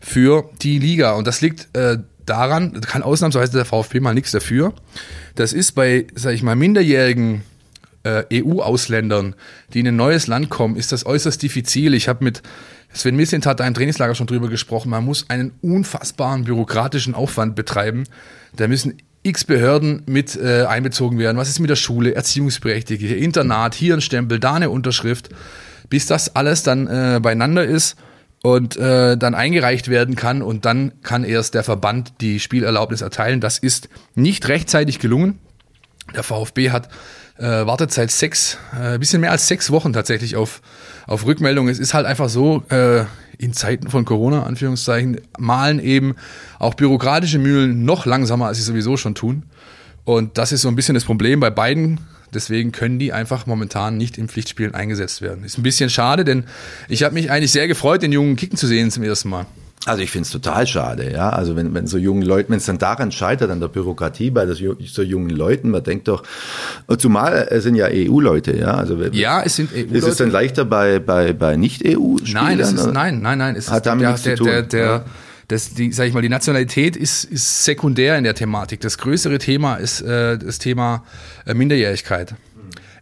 für 0.02 0.50
die 0.62 0.80
Liga. 0.80 1.14
Und 1.14 1.28
das 1.28 1.42
liegt 1.42 1.76
äh, 1.78 1.98
daran, 2.26 2.74
da 2.74 2.80
kann 2.82 3.04
ausnahmsweise 3.04 3.54
der 3.54 3.66
VfB 3.66 4.00
mal 4.00 4.14
nichts 4.14 4.32
dafür. 4.32 4.74
Das 5.36 5.54
ist 5.54 5.74
bei, 5.74 6.08
sag 6.16 6.34
ich 6.34 6.44
mal, 6.44 6.56
minderjährigen 6.56 7.44
äh, 8.04 8.24
EU-Ausländern, 8.34 9.36
die 9.74 9.80
in 9.80 9.88
ein 9.88 9.96
neues 9.96 10.28
Land 10.28 10.50
kommen, 10.50 10.76
ist 10.76 10.92
das 10.92 11.06
äußerst 11.06 11.42
diffizil. 11.42 11.94
Ich 11.94 12.08
habe 12.08 12.24
mit 12.24 12.42
Sven 12.94 13.16
Mislint 13.16 13.46
hat 13.46 13.60
da 13.60 13.68
im 13.68 13.74
Trainingslager 13.74 14.14
schon 14.14 14.28
drüber 14.28 14.50
gesprochen. 14.50 14.90
Man 14.90 15.04
muss 15.04 15.30
einen 15.30 15.54
unfassbaren 15.62 16.44
bürokratischen 16.44 17.16
Aufwand 17.16 17.56
betreiben. 17.56 18.04
Da 18.56 18.68
müssen 18.68 18.98
x 19.24 19.46
Behörden 19.46 20.04
mit 20.06 20.36
äh, 20.36 20.66
einbezogen 20.66 21.18
werden. 21.18 21.38
Was 21.38 21.50
ist 21.50 21.60
mit 21.60 21.70
der 21.70 21.76
Schule, 21.76 22.14
Erziehungsberechtigte, 22.14 23.16
Internat, 23.16 23.74
hier 23.74 23.94
ein 23.94 24.02
Stempel, 24.02 24.40
da 24.40 24.54
eine 24.56 24.70
Unterschrift, 24.70 25.30
bis 25.90 26.06
das 26.06 26.36
alles 26.36 26.64
dann 26.64 26.88
äh, 26.88 27.20
beieinander 27.22 27.64
ist 27.64 27.96
und 28.44 28.76
äh, 28.76 29.18
dann 29.18 29.34
eingereicht 29.34 29.88
werden 29.88 30.16
kann 30.16 30.42
und 30.42 30.66
dann 30.66 30.92
kann 31.02 31.24
erst 31.24 31.54
der 31.54 31.64
Verband 31.64 32.14
die 32.20 32.40
Spielerlaubnis 32.40 33.02
erteilen. 33.02 33.40
Das 33.40 33.58
ist 33.58 33.90
nicht 34.14 34.48
rechtzeitig 34.50 35.00
gelungen. 35.00 35.40
Der 36.14 36.24
VfB 36.24 36.72
hat 36.72 36.90
äh, 37.38 37.66
wartet 37.66 37.92
seit 37.92 38.12
sechs, 38.12 38.58
äh, 38.80 38.98
bisschen 38.98 39.22
mehr 39.22 39.32
als 39.32 39.48
sechs 39.48 39.72
Wochen 39.72 39.94
tatsächlich 39.94 40.36
auf, 40.36 40.62
auf 41.08 41.26
Rückmeldung. 41.26 41.68
Es 41.68 41.80
ist 41.80 41.94
halt 41.94 42.06
einfach 42.06 42.30
so, 42.30 42.64
äh, 42.70 43.06
in 43.38 43.54
Zeiten 43.54 43.90
von 43.90 44.06
Corona, 44.06 44.44
Anführungszeichen, 44.44 45.20
malen 45.38 45.80
eben 45.80 46.16
auch 46.60 46.76
bürokratische 46.76 47.40
Mühlen 47.40 47.84
noch 47.84 48.06
langsamer, 48.06 48.48
als 48.48 48.58
sie 48.58 48.64
sowieso 48.64 48.98
schon 48.98 49.16
tun. 49.16 49.44
Und 50.06 50.38
das 50.38 50.52
ist 50.52 50.62
so 50.62 50.68
ein 50.68 50.76
bisschen 50.76 50.96
das 50.96 51.06
Problem 51.06 51.40
bei 51.40 51.50
beiden. 51.50 52.00
Deswegen 52.34 52.72
können 52.72 53.00
die 53.00 53.14
einfach 53.14 53.46
momentan 53.46 53.98
nicht 53.98 54.18
in 54.18 54.28
Pflichtspielen 54.28 54.74
eingesetzt 54.74 55.22
werden. 55.22 55.44
Ist 55.44 55.58
ein 55.58 55.64
bisschen 55.64 55.90
schade, 55.90 56.26
denn 56.26 56.46
ich 56.90 57.04
habe 57.04 57.14
mich 57.14 57.30
eigentlich 57.30 57.52
sehr 57.52 57.68
gefreut, 57.68 58.02
den 58.02 58.12
jungen 58.12 58.36
Kicken 58.36 58.58
zu 58.58 58.68
sehen 58.68 58.92
zum 58.92 59.04
ersten 59.04 59.30
Mal. 59.30 59.46
Also 59.86 60.02
ich 60.02 60.12
finde 60.12 60.26
es 60.26 60.32
total 60.32 60.66
schade, 60.66 61.12
ja. 61.12 61.30
Also 61.30 61.58
wenn, 61.58 61.74
wenn 61.74 61.88
so 61.88 61.98
jungen 61.98 62.22
Leuten, 62.22 62.52
wenn 62.52 62.58
es 62.58 62.66
dann 62.66 62.78
daran 62.78 63.12
scheitert, 63.12 63.52
an 63.52 63.60
der 63.60 63.68
Bürokratie 63.68 64.30
bei 64.30 64.46
das, 64.46 64.60
so 64.60 65.02
jungen 65.02 65.30
Leuten, 65.30 65.72
man 65.72 65.84
denkt 65.84 66.08
doch, 66.08 66.24
zumal 66.98 67.48
es 67.50 67.64
sind 67.64 67.76
ja 67.76 67.88
EU-Leute, 67.92 68.56
ja. 68.58 68.76
Also 68.76 68.96
Ja, 69.12 69.42
es 69.44 69.58
sind 69.58 69.72
ist 69.74 70.08
es 70.08 70.18
denn 70.18 70.32
leichter 70.32 70.64
bei, 70.64 71.00
bei, 71.00 71.34
bei 71.34 71.58
Nicht-EU-Spielern? 71.58 72.46
Nein, 72.46 72.58
das 72.60 72.72
ist, 72.72 72.86
nein, 72.94 73.22
nein, 73.22 73.38
nein. 73.38 73.56
Es 73.58 73.70
Hat 73.70 73.78
ist, 73.78 73.86
damit 73.88 74.04
der, 74.04 74.10
nichts 74.12 74.24
zu 74.24 74.30
der, 74.30 74.38
tun. 74.38 74.48
Der, 74.48 74.62
der, 74.64 74.86
Ja. 74.86 75.06
das, 75.50 75.74
die, 75.74 75.92
sag 75.92 76.08
ich 76.08 76.14
mal, 76.14 76.22
die 76.22 76.30
Nationalität 76.30 76.96
ist, 76.96 77.26
ist 77.26 77.66
sekundär 77.66 78.18
in 78.18 78.24
der 78.24 78.36
Thematik. 78.36 78.80
Das 78.80 78.98
größere 78.98 79.38
Thema 79.38 79.76
ist 79.76 80.00
äh, 80.02 80.38
das 80.38 80.60
Thema 80.60 81.04
äh, 81.46 81.54
Minderjährigkeit. 81.54 82.36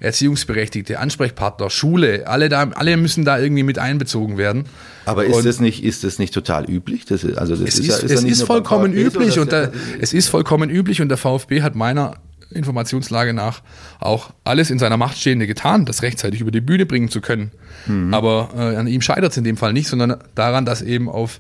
Erziehungsberechtigte, 0.02 1.00
Ansprechpartner, 1.00 1.70
Schule, 1.70 2.28
alle 2.28 2.50
da, 2.50 2.70
alle 2.76 2.98
müssen 2.98 3.24
da 3.24 3.40
irgendwie 3.40 3.64
mit 3.64 3.80
einbezogen 3.80 4.38
werden. 4.38 4.66
Aber 5.06 5.26
ist 5.26 5.36
Und- 5.38 5.46
das 5.46 5.60
nicht, 5.60 5.84
ist 5.84 6.04
das 6.04 6.20
nicht 6.20 6.34
total 6.34 6.70
üblich? 6.70 7.06
Das 7.06 7.24
ist, 7.24 7.38
also 7.38 7.56
das 7.56 7.62
es 7.70 7.80
ist, 7.80 7.80
ist, 7.80 7.88
ja, 7.88 8.06
es 8.06 8.12
ist 8.24 8.24
nur 8.24 8.48
beim 8.48 8.48
vollkommen 8.48 8.94
üblich 8.94 9.40
und 9.40 9.52
der- 9.52 9.68
der, 9.68 9.80
es 10.02 10.12
ist 10.14 10.28
vollkommen 10.28 10.70
üblich 10.70 11.02
und 11.02 11.10
der 11.10 11.18
VfB 11.18 11.62
hat 11.62 11.76
meiner 11.76 12.16
Informationslage 12.54 13.34
nach 13.34 13.62
auch 14.02 14.32
alles 14.44 14.72
in 14.72 14.78
seiner 14.80 14.98
Macht 14.98 15.18
Stehende 15.18 15.48
getan, 15.48 15.86
das 15.86 16.02
rechtzeitig 16.02 16.42
über 16.42 16.52
die 16.52 16.60
Bühne 16.60 16.86
bringen 16.86 17.08
zu 17.10 17.22
können. 17.22 17.52
Mhm. 17.88 18.14
Aber 18.14 18.50
äh, 18.58 18.76
an 18.76 18.88
ihm 18.88 19.02
scheitert 19.02 19.32
es 19.32 19.38
in 19.38 19.46
dem 19.46 19.56
Fall 19.56 19.72
nicht, 19.72 19.88
sondern 19.88 20.16
daran, 20.36 20.66
dass 20.66 20.82
eben 20.82 21.08
auf 21.08 21.40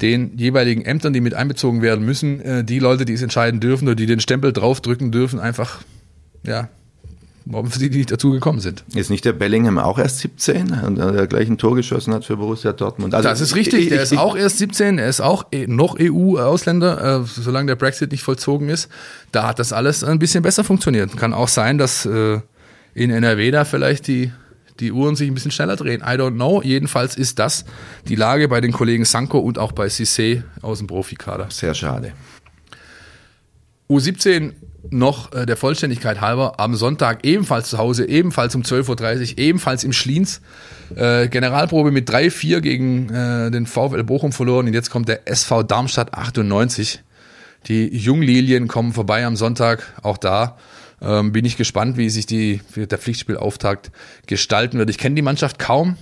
den 0.00 0.36
jeweiligen 0.38 0.82
Ämtern, 0.84 1.12
die 1.12 1.20
mit 1.20 1.34
einbezogen 1.34 1.82
werden 1.82 2.04
müssen, 2.06 2.40
äh, 2.40 2.64
die 2.64 2.78
Leute, 2.78 3.04
die 3.04 3.12
es 3.12 3.22
entscheiden 3.22 3.60
dürfen 3.60 3.86
oder 3.86 3.94
die 3.96 4.06
den 4.06 4.20
Stempel 4.20 4.52
draufdrücken 4.52 5.12
dürfen, 5.12 5.40
einfach 5.40 5.82
ja, 6.46 6.68
warum 7.48 7.70
sie 7.70 7.88
nicht 7.88 8.10
dazu 8.10 8.32
gekommen 8.32 8.60
sind. 8.60 8.84
Ist 8.94 9.08
nicht 9.08 9.24
der 9.24 9.32
Bellingham 9.32 9.78
auch 9.78 9.98
erst 9.98 10.18
17 10.18 10.72
und 10.84 10.98
äh, 10.98 11.12
der 11.12 11.26
gleich 11.28 11.48
ein 11.48 11.58
Tor 11.58 11.74
geschossen 11.76 12.12
hat 12.12 12.24
für 12.24 12.36
Borussia 12.36 12.72
Dortmund? 12.72 13.14
Also 13.14 13.28
Das 13.28 13.40
ist 13.40 13.54
richtig, 13.54 13.84
ich- 13.84 13.88
der 13.88 14.02
ich- 14.02 14.12
ist 14.12 14.18
auch 14.18 14.36
erst 14.36 14.58
17, 14.58 14.98
er 14.98 15.08
ist 15.08 15.20
auch 15.20 15.46
eh- 15.52 15.66
noch 15.66 15.96
EU-Ausländer, 15.98 17.22
äh, 17.22 17.24
solange 17.24 17.68
der 17.68 17.76
Brexit 17.76 18.10
nicht 18.12 18.22
vollzogen 18.24 18.68
ist. 18.68 18.88
Da 19.32 19.46
hat 19.48 19.58
das 19.58 19.72
alles 19.72 20.02
ein 20.04 20.18
bisschen 20.18 20.42
besser 20.42 20.64
funktioniert. 20.64 21.16
Kann 21.16 21.32
auch 21.32 21.48
sein, 21.48 21.78
dass 21.78 22.04
äh, 22.04 22.40
in 22.94 23.10
NRW 23.10 23.50
da 23.52 23.64
vielleicht 23.64 24.08
die, 24.08 24.32
die 24.80 24.90
Uhren 24.92 25.14
sich 25.16 25.28
ein 25.30 25.34
bisschen 25.34 25.52
schneller 25.52 25.76
drehen. 25.76 26.00
I 26.02 26.18
don't 26.18 26.34
know. 26.34 26.60
Jedenfalls 26.62 27.16
ist 27.16 27.38
das 27.38 27.64
die 28.08 28.14
Lage 28.16 28.48
bei 28.48 28.60
den 28.60 28.72
Kollegen 28.72 29.04
Sanko 29.04 29.38
und 29.38 29.58
auch 29.58 29.72
bei 29.72 29.86
Cissé 29.86 30.42
aus 30.62 30.78
dem 30.78 30.86
Profikader. 30.88 31.46
Sehr 31.50 31.74
schade. 31.74 32.12
U17 33.88 34.52
noch 34.90 35.32
äh, 35.32 35.46
der 35.46 35.56
Vollständigkeit 35.56 36.20
halber 36.20 36.58
am 36.58 36.74
Sonntag 36.74 37.24
ebenfalls 37.24 37.70
zu 37.70 37.78
Hause, 37.78 38.08
ebenfalls 38.08 38.54
um 38.54 38.62
12.30 38.62 39.32
Uhr, 39.32 39.38
ebenfalls 39.38 39.84
im 39.84 39.92
Schliens. 39.92 40.40
Äh, 40.94 41.28
Generalprobe 41.28 41.90
mit 41.90 42.08
3-4 42.08 42.60
gegen 42.60 43.08
äh, 43.10 43.50
den 43.50 43.66
VfL 43.66 44.04
Bochum 44.04 44.32
verloren 44.32 44.66
und 44.66 44.74
jetzt 44.74 44.90
kommt 44.90 45.08
der 45.08 45.28
SV 45.28 45.62
Darmstadt 45.62 46.14
98. 46.14 47.00
Die 47.68 47.96
Junglilien 47.96 48.68
kommen 48.68 48.92
vorbei 48.92 49.26
am 49.26 49.36
Sonntag, 49.36 49.92
auch 50.02 50.18
da. 50.18 50.56
Ähm, 51.02 51.32
bin 51.32 51.44
ich 51.44 51.56
gespannt, 51.56 51.96
wie 51.96 52.08
sich 52.08 52.26
die, 52.26 52.60
wie 52.72 52.86
der 52.86 52.98
Pflichtspielauftakt 52.98 53.90
gestalten 54.26 54.78
wird. 54.78 54.88
Ich 54.88 54.98
kenne 54.98 55.14
die 55.14 55.22
Mannschaft 55.22 55.58
kaum, 55.58 55.96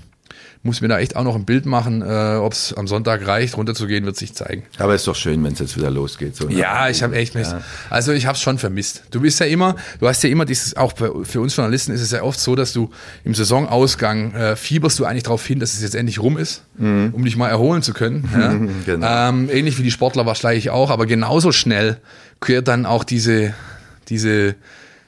muss 0.64 0.80
mir 0.80 0.88
da 0.88 0.98
echt 0.98 1.14
auch 1.14 1.24
noch 1.24 1.34
ein 1.36 1.44
Bild 1.44 1.66
machen. 1.66 2.00
Äh, 2.02 2.36
Ob 2.36 2.54
es 2.54 2.72
am 2.72 2.88
Sonntag 2.88 3.26
reicht, 3.26 3.56
runterzugehen, 3.56 4.06
wird 4.06 4.16
sich 4.16 4.34
zeigen. 4.34 4.64
Aber 4.78 4.94
ist 4.94 5.06
doch 5.06 5.14
schön, 5.14 5.44
wenn 5.44 5.52
es 5.52 5.58
jetzt 5.58 5.76
wieder 5.76 5.90
losgeht. 5.90 6.34
So 6.34 6.48
Ja, 6.48 6.88
ich 6.88 7.02
habe 7.02 7.14
echt 7.16 7.34
Mist. 7.34 7.54
Also 7.90 8.12
ich 8.12 8.24
habe 8.24 8.34
es 8.36 8.40
schon 8.42 8.58
vermisst. 8.58 9.04
Du 9.10 9.20
bist 9.20 9.38
ja 9.40 9.46
immer, 9.46 9.76
du 10.00 10.08
hast 10.08 10.22
ja 10.24 10.30
immer 10.30 10.46
dieses, 10.46 10.74
auch 10.76 10.94
für 10.96 11.40
uns 11.40 11.54
Journalisten 11.54 11.92
ist 11.92 12.00
es 12.00 12.10
ja 12.12 12.22
oft 12.22 12.40
so, 12.40 12.56
dass 12.56 12.72
du 12.72 12.90
im 13.24 13.34
Saisonausgang 13.34 14.32
äh, 14.32 14.56
fieberst 14.56 14.98
du 14.98 15.04
eigentlich 15.04 15.24
darauf 15.24 15.44
hin, 15.44 15.60
dass 15.60 15.74
es 15.74 15.82
jetzt 15.82 15.94
endlich 15.94 16.18
rum 16.18 16.38
ist, 16.38 16.62
um 16.78 17.24
dich 17.24 17.36
mal 17.36 17.48
erholen 17.48 17.82
zu 17.82 17.92
können. 17.92 18.28
Ja? 18.32 18.54
Genau. 18.86 19.06
ähm, 19.28 19.50
ähnlich 19.52 19.78
wie 19.78 19.82
die 19.82 19.90
Sportler 19.90 20.26
wahrscheinlich 20.26 20.70
auch, 20.70 20.90
aber 20.90 21.06
genauso 21.06 21.52
schnell 21.52 21.98
kehrt 22.40 22.68
dann 22.68 22.86
auch 22.86 23.04
diese, 23.04 23.54
diese, 24.08 24.54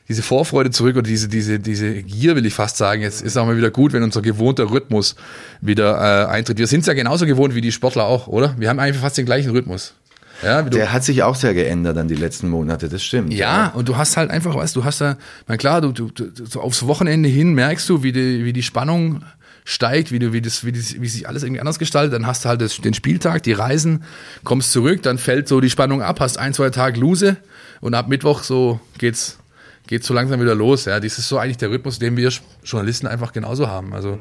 diese 0.09 0.23
Vorfreude 0.23 0.71
zurück 0.71 0.97
oder 0.97 1.09
diese, 1.09 1.29
diese, 1.29 1.59
diese 1.59 2.03
Gier, 2.03 2.37
will 2.37 2.47
ich 2.47 2.55
fast 2.55 2.77
sagen. 2.77 3.03
Jetzt 3.03 3.23
ist 3.23 3.37
auch 3.37 3.47
mal 3.47 3.57
wieder 3.57 3.71
gut, 3.71 3.93
wenn 3.93 4.03
unser 4.03 4.23
gewohnter 4.23 4.71
Rhythmus 4.71 5.17
wieder 5.61 5.97
äh, 5.97 6.27
eintritt. 6.31 6.59
Wir 6.59 6.67
sind 6.67 6.81
es 6.81 6.87
ja 6.87 6.95
genauso 6.95 7.27
gewohnt 7.27 7.55
wie 7.55 7.61
die 7.61 7.73
Sportler 7.73 8.05
auch, 8.05 8.29
oder? 8.29 8.55
Wir 8.59 8.69
haben 8.69 8.79
eigentlich 8.79 9.01
fast 9.01 9.19
den 9.19 9.27
gleichen 9.27 9.51
Rhythmus. 9.51 9.95
Ja, 10.43 10.61
Der 10.63 10.93
hat 10.93 11.03
sich 11.03 11.23
auch 11.23 11.35
sehr 11.35 11.55
geändert 11.55 11.97
dann 11.97 12.09
die 12.09 12.15
letzten 12.15 12.49
Monate, 12.51 12.91
das 12.91 13.03
stimmt. 13.03 13.33
ja, 13.33 13.69
und 13.69 13.89
du 13.89 13.97
hast 13.97 14.19
halt 14.19 14.31
einfach, 14.31 14.55
weißt 14.55 14.77
du, 14.77 14.85
hast 14.85 15.01
da, 15.01 15.17
na 15.49 15.57
klar, 15.57 15.81
du, 15.81 15.93
du, 15.93 16.11
du 16.11 16.45
so 16.45 16.61
aufs 16.61 16.87
Wochenende 16.87 17.29
hin 17.29 17.55
merkst 17.55 17.89
du, 17.89 18.03
wie 18.03 18.13
die, 18.13 18.45
wie 18.45 18.53
die 18.53 18.63
Spannung 18.63 19.23
steigt, 19.65 20.13
wie 20.13 20.19
du, 20.19 20.35
wie 20.35 20.43
das, 20.43 20.65
wie 20.67 20.73
das, 20.73 21.01
wie 21.01 21.09
sich 21.09 21.27
alles 21.27 21.43
irgendwie 21.43 21.61
anders 21.61 21.79
gestaltet, 21.79 22.13
dann 22.13 22.27
hast 22.27 22.45
du 22.45 22.51
halt 22.51 22.61
das, 22.61 22.77
den 22.77 22.93
Spieltag, 22.93 23.45
die 23.45 23.55
Reisen, 23.55 24.05
kommst 24.45 24.73
zurück, 24.73 25.03
dann 25.03 25.17
fällt 25.17 25.49
so 25.49 25.61
die 25.61 25.71
Spannung 25.71 26.03
ab, 26.03 26.21
hast 26.21 26.39
ein, 26.39 26.53
zwei 26.53 26.69
Tage 26.69 27.01
Lose 27.01 27.39
und 27.81 27.95
ab 27.95 28.09
Mittwoch 28.09 28.43
so 28.43 28.79
geht's, 28.99 29.39
geht's 29.87 30.07
so 30.07 30.15
langsam 30.15 30.41
wieder 30.41 30.55
los. 30.55 30.85
Ja, 30.85 31.01
das 31.01 31.19
ist 31.19 31.29
so 31.29 31.39
eigentlich 31.39 31.59
der 31.59 31.71
Rhythmus, 31.71 31.99
den 31.99 32.17
wir 32.17 32.31
Journalisten 32.65 33.07
einfach 33.07 33.33
genauso 33.33 33.69
haben. 33.69 33.93
Also, 33.93 34.19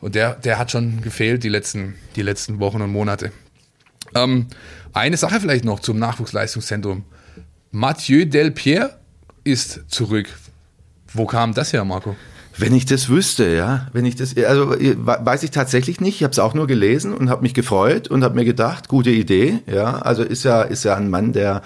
und 0.00 0.14
der, 0.14 0.34
der 0.34 0.58
hat 0.58 0.70
schon 0.70 1.00
gefehlt 1.02 1.42
die 1.44 1.48
letzten, 1.48 1.94
die 2.16 2.22
letzten 2.22 2.58
Wochen 2.60 2.82
und 2.82 2.90
Monate. 2.90 3.32
Ähm, 4.14 4.46
eine 4.92 5.16
Sache 5.16 5.40
vielleicht 5.40 5.64
noch 5.64 5.80
zum 5.80 5.98
Nachwuchsleistungszentrum. 5.98 7.04
Mathieu 7.70 8.24
Delpierre 8.24 8.96
ist 9.44 9.84
zurück. 9.88 10.28
Wo 11.12 11.26
kam 11.26 11.54
das 11.54 11.72
her, 11.72 11.84
Marco? 11.84 12.16
Wenn 12.58 12.74
ich 12.74 12.86
das 12.86 13.10
wüsste, 13.10 13.54
ja, 13.54 13.88
wenn 13.92 14.06
ich 14.06 14.16
das, 14.16 14.34
also 14.36 14.70
weiß 14.70 15.42
ich 15.42 15.50
tatsächlich 15.50 16.00
nicht. 16.00 16.16
Ich 16.16 16.22
habe 16.22 16.32
es 16.32 16.38
auch 16.38 16.54
nur 16.54 16.66
gelesen 16.66 17.12
und 17.12 17.28
habe 17.28 17.42
mich 17.42 17.52
gefreut 17.52 18.08
und 18.08 18.24
habe 18.24 18.34
mir 18.34 18.46
gedacht, 18.46 18.88
gute 18.88 19.10
Idee, 19.10 19.60
ja. 19.66 19.98
Also 19.98 20.22
ist 20.22 20.44
ja 20.44 20.62
ist 20.62 20.84
ja 20.84 20.96
ein 20.96 21.10
Mann, 21.10 21.34
der 21.34 21.60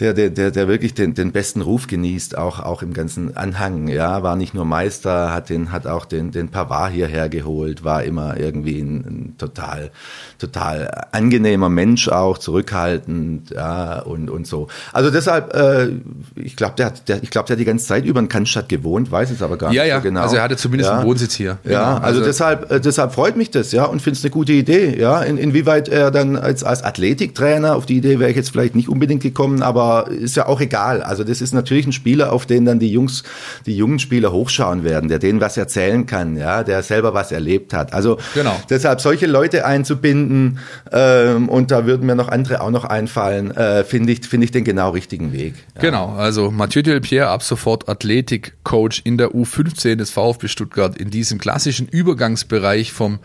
der, 0.00 0.12
der, 0.12 0.30
der, 0.30 0.50
der 0.50 0.68
wirklich 0.68 0.92
den, 0.92 1.14
den 1.14 1.32
besten 1.32 1.62
Ruf 1.62 1.86
genießt, 1.86 2.36
auch, 2.36 2.60
auch 2.60 2.82
im 2.82 2.92
ganzen 2.92 3.36
Anhang, 3.36 3.88
ja, 3.88 4.22
war 4.22 4.36
nicht 4.36 4.52
nur 4.52 4.66
Meister, 4.66 5.32
hat 5.32 5.48
den, 5.48 5.72
hat 5.72 5.86
auch 5.86 6.04
den, 6.04 6.32
den 6.32 6.48
Pavard 6.48 6.92
hierher 6.92 7.28
geholt, 7.30 7.82
war 7.82 8.04
immer 8.04 8.36
irgendwie 8.36 8.78
ein, 8.78 8.96
ein 8.96 9.34
total, 9.38 9.90
total 10.38 11.06
angenehmer 11.12 11.70
Mensch 11.70 12.08
auch, 12.08 12.36
zurückhaltend, 12.36 13.50
ja, 13.50 14.00
und, 14.00 14.28
und 14.28 14.46
so. 14.46 14.68
Also 14.92 15.10
deshalb, 15.10 15.54
äh, 15.54 15.88
ich 16.34 16.56
glaube, 16.56 16.74
der 16.76 16.86
hat, 16.86 17.08
der, 17.08 17.22
ich 17.22 17.30
glaube, 17.30 17.46
der 17.46 17.54
hat 17.54 17.60
die 17.60 17.64
ganze 17.64 17.86
Zeit 17.86 18.04
über 18.04 18.20
in 18.20 18.28
Cannstatt 18.28 18.68
gewohnt, 18.68 19.10
weiß 19.10 19.30
es 19.30 19.40
aber 19.40 19.56
gar 19.56 19.72
Ja, 19.72 19.82
nicht 19.82 19.90
ja, 19.90 19.96
so 19.96 20.02
genau. 20.02 20.20
also 20.20 20.36
er 20.36 20.42
hatte 20.42 20.56
zumindest 20.56 20.90
ja. 20.90 20.98
einen 20.98 21.06
Wohnsitz 21.06 21.34
hier. 21.34 21.58
Ja, 21.64 21.94
Genau, 21.94 22.06
also, 22.06 22.22
deshalb, 22.22 22.70
äh, 22.70 22.80
deshalb 22.80 23.14
freut 23.14 23.36
mich 23.36 23.50
das, 23.50 23.72
ja, 23.72 23.84
und 23.86 24.02
finde 24.02 24.18
es 24.18 24.24
eine 24.24 24.30
gute 24.30 24.52
Idee, 24.52 24.98
ja. 24.98 25.22
In, 25.22 25.38
inwieweit 25.38 25.88
er 25.88 26.10
dann 26.10 26.36
als, 26.36 26.64
als 26.64 26.84
Athletiktrainer, 26.84 27.76
auf 27.76 27.86
die 27.86 27.96
Idee 27.96 28.18
wäre 28.18 28.30
ich 28.30 28.36
jetzt 28.36 28.50
vielleicht 28.50 28.74
nicht 28.74 28.90
unbedingt 28.90 29.22
gekommen, 29.22 29.62
aber 29.62 29.85
ist 30.08 30.36
ja 30.36 30.46
auch 30.46 30.60
egal. 30.60 31.02
Also 31.02 31.24
das 31.24 31.40
ist 31.40 31.52
natürlich 31.54 31.86
ein 31.86 31.92
Spieler, 31.92 32.32
auf 32.32 32.46
den 32.46 32.64
dann 32.64 32.78
die 32.78 32.90
Jungs, 32.90 33.22
die 33.66 33.76
jungen 33.76 33.98
Spieler 33.98 34.32
hochschauen 34.32 34.84
werden, 34.84 35.08
der 35.08 35.18
denen 35.18 35.40
was 35.40 35.56
erzählen 35.56 36.06
kann, 36.06 36.36
ja, 36.36 36.62
der 36.62 36.82
selber 36.82 37.14
was 37.14 37.32
erlebt 37.32 37.72
hat. 37.72 37.92
Also 37.92 38.18
Genau. 38.34 38.54
deshalb 38.70 39.00
solche 39.00 39.26
Leute 39.26 39.64
einzubinden, 39.66 40.58
ähm, 40.92 41.48
und 41.48 41.70
da 41.70 41.86
würden 41.86 42.06
mir 42.06 42.14
noch 42.14 42.28
andere 42.28 42.60
auch 42.60 42.70
noch 42.70 42.84
einfallen, 42.84 43.50
äh, 43.56 43.84
finde 43.84 44.12
ich, 44.12 44.26
finde 44.26 44.44
ich 44.44 44.50
den 44.50 44.64
genau 44.64 44.90
richtigen 44.90 45.32
Weg. 45.32 45.54
Ja. 45.76 45.82
Genau, 45.82 46.14
also 46.14 46.50
Mathieu 46.50 46.82
Delpierre 46.82 47.28
ab 47.28 47.42
sofort 47.42 47.88
Athletikcoach 47.88 49.02
in 49.04 49.18
der 49.18 49.30
U15 49.34 49.96
des 49.96 50.10
VfB 50.10 50.48
Stuttgart 50.48 50.96
in 50.96 51.10
diesem 51.10 51.38
klassischen 51.38 51.88
Übergangsbereich 51.88 52.92
vom 52.92 53.18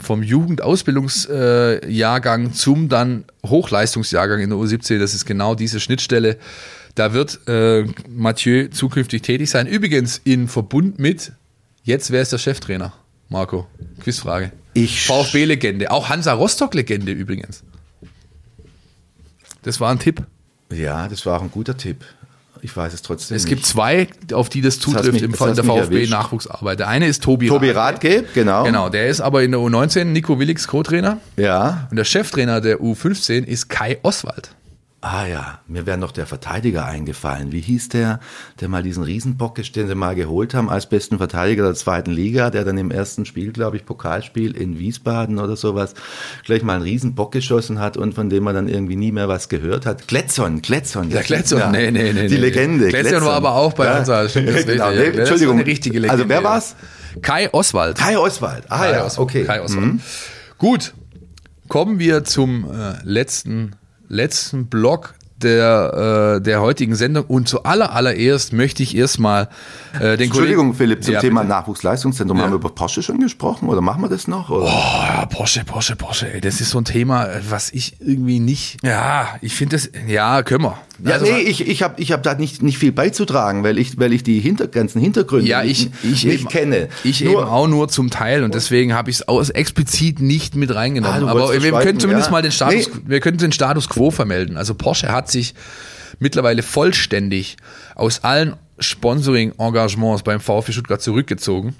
vom 0.00 0.22
Jugendausbildungsjahrgang 0.22 2.52
zum 2.52 2.88
dann 2.88 3.24
Hochleistungsjahrgang 3.44 4.40
in 4.40 4.50
der 4.50 4.58
U17. 4.58 4.98
Das 4.98 5.14
ist 5.14 5.24
genau 5.24 5.54
diese 5.54 5.80
Schnittstelle. 5.80 6.38
Da 6.94 7.12
wird 7.12 7.40
äh, 7.46 7.84
Mathieu 8.08 8.68
zukünftig 8.68 9.22
tätig 9.22 9.50
sein. 9.50 9.66
Übrigens 9.66 10.20
in 10.24 10.48
Verbund 10.48 10.98
mit, 10.98 11.32
jetzt 11.84 12.10
wer 12.10 12.22
ist 12.22 12.32
der 12.32 12.38
Cheftrainer? 12.38 12.92
Marco, 13.28 13.66
Quizfrage. 14.00 14.52
Ich 14.74 15.06
VfB-Legende, 15.06 15.90
auch 15.90 16.08
Hansa 16.08 16.32
Rostock-Legende 16.32 17.12
übrigens. 17.12 17.62
Das 19.62 19.80
war 19.80 19.90
ein 19.90 19.98
Tipp. 19.98 20.24
Ja, 20.72 21.08
das 21.08 21.26
war 21.26 21.38
auch 21.38 21.42
ein 21.42 21.50
guter 21.50 21.76
Tipp. 21.76 22.04
Ich 22.62 22.76
weiß 22.76 22.92
es 22.94 23.02
trotzdem. 23.02 23.36
Es 23.36 23.44
nicht. 23.44 23.50
gibt 23.50 23.66
zwei, 23.66 24.08
auf 24.32 24.48
die 24.48 24.60
das 24.60 24.78
zutrifft 24.78 25.12
mich- 25.12 25.22
im 25.22 25.32
das 25.32 25.38
Fall 25.38 25.54
der. 25.54 25.64
VfB-Nachwuchsarbeit. 25.64 26.78
Der 26.78 26.88
eine 26.88 27.06
ist 27.06 27.22
Tobi, 27.22 27.48
Tobi 27.48 27.70
Rathke. 27.70 28.16
Rathke, 28.18 28.24
genau. 28.34 28.64
Genau, 28.64 28.88
der 28.88 29.08
ist 29.08 29.20
aber 29.20 29.42
in 29.42 29.50
der 29.52 29.60
U19 29.60 30.04
Nico 30.04 30.38
Willigs 30.38 30.66
Co-Trainer. 30.68 31.18
Ja. 31.36 31.86
Und 31.90 31.96
der 31.96 32.04
Cheftrainer 32.04 32.60
der 32.60 32.80
U15 32.80 33.44
ist 33.44 33.68
Kai 33.68 33.98
Oswald. 34.02 34.50
Ah 35.00 35.26
ja, 35.26 35.60
mir 35.68 35.86
wäre 35.86 35.96
noch 35.96 36.10
der 36.10 36.26
Verteidiger 36.26 36.84
eingefallen. 36.84 37.52
Wie 37.52 37.60
hieß 37.60 37.88
der, 37.90 38.18
der 38.60 38.68
mal 38.68 38.82
diesen 38.82 39.04
Riesenbock, 39.04 39.54
den 39.72 39.86
sie 39.86 39.94
mal 39.94 40.16
geholt 40.16 40.54
haben 40.54 40.68
als 40.68 40.88
besten 40.88 41.18
Verteidiger 41.18 41.62
der 41.62 41.74
zweiten 41.74 42.10
Liga, 42.10 42.50
der 42.50 42.64
dann 42.64 42.76
im 42.78 42.90
ersten 42.90 43.24
Spiel, 43.24 43.52
glaube 43.52 43.76
ich, 43.76 43.84
Pokalspiel 43.86 44.56
in 44.56 44.80
Wiesbaden 44.80 45.38
oder 45.38 45.54
sowas, 45.54 45.94
gleich 46.44 46.64
mal 46.64 46.74
einen 46.74 46.82
Riesenbock 46.82 47.30
geschossen 47.30 47.78
hat 47.78 47.96
und 47.96 48.12
von 48.14 48.28
dem 48.28 48.42
man 48.42 48.56
dann 48.56 48.66
irgendwie 48.68 48.96
nie 48.96 49.12
mehr 49.12 49.28
was 49.28 49.48
gehört 49.48 49.86
hat. 49.86 50.08
Gletson, 50.08 50.62
Gletson. 50.62 51.10
Der 51.10 51.22
Gletson, 51.22 51.60
Ja, 51.60 51.70
nee, 51.70 51.92
nee, 51.92 52.12
nee. 52.12 52.26
Die 52.26 52.34
nee. 52.34 52.40
Legende. 52.40 52.88
Gletson 52.88 53.22
war 53.24 53.34
aber 53.34 53.54
auch 53.54 53.74
bei 53.74 53.84
Ja. 53.84 53.94
Hansa. 53.94 54.28
Stimmt, 54.28 54.48
das 54.48 54.66
Genau, 54.66 54.90
nee, 54.90 54.96
ja. 54.96 55.10
Das 55.10 55.18
Entschuldigung. 55.20 55.58
eine 55.58 55.66
richtige 55.66 56.00
Legende. 56.00 56.10
Also 56.12 56.28
wer 56.28 56.42
war's? 56.42 56.74
Kai 57.22 57.48
Oswald. 57.52 57.98
Kai 57.98 58.18
Oswald. 58.18 58.64
Ah 58.68 58.78
Kai 58.78 58.90
ja, 58.90 59.04
Oswald. 59.04 59.18
okay. 59.30 59.44
Kai 59.44 59.62
Oswald. 59.62 60.00
Gut, 60.58 60.92
kommen 61.68 62.00
wir 62.00 62.24
zum 62.24 62.64
äh, 62.68 62.94
letzten, 63.04 63.76
letzten 64.08 64.66
Block 64.66 65.14
der, 65.42 66.36
äh, 66.38 66.42
der 66.42 66.60
heutigen 66.60 66.96
Sendung. 66.96 67.24
Und 67.26 67.48
zu 67.48 67.62
aller, 67.62 67.92
allererst 67.92 68.52
möchte 68.52 68.82
ich 68.82 68.96
erstmal 68.96 69.48
äh, 70.00 70.16
den 70.16 70.26
Entschuldigung, 70.26 70.72
Kollegen- 70.72 70.74
Philipp, 70.74 71.04
zum 71.04 71.14
Ja, 71.14 71.20
Thema 71.20 71.42
bitte. 71.42 71.50
Nachwuchsleistungszentrum. 71.52 72.36
Ja. 72.38 72.44
Haben 72.44 72.50
wir 72.52 72.56
über 72.56 72.70
Porsche 72.70 73.02
schon 73.04 73.20
gesprochen 73.20 73.68
oder 73.68 73.80
machen 73.80 74.02
wir 74.02 74.08
das 74.08 74.26
noch? 74.26 74.50
Oder? 74.50 74.64
Oh, 74.64 75.04
ja, 75.06 75.26
Porsche, 75.26 75.64
Porsche, 75.64 75.94
Porsche, 75.94 76.32
ey, 76.32 76.40
das 76.40 76.60
ist 76.60 76.70
so 76.70 76.78
ein 76.80 76.84
Thema, 76.84 77.28
was 77.48 77.70
ich 77.70 78.00
irgendwie 78.00 78.40
nicht. 78.40 78.78
Ja, 78.82 79.28
ich 79.40 79.54
finde 79.54 79.76
das. 79.76 79.90
Ja, 80.08 80.42
können 80.42 80.64
wir. 80.64 80.76
Ja, 81.04 81.12
Also, 81.14 81.26
nee, 81.26 81.38
ich, 81.40 81.66
ich 81.66 81.82
habe 81.82 82.00
ich 82.00 82.10
hab 82.12 82.22
da 82.22 82.34
nicht, 82.34 82.62
nicht 82.62 82.78
viel 82.78 82.90
beizutragen, 82.92 83.62
weil 83.62 83.78
ich, 83.78 83.98
weil 83.98 84.12
ich 84.12 84.22
die 84.24 84.40
hinter, 84.40 84.66
ganzen 84.66 85.00
Hintergründe 85.00 85.46
Ja, 85.48 85.62
ich, 85.62 85.84
nicht, 85.86 85.92
ich 86.04 86.24
nicht 86.24 86.40
eben, 86.40 86.48
kenne. 86.48 86.88
Ich 87.04 87.20
Nur- 87.22 87.42
eben 87.42 87.48
auch 87.50 87.68
nur 87.68 87.88
zum 87.88 88.10
Teil 88.10 88.42
und 88.42 88.54
deswegen 88.54 88.94
habe 88.94 89.10
ich 89.10 89.20
es 89.26 89.50
explizit 89.50 90.20
nicht 90.20 90.56
mit 90.56 90.74
reingenommen. 90.74 91.24
Ah, 91.24 91.30
Aber 91.30 91.52
wir 91.52 91.72
können 91.72 92.00
zumindest 92.00 92.28
ja. 92.28 92.32
mal 92.32 92.42
den 92.42 92.52
Status, 92.52 92.88
Nee. 92.92 93.00
wir 93.06 93.20
können 93.20 93.38
den 93.38 93.52
Status 93.52 93.88
quo 93.88 94.10
vermelden. 94.10 94.56
Also 94.56 94.74
Porsche 94.74 95.12
hat 95.12 95.30
sich 95.30 95.54
mittlerweile 96.18 96.62
vollständig 96.62 97.56
aus 97.94 98.24
allen 98.24 98.54
Sponsoring-Engagements 98.80 100.22
beim 100.22 100.40
VfB 100.40 100.72
Stuttgart 100.72 101.00
zurückgezogen. 101.02 101.74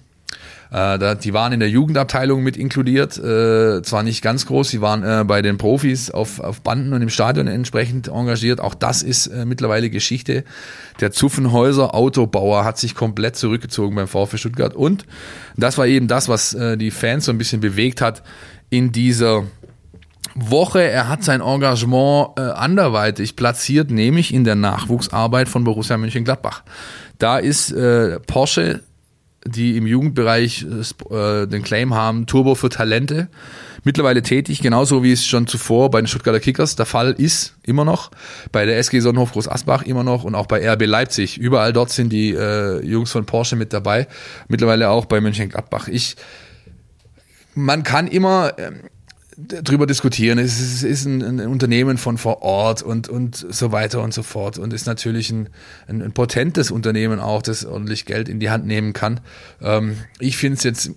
Äh, 0.70 0.98
da, 0.98 1.14
die 1.14 1.32
waren 1.32 1.52
in 1.52 1.60
der 1.60 1.70
Jugendabteilung 1.70 2.42
mit 2.42 2.56
inkludiert, 2.56 3.16
äh, 3.16 3.82
zwar 3.82 4.02
nicht 4.02 4.22
ganz 4.22 4.44
groß, 4.46 4.68
sie 4.68 4.80
waren 4.82 5.02
äh, 5.02 5.24
bei 5.24 5.40
den 5.40 5.56
Profis 5.56 6.10
auf, 6.10 6.40
auf 6.40 6.60
Banden 6.60 6.92
und 6.92 7.00
im 7.00 7.08
Stadion 7.08 7.46
entsprechend 7.46 8.08
engagiert. 8.08 8.60
Auch 8.60 8.74
das 8.74 9.02
ist 9.02 9.28
äh, 9.28 9.46
mittlerweile 9.46 9.88
Geschichte. 9.88 10.44
Der 11.00 11.10
Zuffenhäuser 11.10 11.94
Autobauer 11.94 12.64
hat 12.64 12.78
sich 12.78 12.94
komplett 12.94 13.36
zurückgezogen 13.36 13.96
beim 13.96 14.08
VfB 14.08 14.36
Stuttgart 14.36 14.74
und 14.74 15.06
das 15.56 15.78
war 15.78 15.86
eben 15.86 16.06
das, 16.06 16.28
was 16.28 16.52
äh, 16.52 16.76
die 16.76 16.90
Fans 16.90 17.24
so 17.24 17.32
ein 17.32 17.38
bisschen 17.38 17.60
bewegt 17.60 18.02
hat 18.02 18.22
in 18.68 18.92
dieser 18.92 19.44
Woche. 20.34 20.82
Er 20.82 21.08
hat 21.08 21.24
sein 21.24 21.40
Engagement 21.40 22.38
äh, 22.38 22.42
anderweitig 22.42 23.36
platziert, 23.36 23.90
nämlich 23.90 24.34
in 24.34 24.44
der 24.44 24.54
Nachwuchsarbeit 24.54 25.48
von 25.48 25.64
Borussia 25.64 25.96
Mönchengladbach. 25.96 26.62
Da 27.18 27.38
ist 27.38 27.72
äh, 27.72 28.20
Porsche, 28.20 28.82
die 29.46 29.76
im 29.76 29.86
Jugendbereich 29.86 30.66
äh, 31.10 31.14
äh, 31.14 31.46
den 31.46 31.62
Claim 31.62 31.94
haben, 31.94 32.26
Turbo 32.26 32.54
für 32.54 32.68
Talente, 32.68 33.28
mittlerweile 33.84 34.22
tätig, 34.22 34.60
genauso 34.60 35.02
wie 35.02 35.12
es 35.12 35.26
schon 35.26 35.46
zuvor 35.46 35.90
bei 35.90 36.00
den 36.00 36.06
Stuttgarter 36.06 36.40
Kickers 36.40 36.76
der 36.76 36.86
Fall 36.86 37.12
ist, 37.12 37.54
immer 37.62 37.84
noch, 37.84 38.10
bei 38.52 38.66
der 38.66 38.78
SG 38.78 39.00
Sonnenhof 39.00 39.32
Groß 39.32 39.48
Asbach 39.48 39.82
immer 39.82 40.04
noch 40.04 40.24
und 40.24 40.34
auch 40.34 40.46
bei 40.46 40.68
RB 40.68 40.86
Leipzig. 40.86 41.38
Überall 41.38 41.72
dort 41.72 41.90
sind 41.90 42.10
die 42.12 42.34
äh, 42.34 42.84
Jungs 42.84 43.12
von 43.12 43.26
Porsche 43.26 43.56
mit 43.56 43.72
dabei, 43.72 44.08
mittlerweile 44.48 44.90
auch 44.90 45.06
bei 45.06 45.20
Mönchengladbach. 45.20 45.88
Ich 45.88 46.16
man 47.54 47.82
kann 47.82 48.06
immer 48.06 48.52
ähm, 48.58 48.82
drüber 49.38 49.86
diskutieren. 49.86 50.38
Es 50.38 50.60
ist, 50.60 50.82
ist 50.82 51.04
ein, 51.04 51.22
ein 51.22 51.46
Unternehmen 51.46 51.96
von 51.96 52.18
vor 52.18 52.42
Ort 52.42 52.82
und, 52.82 53.08
und 53.08 53.36
so 53.36 53.70
weiter 53.70 54.02
und 54.02 54.12
so 54.12 54.24
fort 54.24 54.58
und 54.58 54.72
ist 54.72 54.86
natürlich 54.86 55.30
ein, 55.30 55.48
ein, 55.86 56.02
ein 56.02 56.12
potentes 56.12 56.72
Unternehmen 56.72 57.20
auch, 57.20 57.42
das 57.42 57.64
ordentlich 57.64 58.04
Geld 58.04 58.28
in 58.28 58.40
die 58.40 58.50
Hand 58.50 58.66
nehmen 58.66 58.92
kann. 58.92 59.20
Ähm, 59.62 59.98
ich 60.18 60.36
finde 60.36 60.56
es 60.56 60.64
jetzt, 60.64 60.90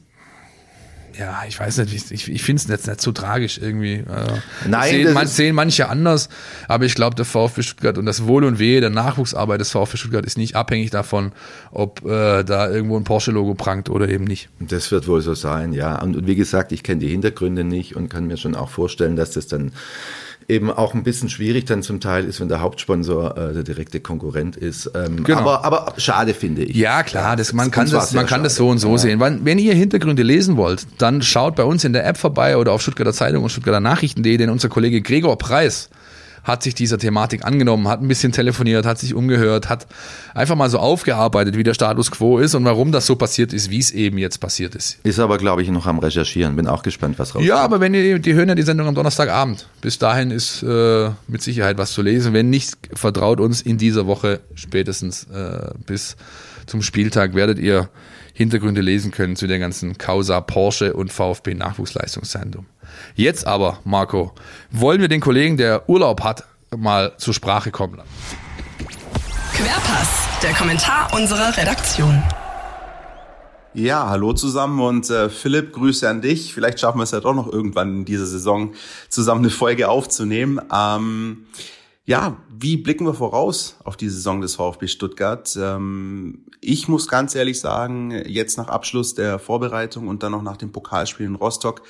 ja, 1.22 1.44
ich 1.48 1.60
weiß 1.60 1.78
nicht, 1.78 2.12
ich, 2.12 2.32
ich 2.32 2.42
finde 2.44 2.64
es 2.64 2.68
jetzt 2.68 2.88
nicht 2.88 3.00
so 3.00 3.12
tragisch 3.12 3.60
irgendwie. 3.62 3.98
Äh, 3.98 4.40
Nein, 4.68 4.90
sehen, 4.90 5.14
man, 5.14 5.28
sehen 5.28 5.56
manche 5.56 5.88
anders, 5.88 6.30
aber 6.68 6.86
ich 6.86 6.96
glaube, 6.96 7.16
der 7.16 7.26
VfB 7.26 7.62
Stuttgart 7.62 8.00
und 8.00 8.08
das 8.08 8.26
Wohl 8.26 8.44
und 8.44 8.58
Wehe 8.58 8.82
der 8.82 8.90
Nachwuchsarbeit 8.90 9.62
des 9.62 9.70
VfB 9.70 9.98
Stuttgart 9.98 10.26
ist 10.26 10.40
nicht 10.40 10.56
abhängig 10.56 10.90
davon, 10.90 11.32
ob 11.72 12.04
äh, 12.04 12.44
da 12.44 12.72
irgendwo 12.72 12.98
ein 12.98 13.04
Porsche-Logo 13.04 13.54
prangt 13.54 13.90
oder 13.90 14.10
eben 14.10 14.24
nicht. 14.24 14.50
Das 14.60 14.92
wird 14.92 15.08
wohl 15.08 15.22
so 15.22 15.36
sein, 15.36 15.74
ja. 15.74 16.02
Und, 16.02 16.16
und 16.16 16.26
wie 16.26 16.36
gesagt, 16.36 16.72
ich 16.72 16.82
kenne 16.82 17.02
die 17.02 17.10
Hintergründe 17.10 17.64
nicht 17.64 17.96
und 17.96 18.10
kann 18.10 18.26
mir 18.26 18.38
schon 18.38 18.56
auch 18.56 18.70
vorstellen, 18.70 19.16
dass 19.16 19.30
das 19.32 19.46
dann 19.46 19.74
eben 20.48 20.72
auch 20.72 20.94
ein 20.94 21.04
bisschen 21.04 21.30
schwierig 21.30 21.66
dann 21.66 21.84
zum 21.84 22.00
Teil 22.00 22.26
ist, 22.26 22.40
wenn 22.42 22.50
der 22.50 22.62
Hauptsponsor 22.62 23.38
äh, 23.38 23.54
der 23.54 23.64
direkte 23.64 24.00
Konkurrent 24.00 24.56
ist. 24.58 24.92
Ähm, 24.96 25.24
Genau. 25.24 25.40
aber, 25.40 25.66
aber 25.66 25.94
schade 25.98 26.34
finde 26.34 26.64
ich. 26.64 26.76
Ja, 26.76 27.04
klar, 27.04 27.36
das, 27.36 27.54
man 27.54 27.68
Uns 27.68 27.76
kann, 27.76 27.90
das, 27.90 28.14
man 28.14 28.26
kann 28.26 28.44
das 28.44 28.56
so 28.56 28.70
und 28.70 28.80
so 28.80 28.98
sehen. 28.98 29.20
Wenn, 29.20 29.46
wenn 29.46 29.60
ihr 29.60 29.74
Hintergründe 29.74 30.24
lesen 30.24 30.58
wollt, 30.58 30.86
dann 30.98 31.22
schaut 31.22 31.56
bei 31.56 31.64
uns 31.64 31.84
in 31.84 31.94
der 31.94 32.06
App 32.06 32.18
vorbei 32.18 32.58
oder 32.58 32.72
auf 32.74 32.82
Stuttgarter 32.82 33.14
Zeitung 33.14 33.44
und 33.44 33.50
Stuttgarter 33.50 33.80
Nachrichten.de, 33.80 34.38
denn 34.38 34.50
unser 34.50 34.70
Kollege 34.70 35.02
Gregor 35.02 35.38
Preis 35.38 35.90
hat 36.44 36.64
sich 36.64 36.76
dieser 36.76 36.98
Thematik 36.98 37.46
angenommen, 37.46 37.88
hat 37.88 38.02
ein 38.02 38.08
bisschen 38.08 38.32
telefoniert, 38.32 38.86
hat 38.86 39.00
sich 39.00 39.14
umgehört, 39.14 39.70
hat 39.70 39.88
einfach 40.34 40.56
mal 40.56 40.70
so 40.70 40.80
aufgearbeitet, 40.80 41.58
wie 41.58 41.64
der 41.64 41.74
Status 41.74 42.12
quo 42.12 42.40
ist 42.40 42.56
und 42.56 42.66
warum 42.66 42.92
das 42.92 43.06
so 43.06 43.16
passiert 43.16 43.54
ist, 43.54 43.70
wie 43.70 43.80
es 43.80 43.92
eben 43.92 44.18
jetzt 44.18 44.40
passiert 44.40 44.76
ist. 44.76 45.00
Ist 45.04 45.20
aber, 45.20 45.38
glaube 45.38 45.62
ich, 45.62 45.70
noch 45.70 45.86
am 45.86 46.00
Recherchieren. 46.00 46.56
Bin 46.56 46.68
auch 46.68 46.84
gespannt, 46.84 47.20
was 47.20 47.30
rauskommt. 47.30 47.46
Ja, 47.46 47.58
aber 47.58 47.80
wenn 47.80 47.94
ihr, 47.94 48.20
die 48.20 48.34
hören 48.34 48.50
ja 48.50 48.56
die 48.56 48.64
Sendung 48.64 48.88
am 48.88 48.96
Donnerstagabend. 48.96 49.68
Bis 49.82 50.00
dahin 50.00 50.32
ist 50.32 50.64
äh, 50.64 51.10
mit 51.28 51.42
Sicherheit 51.42 51.78
was 51.78 51.92
zu 51.94 52.02
lesen. 52.02 52.34
Wenn 52.34 52.50
nicht, 52.50 52.78
vertraut 52.94 53.40
uns 53.40 53.62
in 53.62 53.78
dieser 53.78 54.08
Woche 54.08 54.42
spätestens 54.56 55.26
äh, 55.26 55.72
bis 55.86 56.16
zum 56.66 56.82
Spieltag 56.82 57.36
werdet 57.36 57.60
ihr 57.60 57.90
Hintergründe 58.34 58.82
lesen 58.82 59.12
können 59.12 59.36
zu 59.36 59.48
der 59.48 59.60
ganzen 59.60 59.98
Causa 59.98 60.42
Porsche 60.42 60.94
und 60.94 61.12
VfB 61.12 61.54
Nachwuchsleistungszentrum. 61.54 62.66
Jetzt 63.16 63.48
aber, 63.48 63.80
Marco, 63.84 64.34
wollen 64.72 65.02
wir 65.02 65.08
den 65.08 65.22
Kollegen, 65.22 65.58
der 65.58 65.90
Urlaub 65.90 66.24
hat, 66.24 66.44
mal 66.76 67.14
zur 67.18 67.34
Sprache 67.34 67.72
kommen 67.72 67.96
lassen. 67.96 68.10
Querpass, 69.54 70.28
der 70.42 70.54
Kommentar 70.54 71.14
unserer 71.14 71.56
Redaktion. 71.58 72.24
Ja, 73.74 74.10
hallo 74.10 74.34
zusammen 74.34 74.82
und 74.82 75.10
äh, 75.10 75.30
Philipp, 75.30 75.72
Grüße 75.72 76.10
an 76.10 76.22
dich. 76.22 76.54
Vielleicht 76.54 76.80
schaffen 76.80 77.00
wir 77.00 77.04
es 77.04 77.12
ja 77.12 77.22
doch 77.22 77.34
noch 77.34 77.52
irgendwann 77.52 78.00
in 78.00 78.06
dieser 78.06 78.26
Saison 78.26 78.74
zusammen 79.08 79.42
eine 79.42 79.50
Folge 79.50 79.88
aufzunehmen. 79.88 80.60
Ähm, 80.74 81.46
ja, 82.04 82.36
wie 82.50 82.76
blicken 82.76 83.06
wir 83.06 83.14
voraus 83.14 83.78
auf 83.86 83.96
die 83.96 84.10
Saison 84.10 84.42
des 84.42 84.56
VfB 84.56 84.88
Stuttgart? 84.88 85.58
Ähm, 85.58 86.46
ich 86.60 86.90
muss 86.90 87.08
ganz 87.08 87.34
ehrlich 87.34 87.62
sagen, 87.62 88.12
jetzt 88.26 88.58
nach 88.58 88.68
Abschluss 88.68 89.16
der 89.16 89.40
Vorbereitung 89.40 90.10
und 90.10 90.22
dann 90.22 90.34
noch 90.34 90.42
nach 90.42 90.58
dem 90.58 90.74
Pokalspiel 90.74 91.26
in 91.26 91.36
Rostock, 91.36 91.84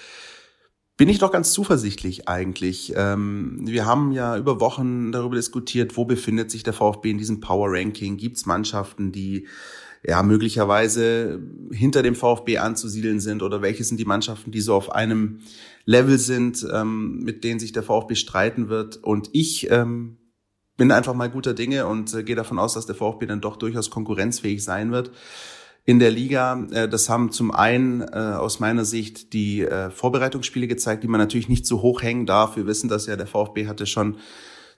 bin 1.01 1.09
ich 1.09 1.17
doch 1.17 1.31
ganz 1.31 1.51
zuversichtlich 1.51 2.27
eigentlich. 2.27 2.93
Ähm, 2.95 3.61
wir 3.63 3.87
haben 3.87 4.11
ja 4.11 4.37
über 4.37 4.59
Wochen 4.59 5.11
darüber 5.11 5.35
diskutiert, 5.35 5.97
wo 5.97 6.05
befindet 6.05 6.51
sich 6.51 6.61
der 6.61 6.73
VfB 6.73 7.09
in 7.09 7.17
diesem 7.17 7.39
Power 7.39 7.69
Ranking? 7.71 8.17
Gibt 8.17 8.37
es 8.37 8.45
Mannschaften, 8.45 9.11
die 9.11 9.47
ja 10.05 10.21
möglicherweise 10.21 11.41
hinter 11.71 12.03
dem 12.03 12.13
VfB 12.13 12.59
anzusiedeln 12.59 13.19
sind 13.19 13.41
oder 13.41 13.63
welche 13.63 13.83
sind 13.83 13.99
die 13.99 14.05
Mannschaften, 14.05 14.51
die 14.51 14.61
so 14.61 14.75
auf 14.75 14.91
einem 14.91 15.39
Level 15.85 16.19
sind, 16.19 16.67
ähm, 16.71 17.23
mit 17.23 17.43
denen 17.43 17.59
sich 17.59 17.71
der 17.71 17.81
VfB 17.81 18.13
streiten 18.13 18.69
wird. 18.69 18.97
Und 18.97 19.31
ich 19.33 19.71
ähm, 19.71 20.17
bin 20.77 20.91
einfach 20.91 21.15
mal 21.15 21.31
guter 21.31 21.55
Dinge 21.55 21.87
und 21.87 22.13
äh, 22.13 22.21
gehe 22.21 22.35
davon 22.35 22.59
aus, 22.59 22.75
dass 22.75 22.85
der 22.85 22.93
VfB 22.93 23.25
dann 23.25 23.41
doch 23.41 23.55
durchaus 23.55 23.89
konkurrenzfähig 23.89 24.63
sein 24.63 24.91
wird 24.91 25.09
in 25.85 25.99
der 25.99 26.11
Liga. 26.11 26.67
Äh, 26.71 26.87
das 26.87 27.09
haben 27.09 27.31
zum 27.31 27.51
einen 27.51 28.01
äh, 28.01 28.05
aus 28.05 28.59
meiner 28.59 28.85
Sicht 28.85 29.33
die 29.33 29.61
äh, 29.61 29.89
Vorbereitungsspiele 29.89 30.67
gezeigt, 30.67 31.03
die 31.03 31.07
man 31.07 31.19
natürlich 31.19 31.49
nicht 31.49 31.65
so 31.65 31.81
hoch 31.81 32.01
hängen 32.01 32.25
darf. 32.25 32.55
Wir 32.55 32.67
wissen 32.67 32.89
dass 32.89 33.07
ja, 33.07 33.15
der 33.15 33.27
VfB 33.27 33.67
hatte 33.67 33.85
schon 33.85 34.17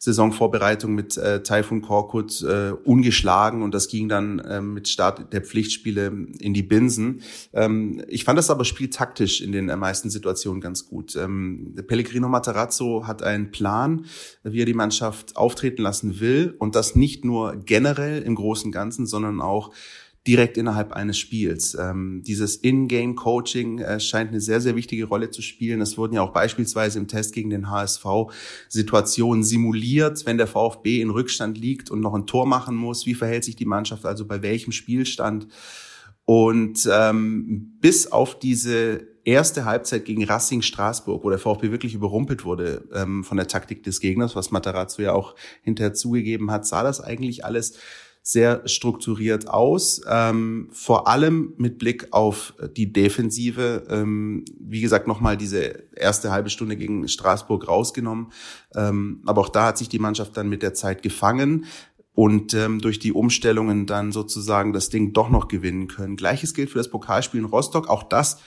Saisonvorbereitung 0.04 0.94
mit 0.94 1.16
äh, 1.16 1.44
Taifun 1.44 1.82
Korkut 1.82 2.42
äh, 2.42 2.72
ungeschlagen 2.72 3.62
und 3.62 3.74
das 3.74 3.88
ging 3.88 4.10
dann 4.10 4.40
äh, 4.40 4.60
mit 4.60 4.90
Start 4.90 5.32
der 5.32 5.42
Pflichtspiele 5.42 6.08
in 6.40 6.54
die 6.54 6.62
Binsen. 6.62 7.22
Ähm, 7.54 8.04
ich 8.10 8.26
fand 8.26 8.38
das 8.38 8.50
aber 8.50 8.66
spieltaktisch 8.66 9.40
in 9.40 9.54
den 9.54 9.68
meisten 9.68 10.10
Situationen 10.10 10.60
ganz 10.60 10.90
gut. 10.90 11.16
Ähm, 11.16 11.74
Pellegrino 11.88 12.28
Matarazzo 12.28 13.08
hat 13.08 13.24
einen 13.24 13.52
Plan, 13.52 14.06
wie 14.44 14.64
er 14.64 14.66
die 14.66 14.74
Mannschaft 14.74 15.38
auftreten 15.38 15.82
lassen 15.82 16.20
will 16.20 16.54
und 16.60 16.76
das 16.76 16.96
nicht 16.96 17.24
nur 17.24 17.56
generell 17.56 18.22
im 18.24 18.36
großen 18.36 18.74
Ganzen, 18.74 19.06
sondern 19.06 19.40
auch 19.40 19.72
direkt 20.26 20.58
innerhalb 20.58 20.94
eines 20.94 21.18
Spiels. 21.18 21.76
Ähm, 21.76 22.24
dieses 22.26 22.56
In-Game-Coaching 22.56 23.80
äh, 23.80 24.00
scheint 24.00 24.30
eine 24.30 24.40
sehr, 24.40 24.62
sehr 24.62 24.76
wichtige 24.76 25.06
Rolle 25.06 25.32
zu 25.32 25.42
spielen. 25.42 25.82
Es 25.82 25.98
wurden 25.98 26.14
ja 26.14 26.22
auch 26.22 26.32
beispielsweise 26.32 26.98
im 27.00 27.08
Test 27.08 27.34
gegen 27.34 27.50
den 27.50 27.70
HSV 27.70 28.06
Situationen 28.70 29.44
simuliert, 29.44 30.26
wenn 30.26 30.38
der 30.38 30.48
VfB 30.48 31.02
in 31.02 31.10
Rückstand 31.10 31.58
liegt 31.58 31.92
und 31.92 32.00
noch 32.00 32.14
ein 32.14 32.26
Tor 32.26 32.46
machen 32.46 32.76
muss. 32.76 33.06
Wie 33.06 33.16
verhält 33.16 33.44
sich 33.44 33.58
die 33.58 33.66
Mannschaft 33.66 34.06
also 34.06 34.26
bei 34.26 34.42
welchem 34.42 34.72
Spielstand? 34.72 35.48
Und 36.26 36.88
ähm, 36.90 37.78
bis 37.82 38.10
auf 38.10 38.40
diese 38.40 39.06
erste 39.26 39.66
Halbzeit 39.66 40.06
gegen 40.06 40.24
Racing 40.24 40.62
Straßburg, 40.62 41.24
wo 41.24 41.30
der 41.30 41.40
VfB 41.40 41.72
wirklich 41.72 41.94
überrumpelt 41.94 42.46
wurde 42.46 42.88
ähm, 42.94 43.26
von 43.26 43.38
der 43.38 43.48
Taktik 43.48 43.84
des 43.84 44.00
Gegners, 44.00 44.36
was 44.36 44.52
Matarazzo 44.52 45.02
ja 45.02 45.14
auch 45.14 45.36
hinterher 45.64 45.94
zugegeben 45.94 46.50
hat, 46.52 46.66
sah 46.66 46.84
das 46.84 47.02
eigentlich 47.02 47.44
alles 47.44 47.78
sehr 48.26 48.66
strukturiert 48.70 49.50
aus, 49.50 50.02
ähm, 50.10 50.70
vor 50.72 51.10
allem 51.10 51.54
mit 51.58 51.78
Blick 51.78 52.08
auf 52.12 52.54
die 52.78 52.94
Defensive. 52.94 53.86
Ähm, 53.90 54.46
wie 54.58 54.80
gesagt, 54.80 55.08
nochmal 55.08 55.36
diese 55.36 55.84
erste 55.94 56.32
halbe 56.32 56.50
Stunde 56.50 56.78
gegen 56.78 57.06
Straßburg 57.10 57.68
rausgenommen. 57.68 58.32
Ähm, 58.76 59.22
aber 59.26 59.42
auch 59.42 59.50
da 59.50 59.68
hat 59.68 59.78
sich 59.78 59.90
die 59.90 60.00
Mannschaft 60.00 60.38
dann 60.38 60.48
mit 60.48 60.64
der 60.64 60.74
Zeit 60.74 61.04
gefangen 61.04 61.66
und 62.16 62.54
ähm, 62.54 62.80
durch 62.80 62.98
die 62.98 63.12
Umstellungen 63.12 63.88
dann 63.88 64.14
sozusagen 64.14 64.72
das 64.72 64.90
Ding 64.90 65.12
doch 65.12 65.30
noch 65.30 65.50
gewinnen 65.50 65.88
können. 65.88 66.16
Gleiches 66.16 66.54
gilt 66.54 66.70
für 66.70 66.78
das 66.78 66.90
Pokalspiel 66.90 67.42
in 67.42 67.46
Rostock. 67.46 67.90
Auch 67.90 68.04
das 68.04 68.40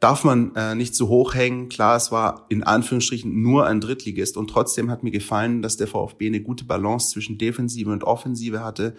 darf 0.00 0.24
man 0.24 0.54
äh, 0.56 0.74
nicht 0.74 0.94
zu 0.94 1.08
hoch 1.08 1.34
hängen. 1.34 1.68
Klar, 1.68 1.96
es 1.96 2.10
war 2.10 2.46
in 2.48 2.62
Anführungsstrichen 2.62 3.42
nur 3.42 3.66
ein 3.66 3.80
Drittligist 3.80 4.36
und 4.36 4.48
trotzdem 4.48 4.90
hat 4.90 5.02
mir 5.02 5.10
gefallen, 5.10 5.60
dass 5.62 5.76
der 5.76 5.86
VfB 5.86 6.26
eine 6.26 6.40
gute 6.40 6.64
Balance 6.64 7.10
zwischen 7.10 7.36
Defensive 7.36 7.90
und 7.90 8.04
Offensive 8.04 8.64
hatte. 8.64 8.96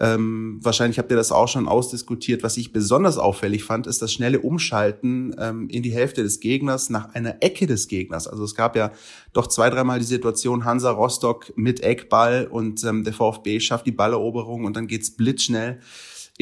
Ähm, 0.00 0.58
wahrscheinlich 0.62 0.98
habt 0.98 1.10
ihr 1.10 1.18
das 1.18 1.32
auch 1.32 1.48
schon 1.48 1.68
ausdiskutiert. 1.68 2.42
Was 2.42 2.56
ich 2.56 2.72
besonders 2.72 3.18
auffällig 3.18 3.62
fand, 3.62 3.86
ist 3.86 4.00
das 4.00 4.10
schnelle 4.10 4.40
Umschalten 4.40 5.36
ähm, 5.38 5.68
in 5.68 5.82
die 5.82 5.92
Hälfte 5.92 6.22
des 6.22 6.40
Gegners 6.40 6.88
nach 6.88 7.14
einer 7.14 7.42
Ecke 7.42 7.66
des 7.66 7.88
Gegners. 7.88 8.26
Also 8.26 8.42
es 8.42 8.54
gab 8.54 8.74
ja 8.74 8.90
doch 9.34 9.48
zwei, 9.48 9.68
dreimal 9.68 9.98
die 9.98 10.06
Situation 10.06 10.64
Hansa 10.64 10.90
Rostock 10.90 11.52
mit 11.56 11.82
Eckball 11.82 12.48
und 12.50 12.82
ähm, 12.84 13.04
der 13.04 13.12
VfB 13.12 13.60
schafft 13.60 13.84
die 13.84 13.92
Balleroberung 13.92 14.64
und 14.64 14.76
dann 14.76 14.86
geht's 14.86 15.10
blitzschnell 15.10 15.78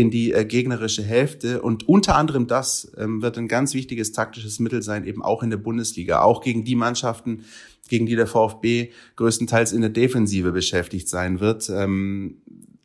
in 0.01 0.11
die 0.11 0.33
äh, 0.33 0.45
gegnerische 0.45 1.03
Hälfte. 1.03 1.61
Und 1.61 1.89
unter 1.89 2.17
anderem 2.17 2.47
das 2.47 2.91
ähm, 2.97 3.21
wird 3.21 3.37
ein 3.37 3.49
ganz 3.49 3.75
wichtiges 3.75 4.13
taktisches 4.13 4.59
Mittel 4.59 4.83
sein, 4.83 5.05
eben 5.05 5.23
auch 5.23 5.43
in 5.43 5.51
der 5.51 5.59
Bundesliga, 5.59 6.23
auch 6.23 6.41
gegen 6.41 6.65
die 6.65 6.75
Mannschaften, 6.75 7.45
gegen 7.89 8.07
die 8.07 8.17
der 8.17 8.27
VfB 8.27 8.91
größtenteils 9.17 9.73
in 9.73 9.83
der 9.83 9.91
Defensive 9.91 10.53
beschäftigt 10.53 11.09
sein 11.09 11.41
wird. 11.41 11.69
Ähm, 11.69 12.39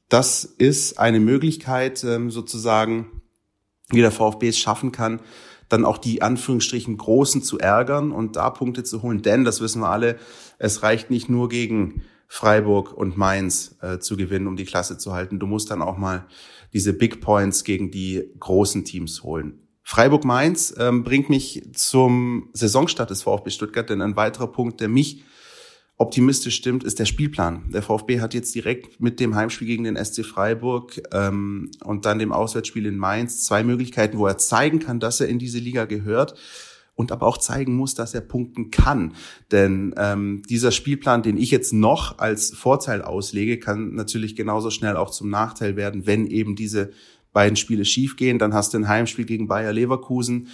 das 0.10 0.44
ist 0.44 1.00
eine 1.00 1.22
Möglichkeit, 1.22 2.04
ähm, 2.04 2.30
sozusagen, 2.32 3.22
wie 3.90 4.02
der 4.02 4.12
VfB 4.12 4.50
es 4.50 4.60
schaffen 4.60 4.92
kann, 4.92 5.22
dann 5.70 5.86
auch 5.86 5.98
die 5.98 6.22
Anführungsstrichen 6.22 6.98
Großen 6.98 7.42
zu 7.42 7.60
ärgern 7.60 8.12
und 8.12 8.36
da 8.36 8.50
Punkte 8.50 8.84
zu 8.84 9.02
holen. 9.02 9.22
Denn, 9.22 9.46
das 9.46 9.62
wissen 9.62 9.82
wir 9.82 9.90
alle, 9.90 10.18
es 10.60 10.84
reicht 10.84 11.10
nicht 11.10 11.30
nur 11.30 11.50
gegen 11.50 12.04
Freiburg 12.28 12.94
und 12.94 13.18
Mainz 13.18 13.76
äh, 13.82 14.00
zu 14.00 14.18
gewinnen, 14.18 14.48
um 14.48 14.58
die 14.58 14.66
Klasse 14.66 14.98
zu 14.98 15.14
halten. 15.14 15.40
Du 15.40 15.48
musst 15.48 15.72
dann 15.72 15.82
auch 15.82 15.98
mal 15.98 16.26
diese 16.76 16.92
Big 16.92 17.22
Points 17.22 17.64
gegen 17.64 17.90
die 17.90 18.30
großen 18.38 18.84
Teams 18.84 19.24
holen. 19.24 19.62
Freiburg-Mainz 19.84 20.76
ähm, 20.78 21.04
bringt 21.06 21.30
mich 21.30 21.64
zum 21.74 22.50
Saisonstart 22.52 23.10
des 23.10 23.24
VfB 23.24 23.50
Stuttgart, 23.50 23.90
denn 23.90 24.02
ein 24.02 24.18
weiterer 24.18 24.52
Punkt, 24.52 24.82
der 24.82 24.90
mich 24.90 25.24
optimistisch 25.96 26.56
stimmt, 26.56 26.84
ist 26.84 27.00
der 27.00 27.06
Spielplan. 27.06 27.72
Der 27.72 27.82
VfB 27.82 28.20
hat 28.20 28.34
jetzt 28.34 28.54
direkt 28.54 29.00
mit 29.00 29.22
dem 29.22 29.36
Heimspiel 29.36 29.68
gegen 29.68 29.86
den 29.86 29.96
SC 29.96 30.26
Freiburg 30.26 31.02
ähm, 31.14 31.72
und 31.86 32.06
dann 32.06 32.20
dem 32.20 32.34
Auswärtsspiel 32.34 32.88
in 32.88 32.98
Mainz 32.98 33.44
zwei 33.46 33.64
Möglichkeiten, 33.64 34.18
wo 34.18 34.28
er 34.28 34.38
zeigen 34.38 34.80
kann, 34.80 35.00
dass 35.00 35.22
er 35.22 35.30
in 35.30 35.40
diese 35.40 35.60
Liga 35.60 35.86
gehört 35.86 36.36
und 36.96 37.12
aber 37.12 37.28
auch 37.28 37.38
zeigen 37.38 37.76
muss, 37.76 37.94
dass 37.94 38.14
er 38.14 38.22
punkten 38.22 38.72
kann. 38.72 39.14
Denn 39.52 39.94
ähm, 39.98 40.42
dieser 40.50 40.72
Spielplan, 40.72 41.24
den 41.24 41.38
ich 41.38 41.52
jetzt 41.52 41.74
noch 41.74 42.20
als 42.20 42.52
Vorteil 42.52 43.02
auslege, 43.02 43.60
kann 43.60 43.94
natürlich 43.96 44.36
genauso 44.36 44.70
schnell 44.70 44.96
auch 44.96 45.12
zum 45.12 45.30
Nachteil 45.30 45.76
werden, 45.76 46.08
wenn 46.08 46.26
eben 46.26 46.56
diese 46.56 46.92
beiden 47.34 47.58
Spiele 47.58 47.86
schiefgehen. 47.86 48.40
Dann 48.40 48.54
hast 48.54 48.74
du 48.74 48.78
ein 48.78 48.88
Heimspiel 48.88 49.26
gegen 49.26 49.48
Bayer 49.48 49.74
Leverkusen. 49.74 50.48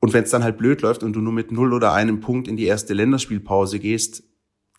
Und 0.00 0.12
wenn 0.12 0.24
es 0.24 0.30
dann 0.30 0.44
halt 0.44 0.58
blöd 0.58 0.82
läuft 0.82 1.02
und 1.02 1.14
du 1.14 1.20
nur 1.20 1.32
mit 1.32 1.50
null 1.50 1.72
oder 1.72 1.94
einem 1.94 2.20
Punkt 2.20 2.46
in 2.46 2.58
die 2.58 2.66
erste 2.66 2.92
Länderspielpause 2.92 3.78
gehst, 3.78 4.22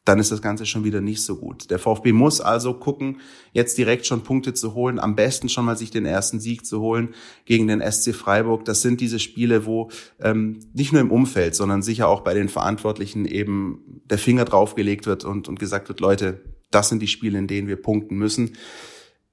dann 0.06 0.20
ist 0.20 0.32
das 0.32 0.42
Ganze 0.42 0.68
schon 0.68 0.84
wieder 0.84 1.02
nicht 1.02 1.24
so 1.24 1.36
gut. 1.36 1.72
Der 1.72 1.80
VfB 1.80 2.14
muss 2.14 2.40
also 2.40 2.76
gucken, 2.76 3.18
jetzt 3.54 3.78
direkt 3.78 4.06
schon 4.06 4.22
Punkte 4.22 4.54
zu 4.54 4.76
holen, 4.76 5.00
am 5.00 5.16
besten 5.16 5.50
schon 5.50 5.66
mal 5.66 5.78
sich 5.78 5.90
den 5.90 6.06
ersten 6.06 6.40
Sieg 6.40 6.66
zu 6.66 6.80
holen 6.80 7.16
gegen 7.46 7.68
den 7.68 7.82
SC 7.82 8.14
Freiburg. 8.14 8.66
Das 8.66 8.84
sind 8.84 9.02
diese 9.02 9.18
Spiele, 9.18 9.66
wo 9.66 9.90
ähm, 10.22 10.60
nicht 10.74 10.94
nur 10.94 11.02
im 11.02 11.12
Umfeld, 11.12 11.56
sondern 11.56 11.82
sicher 11.82 12.08
auch 12.08 12.22
bei 12.22 12.36
den 12.36 12.50
Verantwortlichen 12.50 13.26
eben 13.26 14.02
der 14.06 14.20
Finger 14.20 14.46
draufgelegt 14.46 15.08
wird 15.08 15.26
und, 15.26 15.50
und 15.50 15.60
gesagt 15.60 15.90
wird, 15.90 16.00
Leute, 16.00 16.40
das 16.70 16.90
sind 16.90 17.02
die 17.02 17.08
Spiele, 17.08 17.40
in 17.40 17.48
denen 17.48 17.68
wir 17.68 17.78
punkten 17.78 18.16
müssen. 18.16 18.52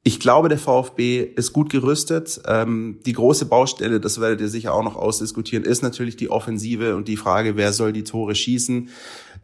Ich 0.05 0.19
glaube, 0.19 0.49
der 0.49 0.59
VfB 0.59 1.21
ist 1.21 1.53
gut 1.53 1.71
gerüstet. 1.71 2.41
Ähm, 2.47 2.99
die 3.07 3.13
große 3.13 3.47
Baustelle, 3.47 4.01
das 4.01 4.21
werdet 4.21 4.41
ihr 4.41 4.49
sicher 4.49 4.75
auch 4.75 4.83
noch 4.83 4.97
ausdiskutieren, 4.97 5.65
ist 5.65 5.83
natürlich 5.83 6.17
die 6.17 6.29
Offensive 6.29 6.97
und 6.97 7.07
die 7.07 7.17
Frage, 7.17 7.57
wer 7.57 7.73
soll 7.73 7.93
die 7.93 8.03
Tore 8.03 8.35
schießen. 8.35 8.89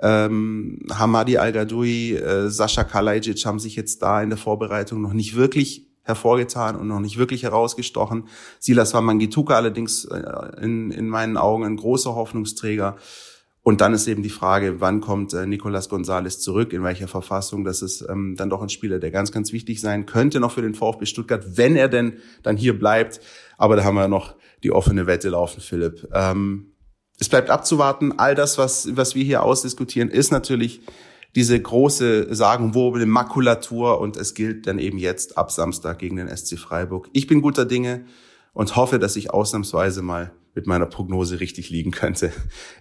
Ähm, 0.00 0.80
Hamadi 0.92 1.38
Al-Gadoui, 1.38 2.16
äh, 2.16 2.50
Sascha 2.50 2.82
Kalajic 2.82 3.46
haben 3.46 3.60
sich 3.60 3.76
jetzt 3.76 4.02
da 4.02 4.20
in 4.20 4.30
der 4.30 4.38
Vorbereitung 4.38 5.00
noch 5.00 5.12
nicht 5.12 5.36
wirklich 5.36 5.86
hervorgetan 6.02 6.74
und 6.74 6.88
noch 6.88 7.00
nicht 7.00 7.18
wirklich 7.18 7.44
herausgestochen. 7.44 8.26
Silas 8.58 8.94
Wamangituka 8.94 9.54
allerdings 9.54 10.06
äh, 10.06 10.22
in, 10.60 10.90
in 10.90 11.08
meinen 11.08 11.36
Augen 11.36 11.64
ein 11.64 11.76
großer 11.76 12.16
Hoffnungsträger. 12.16 12.96
Und 13.68 13.82
dann 13.82 13.92
ist 13.92 14.08
eben 14.08 14.22
die 14.22 14.30
Frage, 14.30 14.80
wann 14.80 15.02
kommt 15.02 15.34
äh, 15.34 15.46
Nicolas 15.46 15.90
Gonzalez 15.90 16.40
zurück, 16.40 16.72
in 16.72 16.82
welcher 16.84 17.06
Verfassung. 17.06 17.64
Das 17.64 17.82
ist 17.82 18.00
ähm, 18.08 18.34
dann 18.34 18.48
doch 18.48 18.62
ein 18.62 18.70
Spieler, 18.70 18.98
der 18.98 19.10
ganz, 19.10 19.30
ganz 19.30 19.52
wichtig 19.52 19.82
sein 19.82 20.06
könnte 20.06 20.40
noch 20.40 20.52
für 20.52 20.62
den 20.62 20.72
VfB 20.72 21.04
Stuttgart, 21.04 21.58
wenn 21.58 21.76
er 21.76 21.88
denn 21.88 22.14
dann 22.42 22.56
hier 22.56 22.78
bleibt. 22.78 23.20
Aber 23.58 23.76
da 23.76 23.84
haben 23.84 23.96
wir 23.96 24.08
noch 24.08 24.36
die 24.62 24.72
offene 24.72 25.06
Wette 25.06 25.28
laufen, 25.28 25.60
Philipp. 25.60 26.08
Ähm, 26.14 26.72
es 27.20 27.28
bleibt 27.28 27.50
abzuwarten. 27.50 28.18
All 28.18 28.34
das, 28.34 28.56
was, 28.56 28.96
was 28.96 29.14
wir 29.14 29.22
hier 29.22 29.42
ausdiskutieren, 29.42 30.08
ist 30.08 30.32
natürlich 30.32 30.80
diese 31.34 31.60
große 31.60 32.34
Sagenwobel, 32.34 33.04
Makulatur 33.04 34.00
und 34.00 34.16
es 34.16 34.32
gilt 34.32 34.66
dann 34.66 34.78
eben 34.78 34.96
jetzt 34.96 35.36
ab 35.36 35.52
Samstag 35.52 35.98
gegen 35.98 36.16
den 36.16 36.34
SC 36.34 36.58
Freiburg. 36.58 37.10
Ich 37.12 37.26
bin 37.26 37.42
guter 37.42 37.66
Dinge 37.66 38.06
und 38.54 38.76
hoffe, 38.76 38.98
dass 38.98 39.14
ich 39.16 39.30
ausnahmsweise 39.30 40.00
mal 40.00 40.32
mit 40.58 40.66
meiner 40.66 40.86
Prognose 40.86 41.38
richtig 41.38 41.70
liegen 41.70 41.92
könnte. 41.92 42.32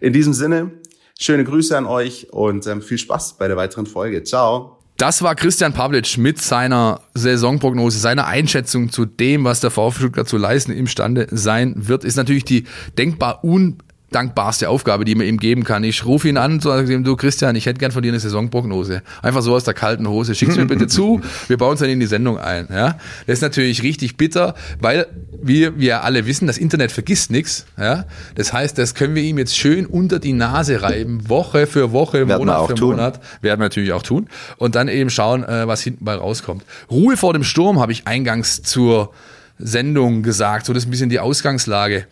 In 0.02 0.12
diesem 0.12 0.34
Sinne, 0.34 0.72
schöne 1.20 1.44
Grüße 1.44 1.78
an 1.78 1.86
euch 1.86 2.34
und 2.34 2.66
ähm, 2.66 2.82
viel 2.82 2.98
Spaß 2.98 3.38
bei 3.38 3.48
der 3.48 3.56
weiteren 3.56 3.86
Folge. 3.86 4.24
Ciao. 4.24 4.80
Das 4.98 5.22
war 5.22 5.36
Christian 5.36 5.74
Pavlic 5.74 6.18
mit 6.18 6.42
seiner 6.42 7.02
Saisonprognose, 7.14 8.00
seiner 8.00 8.26
Einschätzung 8.26 8.92
zu 8.92 9.06
dem, 9.06 9.44
was 9.44 9.60
der 9.60 9.70
VfB 9.70 10.00
Stuttgart 10.00 10.28
zu 10.28 10.38
leisten 10.38 10.72
imstande 10.72 11.28
sein 11.30 11.76
wird. 11.88 12.04
Ist 12.04 12.16
natürlich 12.16 12.46
die 12.46 12.64
denkbar 12.98 13.44
un 13.44 13.78
dankbarste 14.12 14.70
Aufgabe, 14.70 15.04
die 15.04 15.16
man 15.16 15.28
ihm 15.28 15.38
geben 15.38 15.64
kann. 15.64 15.84
Ich 15.84 16.06
rufe 16.06 16.30
ihn 16.30 16.38
an 16.38 16.54
und 16.54 16.64
sage 16.64 16.92
ihm, 16.94 17.04
du 17.04 17.16
Christian, 17.18 17.56
ich 17.56 17.66
hätte 17.66 17.80
gern 17.80 17.92
von 17.92 18.02
dir 18.02 18.10
eine 18.10 18.20
Saisonprognose. 18.20 19.02
Einfach 19.22 19.42
so 19.42 19.54
aus 19.54 19.66
der 19.66 19.74
kalten 19.74 20.08
Hose. 20.08 20.34
Schick's 20.34 20.56
mir 20.56 20.66
bitte 20.66 20.88
zu, 20.88 21.22
wir 21.48 21.58
bauen 21.58 21.74
es 21.74 21.82
dann 21.82 21.90
in 21.90 22.00
die 22.00 22.06
Sendung 22.06 22.38
ein. 22.38 22.68
Ja? 22.72 22.98
Das 23.26 23.40
ist 23.40 23.42
natürlich 23.42 23.84
richtig 23.84 24.16
bitter, 24.16 24.56
weil 24.80 25.08
wir, 25.42 25.78
wir 25.78 26.04
alle 26.04 26.26
wissen, 26.26 26.48
das 26.48 26.58
Internet 26.58 26.92
vergisst 26.92 27.32
nichts. 27.32 27.66
Ja? 27.78 28.06
Das 28.36 28.54
heißt, 28.54 28.78
das 28.78 28.96
können 28.96 29.14
wir 29.14 29.24
ihm 29.24 29.38
jetzt 29.38 29.58
schön 29.58 29.86
unter 29.86 30.20
die 30.20 30.34
Nase 30.34 30.82
reiben, 30.82 31.30
Woche 31.30 31.68
für 31.68 31.92
Woche, 31.92 32.28
Werden 32.28 32.40
Monat 32.40 32.68
für 32.68 32.76
tun. 32.76 32.92
Monat. 32.92 33.20
Werden 33.42 33.60
wir 33.60 33.66
natürlich 33.66 33.92
auch 33.92 34.04
tun. 34.04 34.30
Und 34.58 34.76
dann 34.76 34.88
eben 34.88 35.10
schauen, 35.10 35.44
äh, 35.44 35.68
was 35.68 35.82
hinten 35.82 36.06
bei 36.06 36.16
rauskommt. 36.16 36.64
Ruhe 36.90 37.18
vor 37.18 37.34
dem 37.34 37.44
Sturm 37.44 37.80
habe 37.80 37.92
ich 37.92 38.08
eingangs 38.08 38.62
zur 38.62 39.12
Sendung 39.60 40.24
gesagt. 40.24 40.66
So, 40.66 40.74
das 40.74 40.84
ist 40.84 40.88
ein 40.88 40.92
bisschen 40.92 41.10
die 41.10 41.20
Ausgangslage. 41.20 42.06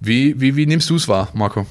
Wie, 0.00 0.40
wie, 0.40 0.56
wie 0.56 0.66
nimmst 0.66 0.90
du 0.90 0.96
es 0.96 1.08
wahr, 1.08 1.28
Marco? 1.34 1.66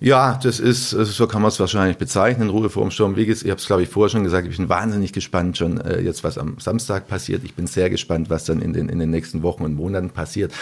Ja, 0.00 0.38
das 0.40 0.60
ist, 0.60 0.94
also 0.94 1.10
so 1.10 1.26
kann 1.26 1.42
man 1.42 1.48
es 1.48 1.58
wahrscheinlich 1.58 1.98
bezeichnen, 1.98 2.50
Ruhe 2.50 2.70
vor 2.70 2.82
dem 2.82 2.92
Sturm. 2.92 3.16
Wie 3.16 3.26
gesagt, 3.26 3.44
ich 3.44 3.50
habe 3.50 3.60
es, 3.60 3.66
glaube 3.66 3.82
ich, 3.82 3.88
vorher 3.88 4.10
schon 4.10 4.22
gesagt, 4.22 4.46
ich 4.46 4.56
bin 4.56 4.68
wahnsinnig 4.68 5.12
gespannt 5.12 5.58
schon 5.58 5.80
äh, 5.80 6.00
jetzt, 6.00 6.22
was 6.22 6.38
am 6.38 6.58
Samstag 6.60 7.08
passiert. 7.08 7.42
Ich 7.44 7.54
bin 7.54 7.66
sehr 7.66 7.90
gespannt, 7.90 8.30
was 8.30 8.44
dann 8.44 8.62
in 8.62 8.72
den, 8.72 8.88
in 8.88 9.00
den 9.00 9.10
nächsten 9.10 9.42
Wochen 9.42 9.64
und 9.64 9.74
Monaten 9.74 10.10
passiert. 10.10 10.52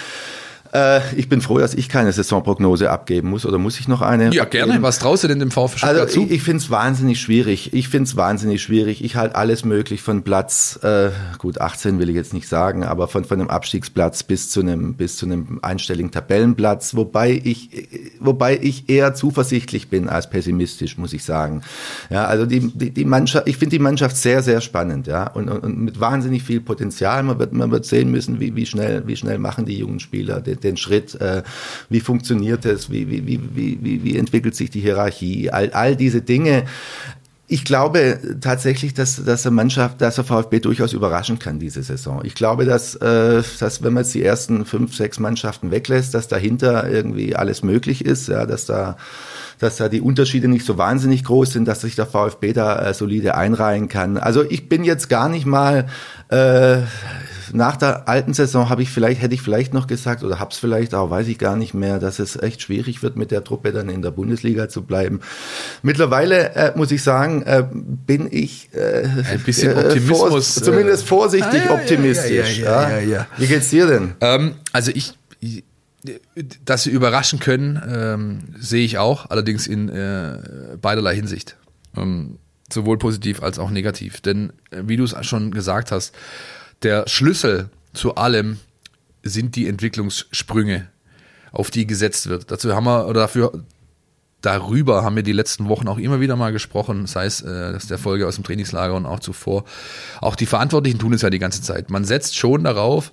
Äh, 0.77 1.01
ich 1.17 1.29
bin 1.29 1.41
froh, 1.41 1.59
dass 1.59 1.73
ich 1.73 1.89
keine 1.89 2.13
Saisonprognose 2.13 2.91
abgeben 2.91 3.31
muss. 3.31 3.47
Oder 3.47 3.57
muss 3.57 3.81
ich 3.81 3.89
noch 3.89 4.03
eine? 4.03 4.31
Ja, 4.35 4.45
gerne. 4.45 4.83
Was 4.83 4.99
traust 4.99 5.25
du 5.25 5.29
denn 5.29 5.39
dem 5.39 5.51
VfB 5.51 5.79
Stuttgart 5.79 6.01
Also 6.01 6.15
zu? 6.15 6.27
ich, 6.27 6.33
ich 6.33 6.43
finde 6.43 6.59
es 6.59 6.71
wahnsinnig 6.71 7.21
schwierig. 7.21 7.73
Ich 7.73 7.89
finde 7.89 8.09
es 8.09 8.17
wahnsinnig 8.17 8.63
schwierig. 8.63 9.03
Ich 9.03 9.17
halte 9.17 9.37
alles 9.37 9.65
möglich 9.65 10.03
von 10.03 10.23
Platz, 10.23 10.79
äh, 10.83 11.11
gut 11.39 11.61
18 11.61 11.99
will 11.99 12.11
ich 12.11 12.17
jetzt 12.17 12.35
nicht 12.35 12.49
sagen, 12.49 12.85
aber 12.85 13.09
von, 13.09 13.25
von 13.25 13.41
einem 13.41 13.49
Abstiegsplatz 13.49 14.23
bis 14.23 14.51
zu 14.51 14.61
einem 14.61 14.95
bis 14.95 15.17
zu 15.17 15.27
einem 15.27 15.61
einstelligen 15.63 16.11
Tabellenplatz, 16.11 16.95
wobei 16.95 17.41
ich 17.43 17.71
wobei 18.21 18.59
ich 18.61 18.89
eher 18.89 19.15
zuversichtlich 19.15 19.89
bin 19.89 20.09
als 20.09 20.29
pessimistisch, 20.29 20.99
muss 20.99 21.13
ich 21.13 21.25
sagen. 21.25 21.63
Ja, 22.11 22.27
also 22.27 22.45
die 22.45 22.61
die, 22.61 22.91
die 22.91 23.05
Mannschaft, 23.05 23.49
ich 23.49 23.57
finde 23.57 23.77
die 23.77 23.83
Mannschaft 23.83 24.17
sehr 24.17 24.43
sehr 24.43 24.61
spannend, 24.61 25.07
ja, 25.07 25.29
und, 25.29 25.49
und, 25.49 25.65
und 25.65 25.79
mit 25.79 26.01
wahnsinnig 26.01 26.43
viel 26.43 26.61
Potenzial. 26.61 27.23
Man 27.23 27.39
wird 27.39 27.53
man 27.53 27.71
wird 27.71 27.87
sehen 27.87 28.11
müssen, 28.11 28.41
wie 28.41 28.55
wie 28.55 28.67
schnell 28.67 29.07
wie 29.07 29.17
schnell 29.17 29.39
machen 29.39 29.65
die 29.65 29.79
jungen 29.79 30.01
Spieler 30.01 30.41
den, 30.41 30.61
den 30.67 30.77
Schritt, 30.77 31.15
äh, 31.21 31.43
wie 31.89 32.01
funktioniert 32.01 32.65
es, 32.65 32.91
wie 32.91 33.09
wie 33.09 33.27
wie 33.27 33.41
wie 33.55 34.05
wie, 34.05 34.17
entwickelt 34.19 34.55
sich 34.55 34.71
die 34.71 34.81
Hierarchie, 34.81 35.51
all 35.51 35.71
all 35.73 35.97
diese 35.97 36.23
Dinge. 36.23 36.65
Ich 37.49 37.65
glaube 37.65 38.19
tatsächlich, 38.41 38.93
dass, 38.93 39.25
dass 39.25 39.45
der 39.45 39.53
Mannschaft, 39.53 40.01
dass 40.01 40.17
der 40.17 40.25
VfB 40.25 40.59
durchaus 40.59 40.93
überraschen 40.93 41.39
kann 41.39 41.61
diese 41.61 41.81
Saison. 41.81 42.23
Ich 42.25 42.35
glaube, 42.35 42.65
dass, 42.65 42.97
äh, 42.97 43.41
dass 43.61 43.85
wenn 43.85 43.93
man 43.93 44.03
jetzt 44.03 44.15
die 44.15 44.25
ersten 44.25 44.65
fünf, 44.65 44.97
sechs 44.97 45.21
Mannschaften 45.21 45.71
weglässt, 45.71 46.13
dass 46.13 46.27
dahinter 46.27 46.91
irgendwie 46.91 47.37
alles 47.37 47.63
möglich 47.63 48.05
ist, 48.05 48.27
ja, 48.27 48.47
dass 48.47 48.67
da 48.67 48.97
dass 49.59 49.77
da 49.77 49.89
die 49.89 50.01
Unterschiede 50.01 50.49
nicht 50.49 50.67
so 50.67 50.77
wahnsinnig 50.77 51.25
groß 51.25 51.53
sind, 51.53 51.67
dass 51.67 51.81
sich 51.81 51.97
der 51.97 52.07
VfB 52.07 52.53
da 52.53 52.91
äh, 52.91 52.95
solide 52.95 53.37
einreihen 53.37 53.89
kann. 53.89 54.19
Also 54.19 54.45
ich 54.49 54.69
bin 54.69 54.85
jetzt 54.85 55.09
gar 55.09 55.29
nicht 55.29 55.47
mal 55.47 55.87
äh, 56.29 56.79
nach 57.57 57.77
der 57.77 58.09
alten 58.09 58.35
Saison 58.35 58.69
habe 58.69 58.83
ich 58.83 58.91
vielleicht 58.91 59.23
hätte 59.23 59.35
ich 59.35 59.43
vielleicht 59.43 59.73
noch 59.75 59.87
gesagt 59.87 60.23
oder 60.23 60.39
hab's 60.39 60.59
vielleicht 60.59 60.95
auch 60.95 61.11
weiß 61.11 61.27
ich 61.29 61.39
gar 61.39 61.57
nicht 61.57 61.75
mehr, 61.75 61.99
dass 61.99 62.19
es 62.19 62.37
echt 62.37 62.63
schwierig 62.63 63.03
wird 63.03 63.17
mit 63.17 63.31
der 63.31 63.43
Truppe 63.43 63.73
dann 63.73 63.89
in 63.89 64.03
der 64.03 64.11
Bundesliga 64.11 64.69
zu 64.69 64.83
bleiben. 64.83 65.21
Mittlerweile 65.83 66.55
äh, 66.55 66.73
muss 66.77 66.91
ich 66.93 67.03
sagen, 67.03 67.43
äh, 67.43 67.65
bin 67.73 68.29
ich 68.31 68.69
äh, 68.75 69.09
Ein 69.31 69.41
bisschen 69.45 69.73
äh, 69.73 69.81
Optimismus, 69.87 70.55
vor, 70.55 70.63
zumindest 70.65 71.05
äh, 71.05 71.07
vorsichtig 71.07 71.63
ah, 71.63 71.65
ja, 71.65 71.65
ja, 71.65 71.75
optimistisch. 71.75 72.59
ja, 72.59 72.91
ja, 72.91 72.99
ja, 72.99 73.07
ja. 73.07 73.27
Wie 73.39 73.47
geht's 73.47 73.71
dir 73.71 73.87
denn? 73.87 74.13
Ähm, 74.21 74.55
also 74.73 74.93
ich, 74.95 75.15
ich- 75.41 75.65
dass 76.65 76.85
sie 76.85 76.91
überraschen 76.91 77.41
können, 77.41 77.83
ähm, 77.89 78.39
sehe 78.61 78.85
ich 78.85 78.99
auch, 78.99 79.31
allerdings 79.31 79.67
in 79.67 79.89
äh, 79.89 80.39
beiderlei 80.81 81.17
Hinsicht. 81.17 81.57
Ähm, 81.97 82.39
sowohl 82.73 82.99
positiv 82.99 83.43
als 83.43 83.59
auch 83.59 83.71
negativ. 83.71 84.21
Denn 84.21 84.53
äh, 84.71 84.83
wie 84.87 84.97
du 84.97 85.05
es 85.05 85.15
schon 85.27 85.51
gesagt 85.51 85.93
hast, 85.93 86.15
der 86.83 87.09
Schlüssel 87.09 87.71
zu 87.93 88.15
allem 88.15 88.59
sind 89.23 89.57
die 89.57 89.67
Entwicklungssprünge, 89.67 90.89
auf 91.53 91.71
die 91.71 91.87
gesetzt 91.87 92.29
wird. 92.29 92.51
Dazu 92.51 92.75
haben 92.75 92.85
wir, 92.85 93.07
oder 93.09 93.21
dafür, 93.21 93.65
darüber 94.41 95.03
haben 95.03 95.17
wir 95.17 95.23
die 95.23 95.33
letzten 95.33 95.69
Wochen 95.69 95.89
auch 95.89 95.99
immer 95.99 96.21
wieder 96.21 96.37
mal 96.37 96.53
gesprochen, 96.53 97.07
sei 97.07 97.27
es 97.27 97.43
äh, 97.43 97.79
der 97.91 97.99
Folge 97.99 98.27
aus 98.27 98.37
dem 98.37 98.45
Trainingslager 98.45 98.95
und 98.95 99.07
auch 99.07 99.21
zuvor. 99.21 99.65
Auch 100.21 100.37
die 100.37 100.47
Verantwortlichen 100.47 100.99
tun 100.99 101.13
es 101.13 101.23
ja 101.23 101.31
die 101.31 101.39
ganze 101.39 101.63
Zeit. 101.63 101.91
Man 101.91 102.05
setzt 102.05 102.37
schon 102.37 102.65
darauf, 102.65 103.13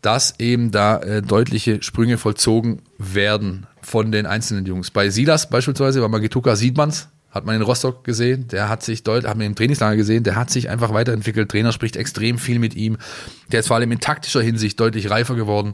dass 0.00 0.34
eben 0.40 0.72
da 0.72 0.98
äh, 0.98 1.22
deutliche 1.22 1.82
Sprünge 1.82 2.18
vollzogen 2.18 2.82
werden 2.98 3.66
von 3.80 4.10
den 4.10 4.26
einzelnen 4.26 4.66
Jungs. 4.66 4.90
Bei 4.90 5.10
Silas 5.10 5.48
beispielsweise, 5.48 6.00
bei 6.00 6.08
Magituka 6.08 6.56
sieht 6.56 6.76
man's, 6.76 7.08
hat 7.32 7.44
man 7.46 7.56
in 7.56 7.62
Rostock 7.62 8.04
gesehen, 8.04 8.46
der 8.48 8.68
hat 8.68 8.82
sich 8.82 9.02
deutlich, 9.02 9.28
hat 9.28 9.36
man 9.38 9.46
im 9.46 9.54
Trainingslager 9.54 9.96
gesehen, 9.96 10.22
der 10.22 10.36
hat 10.36 10.50
sich 10.50 10.68
einfach 10.68 10.92
weiterentwickelt. 10.92 11.50
Trainer 11.50 11.72
spricht 11.72 11.96
extrem 11.96 12.38
viel 12.38 12.58
mit 12.58 12.74
ihm. 12.76 12.98
Der 13.50 13.60
ist 13.60 13.68
vor 13.68 13.76
allem 13.76 13.90
in 13.90 14.00
taktischer 14.00 14.42
Hinsicht 14.42 14.78
deutlich 14.78 15.10
reifer 15.10 15.34
geworden. 15.34 15.72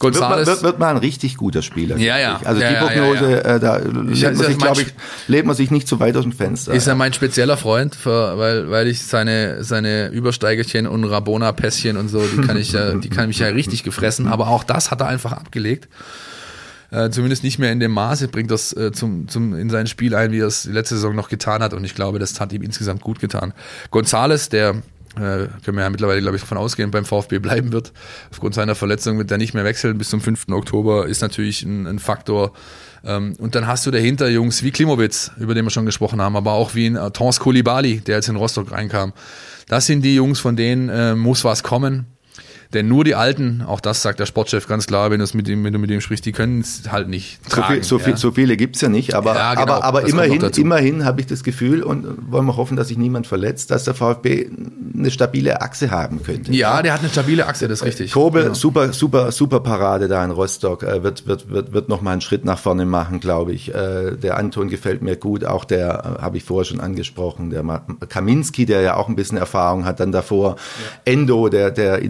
Wird 0.00 0.14
Gonzales, 0.14 0.46
wird, 0.46 0.62
wird 0.62 0.78
mal 0.78 0.90
ein 0.90 0.98
richtig 0.98 1.36
guter 1.38 1.60
Spieler. 1.60 1.96
Ja, 1.96 2.18
ja. 2.18 2.40
Also 2.44 2.60
Ja, 2.60 2.68
die 2.68 2.74
ja, 2.74 2.86
Prognose, 2.86 3.30
ja, 3.32 3.38
Äh, 3.56 3.58
da 3.60 3.78
Ich- 3.80 4.20
lehnt 4.20 4.36
man 4.36 4.46
sich, 4.46 4.58
glaube 4.58 4.82
ich, 4.82 4.86
lehnt 5.26 5.46
man 5.46 5.56
sich 5.56 5.70
nicht 5.72 5.88
zu 5.88 5.98
weit 5.98 6.16
aus 6.16 6.22
dem 6.22 6.30
Fenster. 6.32 6.72
ist 6.72 6.86
er 6.86 6.94
mein 6.94 7.12
spezieller 7.12 7.56
Freund, 7.56 7.96
für, 7.96 8.38
weil, 8.38 8.70
weil 8.70 8.86
ich 8.86 9.02
seine, 9.02 9.64
seine 9.64 10.08
Übersteigerchen 10.10 10.86
und 10.86 11.02
Rabona-Pässchen 11.02 11.96
und 11.96 12.08
so, 12.10 12.20
die 12.20 12.46
kann 12.46 12.56
ich 12.56 12.70
ja, 12.72 12.94
die 12.94 13.08
kann 13.08 13.26
mich 13.26 13.40
ja 13.40 13.48
richtig 13.48 13.82
gefressen, 13.82 14.28
aber 14.28 14.46
auch 14.48 14.62
das 14.62 14.92
hat 14.92 15.00
er 15.00 15.08
einfach 15.08 15.32
abgelegt. 15.32 15.88
Äh, 16.90 17.10
zumindest 17.10 17.44
nicht 17.44 17.58
mehr 17.58 17.70
in 17.70 17.80
dem 17.80 17.92
Maße, 17.92 18.28
bringt 18.28 18.50
das 18.50 18.72
äh, 18.74 18.92
zum, 18.92 19.28
zum, 19.28 19.54
in 19.54 19.68
sein 19.68 19.86
Spiel 19.86 20.14
ein, 20.14 20.32
wie 20.32 20.40
er 20.40 20.46
es 20.46 20.64
letzte 20.64 20.94
Saison 20.94 21.14
noch 21.14 21.28
getan 21.28 21.62
hat 21.62 21.74
und 21.74 21.84
ich 21.84 21.94
glaube, 21.94 22.18
das 22.18 22.40
hat 22.40 22.52
ihm 22.52 22.62
insgesamt 22.62 23.02
gut 23.02 23.20
getan. 23.20 23.52
Gonzales, 23.90 24.48
der 24.48 24.82
äh, 25.16 25.48
können 25.64 25.76
wir 25.76 25.82
ja 25.82 25.90
mittlerweile, 25.90 26.20
glaube 26.20 26.36
ich, 26.36 26.42
davon 26.42 26.58
ausgehen, 26.58 26.90
beim 26.90 27.04
VfB 27.04 27.40
bleiben 27.40 27.72
wird. 27.72 27.92
Aufgrund 28.30 28.54
seiner 28.54 28.74
Verletzung 28.74 29.18
wird 29.18 29.30
er 29.30 29.38
nicht 29.38 29.52
mehr 29.52 29.64
wechseln 29.64 29.98
bis 29.98 30.10
zum 30.10 30.20
5. 30.20 30.48
Oktober, 30.50 31.06
ist 31.06 31.20
natürlich 31.20 31.62
ein, 31.62 31.86
ein 31.86 31.98
Faktor. 31.98 32.52
Ähm, 33.04 33.34
und 33.38 33.54
dann 33.54 33.66
hast 33.66 33.84
du 33.86 33.90
dahinter 33.90 34.28
Jungs 34.28 34.62
wie 34.62 34.70
Klimowitz, 34.70 35.30
über 35.38 35.54
den 35.54 35.64
wir 35.64 35.70
schon 35.70 35.86
gesprochen 35.86 36.20
haben, 36.20 36.36
aber 36.36 36.52
auch 36.52 36.74
wie 36.74 36.86
ein 36.86 36.96
äh, 36.96 37.10
Tons 37.10 37.40
Koulibaly, 37.40 38.00
der 38.00 38.16
jetzt 38.16 38.28
in 38.28 38.36
Rostock 38.36 38.72
reinkam. 38.72 39.12
Das 39.68 39.86
sind 39.86 40.02
die 40.02 40.14
Jungs, 40.14 40.40
von 40.40 40.56
denen 40.56 40.88
äh, 40.88 41.14
muss 41.14 41.44
was 41.44 41.62
kommen. 41.62 42.06
Denn 42.74 42.86
nur 42.86 43.02
die 43.04 43.14
Alten, 43.14 43.62
auch 43.66 43.80
das 43.80 44.02
sagt 44.02 44.20
der 44.20 44.26
Sportchef 44.26 44.66
ganz 44.66 44.86
klar, 44.86 45.10
wenn, 45.10 45.24
mit 45.32 45.48
ihm, 45.48 45.64
wenn 45.64 45.72
du 45.72 45.78
mit 45.78 45.90
ihm 45.90 46.02
sprichst, 46.02 46.26
die 46.26 46.32
können 46.32 46.60
es 46.60 46.82
halt 46.92 47.08
nicht 47.08 47.40
So, 47.48 47.60
tragen. 47.62 47.82
so, 47.82 47.98
viel, 47.98 48.10
ja. 48.12 48.16
so 48.18 48.30
viele 48.30 48.56
gibt's 48.58 48.82
ja 48.82 48.90
nicht, 48.90 49.14
aber, 49.14 49.34
Ja, 49.34 49.54
genau, 49.54 49.72
aber, 49.74 49.84
aber 49.84 50.08
immerhin, 50.08 50.42
immerhin 50.56 51.04
habe 51.06 51.20
ich 51.22 51.26
das 51.26 51.42
Gefühl 51.42 51.82
und 51.82 52.30
wollen 52.30 52.44
wir 52.44 52.56
hoffen, 52.56 52.76
dass 52.76 52.88
sich 52.88 52.98
niemand 52.98 53.26
verletzt, 53.26 53.70
dass 53.70 53.84
der 53.84 53.94
VfB 53.94 54.50
eine 54.94 55.10
stabile 55.10 55.62
Achse 55.62 55.90
haben 55.90 56.22
könnte. 56.22 56.52
Ja, 56.52 56.82
der 56.82 56.92
hat 56.92 57.00
eine 57.00 57.08
stabile 57.08 57.46
Achse, 57.46 57.68
das 57.68 57.80
ist 57.80 57.86
richtig. 57.86 58.12
Kobel, 58.12 58.42
Genau. 58.42 58.54
super, 58.54 58.92
super, 58.92 59.32
super 59.32 59.60
Parade 59.60 60.06
da 60.08 60.22
in 60.24 60.30
Rostock, 60.30 60.82
äh, 60.82 61.02
wird, 61.02 61.26
wird, 61.26 61.48
wird, 61.50 61.72
wird 61.72 61.88
noch 61.88 62.02
mal 62.02 62.12
einen 62.12 62.20
Schritt 62.20 62.44
nach 62.44 62.58
vorne 62.58 62.84
machen, 62.84 63.20
glaube 63.20 63.52
ich. 63.52 63.74
Äh, 63.74 64.16
der 64.16 64.36
Anton 64.36 64.68
gefällt 64.68 65.00
mir 65.00 65.16
gut, 65.16 65.44
auch 65.44 65.64
der, 65.64 66.16
äh, 66.18 66.22
habe 66.22 66.36
ich 66.36 66.44
vorher 66.44 66.66
schon 66.66 66.80
angesprochen, 66.80 67.48
der 67.48 67.64
Kaminski, 68.08 68.66
der 68.66 68.82
ja 68.82 68.96
auch 68.96 69.08
ein 69.08 69.16
bisschen 69.16 69.38
Erfahrung 69.38 69.84
hat, 69.86 70.00
dann 70.00 70.12
davor 70.12 70.56
Endo, 71.06 71.48
der, 71.48 71.70
der 71.70 72.02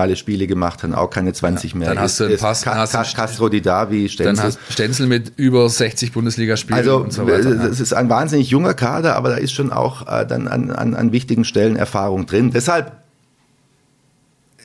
internationale 0.00 0.16
Spiele 0.16 0.46
gemacht 0.46 0.82
hat, 0.82 0.92
auch 0.94 1.10
keine 1.10 1.32
20 1.32 1.74
mehr. 1.74 1.88
dann 1.88 1.98
hast 2.00 2.20
du 2.20 2.24
einen 2.24 2.34
Ist- 2.34 2.40
Pass- 2.40 2.62
Ka- 2.62 2.86
Ka- 2.86 3.04
Castro 3.04 3.48
Didavi, 3.48 4.02
Dann 4.02 4.08
Stenzel. 4.08 4.44
hast 4.44 4.58
Stenzel 4.70 5.06
mit 5.06 5.32
über 5.36 5.68
60 5.68 6.12
Bundesligaspielen 6.12 6.78
Also 6.78 6.98
und 6.98 7.12
so 7.12 7.26
weiter. 7.26 7.50
es 7.70 7.80
ist 7.80 7.92
ein 7.92 8.08
wahnsinnig 8.08 8.50
junger 8.50 8.74
Kader, 8.74 9.16
aber 9.16 9.30
da 9.30 9.36
ist 9.36 9.52
schon 9.52 9.72
auch 9.72 10.06
äh, 10.06 10.26
dann 10.26 10.48
an, 10.48 10.70
an, 10.70 10.94
an 10.94 11.12
wichtigen 11.12 11.44
Stellen 11.44 11.76
Erfahrung 11.76 12.26
drin. 12.26 12.50
Deshalb 12.50 12.92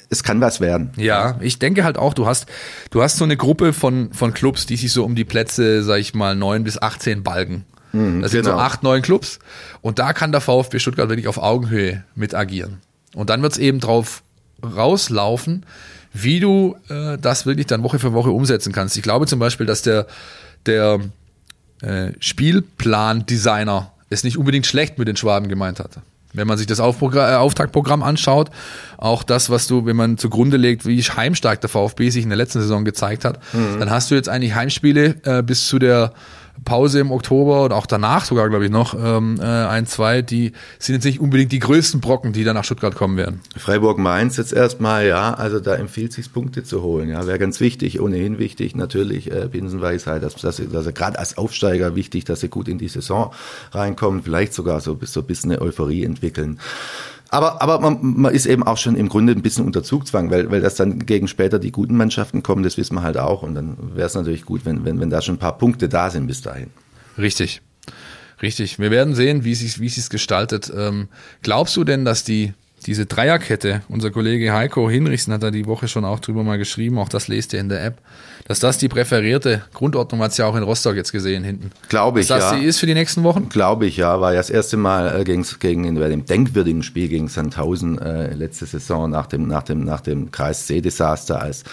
es 0.09 0.23
kann 0.23 0.39
was 0.39 0.61
werden. 0.61 0.91
Ja, 0.97 1.35
ich 1.41 1.57
denke 1.57 1.83
halt 1.83 1.97
auch, 1.97 2.13
du 2.13 2.27
hast, 2.27 2.45
du 2.91 3.01
hast 3.01 3.17
so 3.17 3.23
eine 3.23 3.37
Gruppe 3.37 3.73
von, 3.73 4.13
von 4.13 4.33
Clubs, 4.35 4.67
die 4.67 4.77
sich 4.77 4.91
so 4.93 5.03
um 5.03 5.15
die 5.15 5.25
Plätze, 5.25 5.83
sag 5.83 5.99
ich 5.99 6.13
mal, 6.13 6.35
neun 6.35 6.63
bis 6.63 6.79
18 6.79 7.23
balgen. 7.23 7.65
das 7.91 8.31
sind 8.31 8.43
so 8.43 8.51
genau. 8.51 8.61
acht, 8.61 8.83
neun 8.83 9.01
Clubs. 9.01 9.39
Und 9.81 9.97
da 9.97 10.13
kann 10.13 10.31
der 10.31 10.41
VfB 10.41 10.77
Stuttgart 10.79 11.09
wirklich 11.09 11.27
auf 11.27 11.39
Augenhöhe 11.39 12.03
mit 12.13 12.35
agieren. 12.35 12.81
Und 13.15 13.29
dann 13.31 13.41
wird's 13.41 13.57
eben 13.57 13.79
drauf 13.79 14.21
rauslaufen, 14.65 15.65
wie 16.13 16.39
du 16.39 16.75
äh, 16.89 17.17
das 17.17 17.45
wirklich 17.45 17.67
dann 17.67 17.83
Woche 17.83 17.99
für 17.99 18.13
Woche 18.13 18.31
umsetzen 18.31 18.71
kannst. 18.73 18.95
Ich 18.97 19.03
glaube 19.03 19.27
zum 19.27 19.39
Beispiel, 19.39 19.65
dass 19.65 19.81
der, 19.81 20.07
der 20.65 20.99
äh, 21.81 22.11
Spielplan-Designer 22.19 23.91
es 24.09 24.23
nicht 24.23 24.37
unbedingt 24.37 24.65
schlecht 24.65 24.97
mit 24.97 25.07
den 25.07 25.15
Schwaben 25.15 25.47
gemeint 25.47 25.79
hatte. 25.79 26.01
Wenn 26.33 26.47
man 26.47 26.57
sich 26.57 26.67
das 26.67 26.79
Aufprogra- 26.79 27.33
äh, 27.33 27.35
Auftaktprogramm 27.35 28.03
anschaut, 28.03 28.49
auch 28.97 29.23
das, 29.23 29.49
was 29.49 29.67
du, 29.67 29.85
wenn 29.85 29.95
man 29.95 30.17
zugrunde 30.17 30.57
legt, 30.57 30.85
wie 30.85 31.01
heimstark 31.01 31.61
der 31.61 31.69
VfB 31.69 32.09
sich 32.09 32.23
in 32.23 32.29
der 32.29 32.37
letzten 32.37 32.61
Saison 32.61 32.85
gezeigt 32.85 33.25
hat, 33.25 33.39
dann 33.79 33.89
hast 33.89 34.11
du 34.11 34.15
jetzt 34.15 34.29
eigentlich 34.29 34.53
Heimspiele 34.53 35.15
äh, 35.23 35.43
bis 35.43 35.67
zu 35.67 35.79
der 35.79 36.13
Pause 36.63 36.99
im 36.99 37.11
Oktober 37.11 37.65
oder 37.65 37.75
auch 37.75 37.85
danach 37.85 38.25
sogar, 38.25 38.49
glaube 38.49 38.65
ich, 38.65 38.71
noch 38.71 38.93
ähm, 38.93 39.37
äh, 39.39 39.43
ein, 39.43 39.85
zwei, 39.85 40.21
die 40.21 40.53
sind 40.79 40.95
jetzt 40.95 41.05
nicht 41.05 41.19
unbedingt 41.19 41.51
die 41.51 41.59
größten 41.59 41.99
Brocken, 42.01 42.33
die 42.33 42.43
dann 42.43 42.55
nach 42.55 42.63
Stuttgart 42.63 42.95
kommen 42.95 43.17
werden. 43.17 43.41
Freiburg-Mainz 43.57 44.37
jetzt 44.37 44.53
erstmal, 44.53 45.05
ja, 45.05 45.33
also 45.33 45.59
da 45.59 45.75
empfiehlt 45.75 46.13
sich 46.13 46.31
Punkte 46.31 46.63
zu 46.63 46.81
holen, 46.81 47.09
ja, 47.09 47.27
wäre 47.27 47.39
ganz 47.39 47.59
wichtig, 47.59 47.99
ohnehin 47.99 48.39
wichtig, 48.39 48.75
natürlich, 48.75 49.31
äh, 49.31 49.47
Binsenweisheit, 49.51 50.23
dass, 50.23 50.35
dass, 50.35 50.61
dass 50.71 50.85
er 50.85 50.93
gerade 50.93 51.19
als 51.19 51.37
Aufsteiger 51.37 51.95
wichtig, 51.95 52.25
dass 52.25 52.39
sie 52.39 52.49
gut 52.49 52.67
in 52.67 52.77
die 52.77 52.87
Saison 52.87 53.31
reinkommen, 53.71 54.23
vielleicht 54.23 54.53
sogar 54.53 54.79
so, 54.79 54.97
so 55.01 55.19
ein 55.19 55.27
bisschen 55.27 55.51
eine 55.51 55.61
Euphorie 55.61 56.03
entwickeln. 56.03 56.59
Aber, 57.29 57.61
aber 57.61 57.79
man, 57.79 57.99
man 58.01 58.33
ist 58.33 58.45
eben 58.45 58.63
auch 58.63 58.77
schon 58.77 58.95
im 58.95 59.09
Grunde 59.09 59.33
ein 59.33 59.41
bisschen 59.41 59.65
unter 59.65 59.83
Zugzwang, 59.83 60.29
weil, 60.31 60.51
weil 60.51 60.61
das 60.61 60.75
dann 60.75 61.05
gegen 61.05 61.27
später 61.27 61.59
die 61.59 61.71
guten 61.71 61.97
Mannschaften 61.97 62.43
kommen, 62.43 62.63
das 62.63 62.77
wissen 62.77 62.95
wir 62.95 63.01
halt 63.03 63.17
auch. 63.17 63.41
Und 63.41 63.55
dann 63.55 63.77
wäre 63.95 64.07
es 64.07 64.15
natürlich 64.15 64.45
gut, 64.45 64.65
wenn, 64.65 64.85
wenn, 64.85 64.99
wenn 64.99 65.09
da 65.09 65.21
schon 65.21 65.35
ein 65.35 65.39
paar 65.39 65.57
Punkte 65.57 65.89
da 65.89 66.09
sind 66.09 66.27
bis 66.27 66.41
dahin. 66.41 66.69
Richtig. 67.17 67.61
Richtig. 68.41 68.79
Wir 68.79 68.91
werden 68.91 69.15
sehen, 69.15 69.43
wie 69.43 69.55
sich 69.55 69.79
wie 69.79 69.89
sich's 69.89 70.09
gestaltet. 70.09 70.71
Ähm, 70.75 71.07
glaubst 71.41 71.75
du 71.77 71.83
denn, 71.83 72.05
dass 72.05 72.23
die 72.23 72.53
diese 72.85 73.05
Dreierkette, 73.05 73.81
unser 73.89 74.11
Kollege 74.11 74.53
Heiko 74.53 74.89
Hinrichsen 74.89 75.33
hat 75.33 75.41
da 75.41 75.49
die 75.49 75.65
Woche 75.65 75.87
schon 75.87 76.05
auch 76.05 76.19
drüber 76.19 76.43
mal 76.43 76.57
geschrieben, 76.57 76.99
auch 76.99 77.09
das 77.09 77.27
lest 77.27 77.53
ihr 77.53 77.59
in 77.59 77.69
der 77.69 77.83
App, 77.83 77.97
dass 78.47 78.59
das 78.59 78.77
die 78.77 78.87
präferierte 78.87 79.63
Grundordnung 79.73 80.21
hat 80.21 80.37
ja 80.37 80.45
auch 80.45 80.55
in 80.55 80.61
Rostock 80.61 80.95
jetzt 80.95 81.11
gesehen 81.11 81.43
hinten. 81.43 81.71
Glaube 81.89 82.19
ich, 82.19 82.27
Dass 82.27 82.41
das 82.41 82.51
ja. 82.51 82.59
die 82.59 82.65
ist 82.65 82.79
für 82.79 82.85
die 82.85 82.93
nächsten 82.93 83.23
Wochen? 83.23 83.49
Glaube 83.49 83.87
ich, 83.87 83.97
ja. 83.97 84.21
War 84.21 84.33
ja 84.33 84.39
das 84.39 84.51
erste 84.51 84.77
Mal 84.77 85.19
äh, 85.19 85.23
gegen, 85.23 85.43
gegen 85.59 85.95
bei 85.95 86.09
dem 86.09 86.25
denkwürdigen 86.25 86.83
Spiel 86.83 87.07
gegen 87.07 87.27
Sandhausen 87.27 87.99
äh, 87.99 88.35
letzte 88.35 88.67
Saison 88.67 89.09
nach 89.09 89.25
dem, 89.25 89.47
nach 89.47 89.63
dem, 89.63 89.83
nach 89.83 90.01
dem 90.01 90.29
Kreis 90.29 90.67
C-Desaster, 90.67 91.41
als 91.41 91.63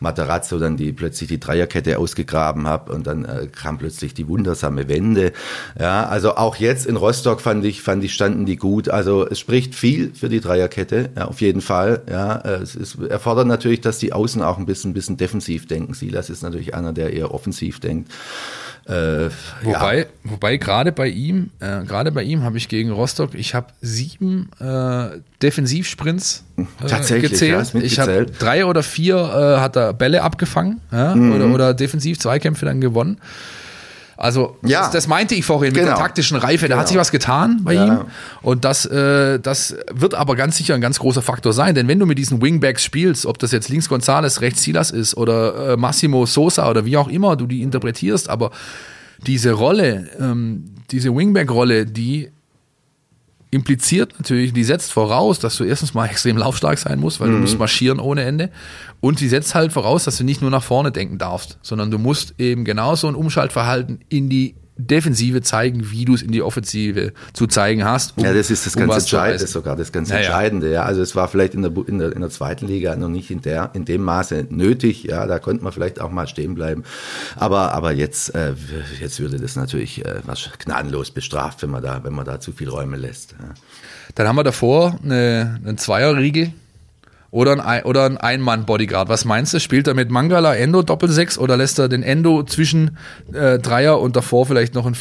Materazzo 0.00 0.58
dann 0.58 0.76
die 0.76 0.92
plötzlich 0.92 1.30
die 1.30 1.40
Dreierkette 1.40 1.98
ausgegraben 1.98 2.68
hat 2.68 2.90
und 2.90 3.06
dann 3.06 3.24
äh, 3.24 3.46
kam 3.46 3.78
plötzlich 3.78 4.12
die 4.12 4.28
wundersame 4.28 4.86
Wende. 4.86 5.32
Ja, 5.80 6.06
also 6.06 6.36
auch 6.36 6.56
jetzt 6.56 6.84
in 6.84 6.96
Rostock 6.96 7.40
fand 7.40 7.64
ich, 7.64 7.80
fand 7.80 8.04
ich, 8.04 8.12
standen 8.12 8.44
die 8.44 8.56
gut. 8.56 8.90
Also 8.90 9.26
es 9.26 9.38
spricht 9.38 9.74
viel 9.74 10.12
für 10.14 10.28
die 10.28 10.40
Dreierkette, 10.40 11.08
ja, 11.16 11.24
auf 11.24 11.40
jeden 11.40 11.62
Fall. 11.62 12.02
Ja, 12.10 12.36
äh, 12.36 12.62
es 12.62 12.74
ist, 12.74 12.98
erfordert 13.00 13.46
natürlich, 13.46 13.80
dass 13.80 13.96
die 13.98 14.12
Außen 14.12 14.42
auch 14.42 14.58
ein 14.58 14.66
bisschen, 14.66 14.90
ein 14.90 14.94
bisschen 14.94 15.16
defensiv 15.16 15.66
denken. 15.66 15.94
Silas 16.22 16.30
ist 16.30 16.42
natürlich 16.42 16.74
einer, 16.74 16.92
der 16.92 17.12
eher 17.12 17.32
offensiv 17.32 17.80
denkt. 17.80 18.10
Äh, 18.86 19.28
Wobei, 19.62 20.06
wobei 20.24 20.56
gerade 20.56 20.92
bei 20.92 21.08
ihm, 21.08 21.50
äh, 21.60 21.84
gerade 21.84 22.10
bei 22.10 22.22
ihm 22.22 22.42
habe 22.42 22.56
ich 22.56 22.68
gegen 22.68 22.90
Rostock, 22.90 23.34
ich 23.34 23.54
habe 23.54 23.66
sieben 23.82 24.48
äh, 24.60 25.18
Defensivsprints 25.42 26.44
äh, 26.56 26.64
Tatsächlich, 26.88 27.32
gezählt. 27.32 27.74
ja, 27.74 27.80
ich 27.82 27.98
habe 28.00 28.24
drei 28.38 28.64
oder 28.64 28.82
vier 28.82 29.16
äh, 29.16 29.60
hat 29.60 29.76
er 29.76 29.92
Bälle 29.92 30.22
abgefangen 30.22 30.80
ja, 30.90 31.14
Mhm. 31.14 31.32
oder, 31.32 31.46
oder 31.48 31.74
defensiv 31.74 32.18
Zweikämpfe 32.18 32.64
dann 32.64 32.80
gewonnen. 32.80 33.18
Also 34.20 34.56
Ja. 34.66 34.80
das, 34.80 34.90
das 34.90 35.06
meinte 35.06 35.34
ich 35.36 35.44
vorhin 35.44 35.72
mit 35.72 35.80
Genau. 35.82 35.94
der 35.94 36.02
taktischen 36.02 36.36
Reife. 36.36 36.68
Da 36.68 36.74
hat 36.76 36.80
Genau. 36.86 36.88
sich 36.88 36.98
was 36.98 37.12
getan 37.12 37.60
bei 37.62 37.74
Ja. 37.74 37.86
ihm. 37.86 37.98
Und 38.42 38.64
das, 38.64 38.84
äh, 38.84 39.38
das 39.38 39.76
wird 39.92 40.14
aber 40.14 40.34
ganz 40.34 40.56
sicher 40.56 40.74
ein 40.74 40.80
ganz 40.80 40.98
großer 40.98 41.22
Faktor 41.22 41.52
sein. 41.52 41.74
Denn 41.76 41.86
wenn 41.86 41.98
du 42.00 42.04
mit 42.06 42.18
diesen 42.18 42.42
Wingbacks 42.42 42.82
spielst, 42.84 43.24
ob 43.26 43.38
das 43.38 43.52
jetzt 43.52 43.68
links 43.68 43.88
Gonzales, 43.88 44.40
rechts 44.40 44.62
Silas 44.64 44.90
ist 44.90 45.16
oder 45.16 45.72
äh, 45.72 45.76
Massimo 45.76 46.26
Sosa 46.26 46.68
oder 46.68 46.84
wie 46.84 46.96
auch 46.96 47.08
immer 47.08 47.36
du 47.36 47.46
die 47.46 47.62
interpretierst, 47.62 48.28
aber 48.28 48.50
diese 49.26 49.52
Rolle, 49.52 50.08
ähm, 50.20 50.64
diese 50.90 51.14
Wingback-Rolle, 51.14 51.86
die 51.86 52.30
impliziert 53.50 54.14
natürlich, 54.18 54.52
die 54.52 54.64
setzt 54.64 54.92
voraus, 54.92 55.38
dass 55.38 55.56
du 55.56 55.64
erstens 55.64 55.94
mal 55.94 56.06
extrem 56.10 56.36
laufstark 56.36 56.78
sein 56.78 57.00
musst, 57.00 57.20
weil 57.20 57.30
du 57.30 57.38
musst 57.38 57.58
marschieren 57.58 58.00
ohne 58.00 58.22
Ende. 58.22 58.50
Und 59.00 59.20
die 59.20 59.28
setzt 59.28 59.54
halt 59.54 59.72
voraus, 59.72 60.04
dass 60.04 60.18
du 60.18 60.24
nicht 60.24 60.42
nur 60.42 60.50
nach 60.50 60.62
vorne 60.62 60.92
denken 60.92 61.18
darfst, 61.18 61.58
sondern 61.62 61.90
du 61.90 61.98
musst 61.98 62.34
eben 62.38 62.64
genauso 62.64 63.08
ein 63.08 63.14
Umschaltverhalten 63.14 64.00
in 64.08 64.28
die 64.28 64.54
Defensive 64.78 65.42
zeigen, 65.42 65.90
wie 65.90 66.04
du 66.04 66.14
es 66.14 66.22
in 66.22 66.30
die 66.30 66.40
Offensive 66.40 67.12
zu 67.32 67.46
zeigen 67.48 67.84
hast. 67.84 68.16
um- 68.16 68.24
Ja, 68.24 68.32
das 68.32 68.50
ist 68.50 68.64
das 68.64 68.76
um 68.76 68.82
ganz 68.88 68.94
Entscheidende 69.02 69.46
sogar, 69.46 69.76
das 69.76 69.90
ganz 69.92 70.08
Ja, 70.08 70.16
ja. 70.16 70.22
Entscheidende. 70.22 70.72
Ja, 70.72 70.82
also 70.84 71.02
es 71.02 71.14
war 71.16 71.26
vielleicht 71.28 71.54
in 71.54 71.62
der, 71.62 71.72
in 71.86 71.98
der 71.98 72.12
in 72.12 72.20
der 72.20 72.30
zweiten 72.30 72.66
Liga 72.66 72.94
noch 72.96 73.08
nicht 73.08 73.30
in 73.30 73.42
der 73.42 73.70
in 73.74 73.84
dem 73.84 74.02
Maße 74.02 74.46
nötig. 74.50 75.02
Ja, 75.02 75.26
da 75.26 75.38
konnte 75.40 75.64
man 75.64 75.72
vielleicht 75.72 76.00
auch 76.00 76.10
mal 76.10 76.26
stehen 76.28 76.54
bleiben. 76.54 76.84
Aber 77.36 77.72
aber 77.72 77.92
jetzt 77.92 78.34
äh, 78.34 78.54
jetzt 79.00 79.18
würde 79.20 79.38
das 79.38 79.56
natürlich 79.56 80.04
äh, 80.04 80.20
was 80.24 80.48
gnadenlos 80.58 81.10
bestraft, 81.10 81.62
wenn 81.62 81.70
man 81.70 81.82
da 81.82 82.04
wenn 82.04 82.14
man 82.14 82.24
da 82.24 82.38
zu 82.40 82.52
viel 82.52 82.68
Räume 82.68 82.96
lässt. 82.96 83.32
Ja. 83.32 83.54
Dann 84.14 84.28
haben 84.28 84.36
wir 84.36 84.44
davor 84.44 84.98
eine, 85.02 85.60
einen 85.64 85.76
Zweierriegel 85.78 86.52
oder 87.30 87.64
ein, 87.64 87.82
oder 87.82 88.04
ein 88.04 88.16
Ein-Mann-Bodyguard. 88.16 89.08
Was 89.08 89.24
meinst 89.24 89.52
du? 89.54 89.60
Spielt 89.60 89.86
er 89.86 89.94
mit 89.94 90.10
Mangala 90.10 90.54
Endo 90.54 90.82
Doppelsechs 90.82 91.38
oder 91.38 91.56
lässt 91.56 91.78
er 91.78 91.88
den 91.88 92.02
Endo 92.02 92.42
zwischen 92.42 92.96
äh, 93.32 93.58
Dreier 93.58 94.00
und 94.00 94.16
davor 94.16 94.46
vielleicht 94.46 94.74
noch 94.74 94.86
ein 94.86 94.94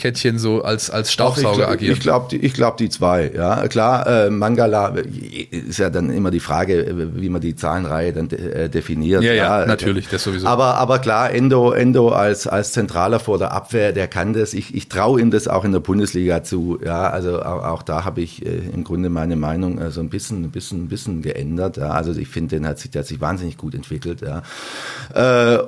Vierer-Kettchen 0.00 0.38
so 0.38 0.62
als, 0.62 0.90
als 0.90 1.12
Staubsauger 1.12 1.64
ich 1.64 1.68
agiert? 1.68 1.96
Ich 1.96 2.00
glaube 2.00 2.26
die, 2.30 2.36
ich 2.36 2.54
glaub 2.54 2.76
die 2.76 2.88
zwei. 2.88 3.30
Ja, 3.34 3.68
klar, 3.68 4.06
äh, 4.06 4.30
Mangala 4.30 4.96
äh, 4.96 5.56
ist 5.56 5.78
ja 5.78 5.90
dann 5.90 6.10
immer 6.10 6.30
die 6.30 6.40
Frage, 6.40 6.86
äh, 6.86 7.20
wie 7.20 7.28
man 7.28 7.40
die 7.40 7.54
Zahlenreihe 7.54 8.12
dann 8.12 8.28
de, 8.28 8.64
äh, 8.64 8.68
definiert. 8.68 9.22
Ja, 9.22 9.32
ja, 9.32 9.66
natürlich, 9.66 10.08
das 10.08 10.24
sowieso. 10.24 10.46
Aber, 10.46 10.76
aber 10.76 10.98
klar, 10.98 11.32
Endo, 11.32 11.72
Endo 11.72 12.10
als, 12.10 12.46
als 12.46 12.72
Zentraler 12.72 13.20
vor 13.20 13.38
der 13.38 13.52
Abwehr, 13.52 13.92
der 13.92 14.08
kann 14.08 14.32
das. 14.32 14.54
Ich, 14.54 14.74
ich 14.74 14.88
traue 14.88 15.20
ihm 15.20 15.30
das 15.30 15.48
auch 15.48 15.64
in 15.64 15.72
der 15.72 15.80
Bundesliga 15.80 16.42
zu. 16.42 16.78
Ja, 16.84 17.10
also 17.10 17.42
auch, 17.42 17.64
auch 17.64 17.82
da 17.82 18.04
habe 18.04 18.20
ich 18.20 18.44
äh, 18.44 18.60
im 18.72 18.84
Grunde 18.84 19.10
meine 19.10 19.36
Meinung 19.36 19.78
äh, 19.78 19.90
so 19.90 20.00
ein 20.00 20.08
bisschen, 20.08 20.44
ein 20.44 20.50
bisschen, 20.50 20.84
ein 20.84 20.88
bisschen 20.88 21.22
geändert. 21.22 21.76
Ja. 21.76 21.90
Also 21.90 22.12
ich 22.12 22.28
finde, 22.28 22.56
den 22.56 22.66
hat 22.66 22.78
sich, 22.78 22.90
der 22.90 23.00
hat 23.00 23.06
sich 23.06 23.20
wahnsinnig 23.20 23.56
gut 23.56 23.74
entwickelt. 23.74 24.22
Ja. 24.22 24.42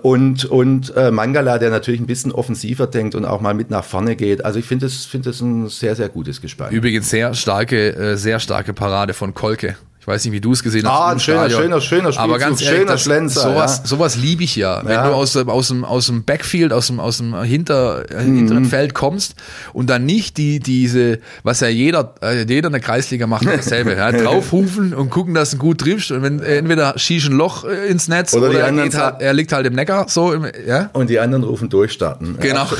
Und 0.02 0.44
und 0.44 0.94
Mangala, 1.10 1.58
der 1.58 1.70
natürlich 1.70 2.00
ein 2.00 2.06
bisschen 2.06 2.32
offensiver 2.32 2.86
denkt 2.86 3.14
und 3.14 3.24
auch 3.24 3.40
mal 3.40 3.54
mit 3.54 3.70
nach 3.70 3.84
vorne 3.84 4.16
geht. 4.16 4.21
Also 4.44 4.58
ich 4.58 4.64
finde 4.66 4.86
das, 4.86 5.04
finde 5.04 5.30
das 5.30 5.40
ein 5.40 5.68
sehr, 5.68 5.94
sehr 5.94 6.08
gutes 6.08 6.40
Gespann. 6.40 6.72
Übrigens 6.72 7.10
sehr 7.10 7.34
starke, 7.34 7.94
äh, 7.94 8.16
sehr 8.16 8.40
starke 8.40 8.72
Parade 8.72 9.14
von 9.14 9.34
Kolke. 9.34 9.76
Ich 10.02 10.08
weiß 10.08 10.24
nicht, 10.24 10.32
wie 10.32 10.40
du 10.40 10.50
es 10.50 10.64
gesehen 10.64 10.82
hast. 10.84 10.90
Ah, 10.92 11.10
ein 11.12 11.20
schöner, 11.20 11.48
Stadion. 11.48 11.62
schöner, 11.62 11.80
schöner 11.80 12.06
Aber 12.18 12.34
Spielzug, 12.34 12.40
ganz 12.40 12.60
ehrlich, 12.62 12.78
schöner 12.80 12.90
das, 12.92 13.02
Schlenzer, 13.02 13.40
sowas, 13.42 13.78
ja. 13.78 13.86
sowas 13.86 14.16
liebe 14.16 14.42
ich 14.42 14.56
ja. 14.56 14.80
Wenn 14.84 14.90
Ja. 14.94 15.06
du 15.06 15.14
aus, 15.14 15.32
dem- 15.34 15.48
aus, 15.48 15.68
dem, 15.68 15.84
aus 15.84 16.06
dem 16.06 16.24
Backfield, 16.24 16.72
aus 16.72 16.88
dem, 16.88 16.98
aus 16.98 17.18
dem 17.18 17.40
hinter, 17.44 18.02
Mhm. 18.12 18.34
hinteren 18.34 18.64
Feld 18.64 18.94
kommst 18.94 19.36
und 19.72 19.88
dann 19.88 20.04
nicht 20.04 20.38
die, 20.38 20.58
diese, 20.58 21.20
was 21.44 21.60
ja 21.60 21.68
jeder, 21.68 22.16
äh, 22.20 22.44
jeder 22.48 22.66
in 22.66 22.72
der 22.72 22.80
Kreisliga 22.80 23.28
macht, 23.28 23.46
dasselbe. 23.46 23.94
ja, 23.94 24.10
draufrufen 24.12 24.92
und 24.92 25.08
gucken, 25.10 25.34
dass 25.34 25.52
du 25.52 25.58
gut 25.58 25.78
triffst 25.78 26.10
und 26.10 26.22
wenn 26.22 26.40
entweder 26.40 26.98
schießt 26.98 27.28
ein 27.28 27.36
Loch 27.36 27.62
äh, 27.64 27.86
ins 27.86 28.08
Netz 28.08 28.34
Oder 28.34 28.48
oder, 28.50 28.58
er, 28.58 28.66
anderen 28.66 28.92
halt, 28.92 29.20
er 29.22 29.32
liegt 29.34 29.52
halt 29.52 29.68
im 29.68 29.74
Neckar, 29.74 30.06
so, 30.08 30.32
im, 30.32 30.46
ja. 30.66 30.90
Und 30.94 31.10
die 31.10 31.20
anderen 31.20 31.44
rufen 31.44 31.68
durchstarten. 31.68 32.38
Genau. 32.40 32.66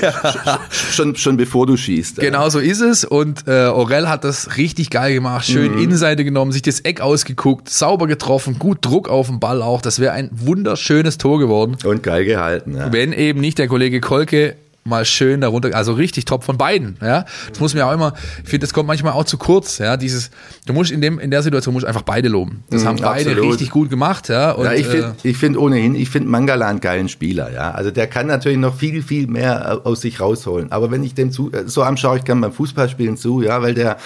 Ja, 0.00 0.58
schon, 0.70 1.16
schon 1.16 1.36
bevor 1.36 1.66
du 1.66 1.76
schießt. 1.76 2.16
Genau 2.16 2.48
so 2.48 2.58
ist 2.60 2.80
es. 2.80 3.04
Und 3.04 3.46
äh, 3.46 3.66
Orell 3.66 4.08
hat 4.08 4.24
das 4.24 4.56
richtig 4.56 4.88
geil 4.88 5.12
gemacht. 5.12 5.44
Schön 5.44 5.76
Innenseite 5.78 6.24
genommen, 6.24 6.50
sich 6.52 6.61
das 6.62 6.80
Eck 6.80 7.00
ausgeguckt, 7.00 7.68
sauber 7.68 8.06
getroffen, 8.06 8.58
gut 8.58 8.78
Druck 8.82 9.08
auf 9.08 9.28
den 9.28 9.40
Ball 9.40 9.62
auch. 9.62 9.82
Das 9.82 9.98
wäre 9.98 10.12
ein 10.12 10.30
wunderschönes 10.32 11.18
Tor 11.18 11.38
geworden. 11.38 11.76
Und 11.84 12.02
geil 12.02 12.24
gehalten. 12.24 12.76
Ja. 12.76 12.92
Wenn 12.92 13.12
eben 13.12 13.40
nicht 13.40 13.58
der 13.58 13.68
Kollege 13.68 14.00
Kolke 14.00 14.56
mal 14.84 15.04
schön 15.04 15.40
darunter, 15.40 15.74
also 15.74 15.92
richtig 15.92 16.24
top 16.24 16.42
von 16.42 16.58
beiden, 16.58 16.96
ja. 17.00 17.24
Das 17.48 17.60
muss 17.60 17.74
man 17.74 17.80
ja 17.80 17.88
auch 17.88 17.94
immer, 17.94 18.14
ich 18.42 18.48
finde, 18.48 18.66
das 18.66 18.74
kommt 18.74 18.88
manchmal 18.88 19.12
auch 19.12 19.24
zu 19.24 19.38
kurz, 19.38 19.78
ja, 19.78 19.96
dieses, 19.96 20.30
du 20.66 20.72
musst 20.72 20.90
in 20.90 21.00
dem, 21.00 21.20
in 21.20 21.30
der 21.30 21.42
Situation 21.42 21.72
musst 21.72 21.86
einfach 21.86 22.02
beide 22.02 22.28
loben. 22.28 22.64
Das 22.70 22.84
haben 22.84 22.98
beide 23.00 23.30
absolut. 23.30 23.52
richtig 23.52 23.70
gut 23.70 23.90
gemacht, 23.90 24.28
ja. 24.28 24.52
Und, 24.52 24.64
Ja, 24.64 24.72
ich 24.72 24.86
äh, 24.86 24.90
finde 24.90 25.14
ich 25.22 25.36
find 25.36 25.56
ohnehin, 25.56 25.94
ich 25.94 26.10
finde 26.10 26.28
Mangala 26.28 26.66
einen 26.66 26.80
geilen 26.80 27.08
Spieler, 27.08 27.52
ja. 27.52 27.70
Also 27.70 27.92
der 27.92 28.08
kann 28.08 28.26
natürlich 28.26 28.58
noch 28.58 28.74
viel, 28.74 29.02
viel 29.02 29.28
mehr 29.28 29.80
äh, 29.84 29.88
aus 29.88 30.00
sich 30.00 30.20
rausholen. 30.20 30.72
Aber 30.72 30.90
wenn 30.90 31.04
ich 31.04 31.14
dem 31.14 31.30
zu, 31.30 31.52
äh, 31.52 31.62
so 31.66 31.84
am 31.84 31.96
schaue 31.96 32.18
ich 32.18 32.24
kann 32.24 32.40
beim 32.40 32.52
Fußballspielen 32.52 33.16
zu, 33.16 33.42
ja, 33.42 33.62
weil 33.62 33.74
der, 33.74 33.98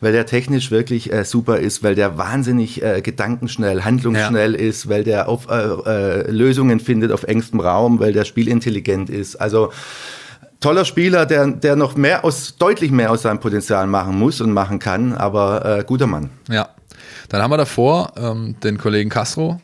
weil 0.00 0.12
der 0.12 0.26
technisch 0.26 0.70
wirklich 0.70 1.10
äh, 1.12 1.24
super 1.24 1.58
ist, 1.58 1.82
weil 1.82 1.94
der 1.94 2.18
wahnsinnig 2.18 2.82
äh, 2.82 3.00
gedankenschnell, 3.00 3.84
handlungsschnell 3.84 4.54
ist, 4.54 4.88
weil 4.90 5.04
der 5.04 5.28
auf 5.28 5.48
äh, 5.48 5.54
äh, 5.54 6.30
Lösungen 6.30 6.80
findet 6.80 7.12
auf 7.12 7.22
engstem 7.22 7.60
Raum, 7.60 7.98
weil 7.98 8.12
der 8.12 8.24
spielintelligent 8.24 9.08
ist. 9.08 9.36
Also 9.36 9.70
toller 10.60 10.84
Spieler, 10.84 11.26
der, 11.26 11.46
der 11.46 11.76
noch 11.76 11.96
mehr 11.96 12.24
aus, 12.24 12.56
deutlich 12.56 12.90
mehr 12.90 13.10
aus 13.10 13.22
seinem 13.22 13.40
Potenzial 13.40 13.86
machen 13.86 14.18
muss 14.18 14.40
und 14.40 14.52
machen 14.52 14.78
kann, 14.78 15.14
aber 15.14 15.78
äh, 15.78 15.84
guter 15.84 16.06
Mann. 16.06 16.30
Ja. 16.48 16.68
Dann 17.28 17.42
haben 17.42 17.50
wir 17.50 17.58
davor 17.58 18.12
ähm, 18.16 18.56
den 18.62 18.78
Kollegen 18.78 19.10
Castro. 19.10 19.60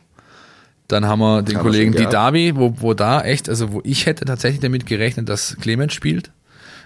Dann 0.87 1.05
haben 1.07 1.19
wir 1.19 1.41
den 1.41 1.57
Kollegen 1.57 1.93
schon. 1.93 2.03
Didavi, 2.03 2.55
wo, 2.55 2.73
wo 2.77 2.93
da 2.93 3.21
echt, 3.21 3.49
also 3.49 3.73
wo 3.73 3.81
ich 3.83 4.05
hätte 4.05 4.25
tatsächlich 4.25 4.61
damit 4.61 4.85
gerechnet, 4.85 5.29
dass 5.29 5.57
Clemens 5.59 5.93
spielt. 5.93 6.31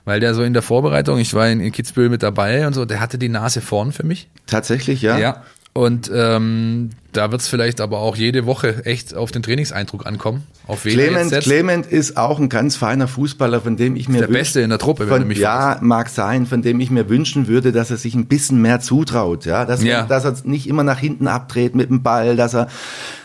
Weil 0.05 0.21
der 0.21 0.33
so 0.33 0.43
in 0.43 0.53
der 0.53 0.61
Vorbereitung, 0.61 1.19
ich 1.19 1.33
war 1.33 1.49
in, 1.49 1.59
in 1.59 1.73
Kitzbühel 1.73 2.09
mit 2.09 2.23
dabei 2.23 2.65
und 2.65 2.73
so, 2.73 2.85
der 2.85 3.01
hatte 3.01 3.17
die 3.17 3.27
Nase 3.27 3.59
vorn 3.59 3.91
für 3.91 4.05
mich. 4.05 4.29
Tatsächlich, 4.47 5.01
ja. 5.01 5.17
Ja. 5.17 5.43
Und 5.79 6.11
ähm, 6.13 6.89
da 7.13 7.31
wird 7.31 7.39
es 7.39 7.47
vielleicht 7.47 7.79
aber 7.79 7.99
auch 7.99 8.17
jede 8.17 8.45
Woche 8.45 8.85
echt 8.85 9.15
auf 9.15 9.31
den 9.31 9.41
Trainingseindruck 9.43 10.05
ankommen. 10.05 10.43
Auf 10.67 10.83
wen 10.83 10.91
Clement. 10.91 11.31
Clement 11.39 11.85
ist 11.85 12.17
auch 12.17 12.37
ein 12.37 12.49
ganz 12.49 12.75
feiner 12.75 13.07
Fußballer, 13.07 13.61
von 13.61 13.77
dem 13.77 13.95
ich 13.95 14.09
mir 14.09 14.17
der 14.19 14.27
wünsch- 14.27 14.33
Beste 14.33 14.59
in 14.59 14.71
der 14.71 14.77
Truppe, 14.79 15.09
wenn 15.09 15.21
du 15.21 15.27
mich 15.27 15.37
ja, 15.37 15.77
mag 15.81 16.09
sein, 16.09 16.45
von 16.47 16.61
dem 16.61 16.81
ich 16.81 16.91
mir 16.91 17.07
wünschen 17.07 17.47
würde, 17.47 17.71
dass 17.71 17.91
er 17.91 17.97
sich 17.97 18.13
ein 18.13 18.25
bisschen 18.25 18.61
mehr 18.61 18.81
zutraut, 18.81 19.45
ja, 19.45 19.63
dass, 19.63 19.81
Ja. 19.81 20.03
dass 20.03 20.25
er 20.25 20.35
nicht 20.43 20.67
immer 20.67 20.83
nach 20.83 20.99
hinten 20.99 21.27
abdreht 21.27 21.75
mit 21.75 21.89
dem 21.89 22.03
Ball, 22.03 22.35
dass 22.35 22.53
er, 22.55 22.67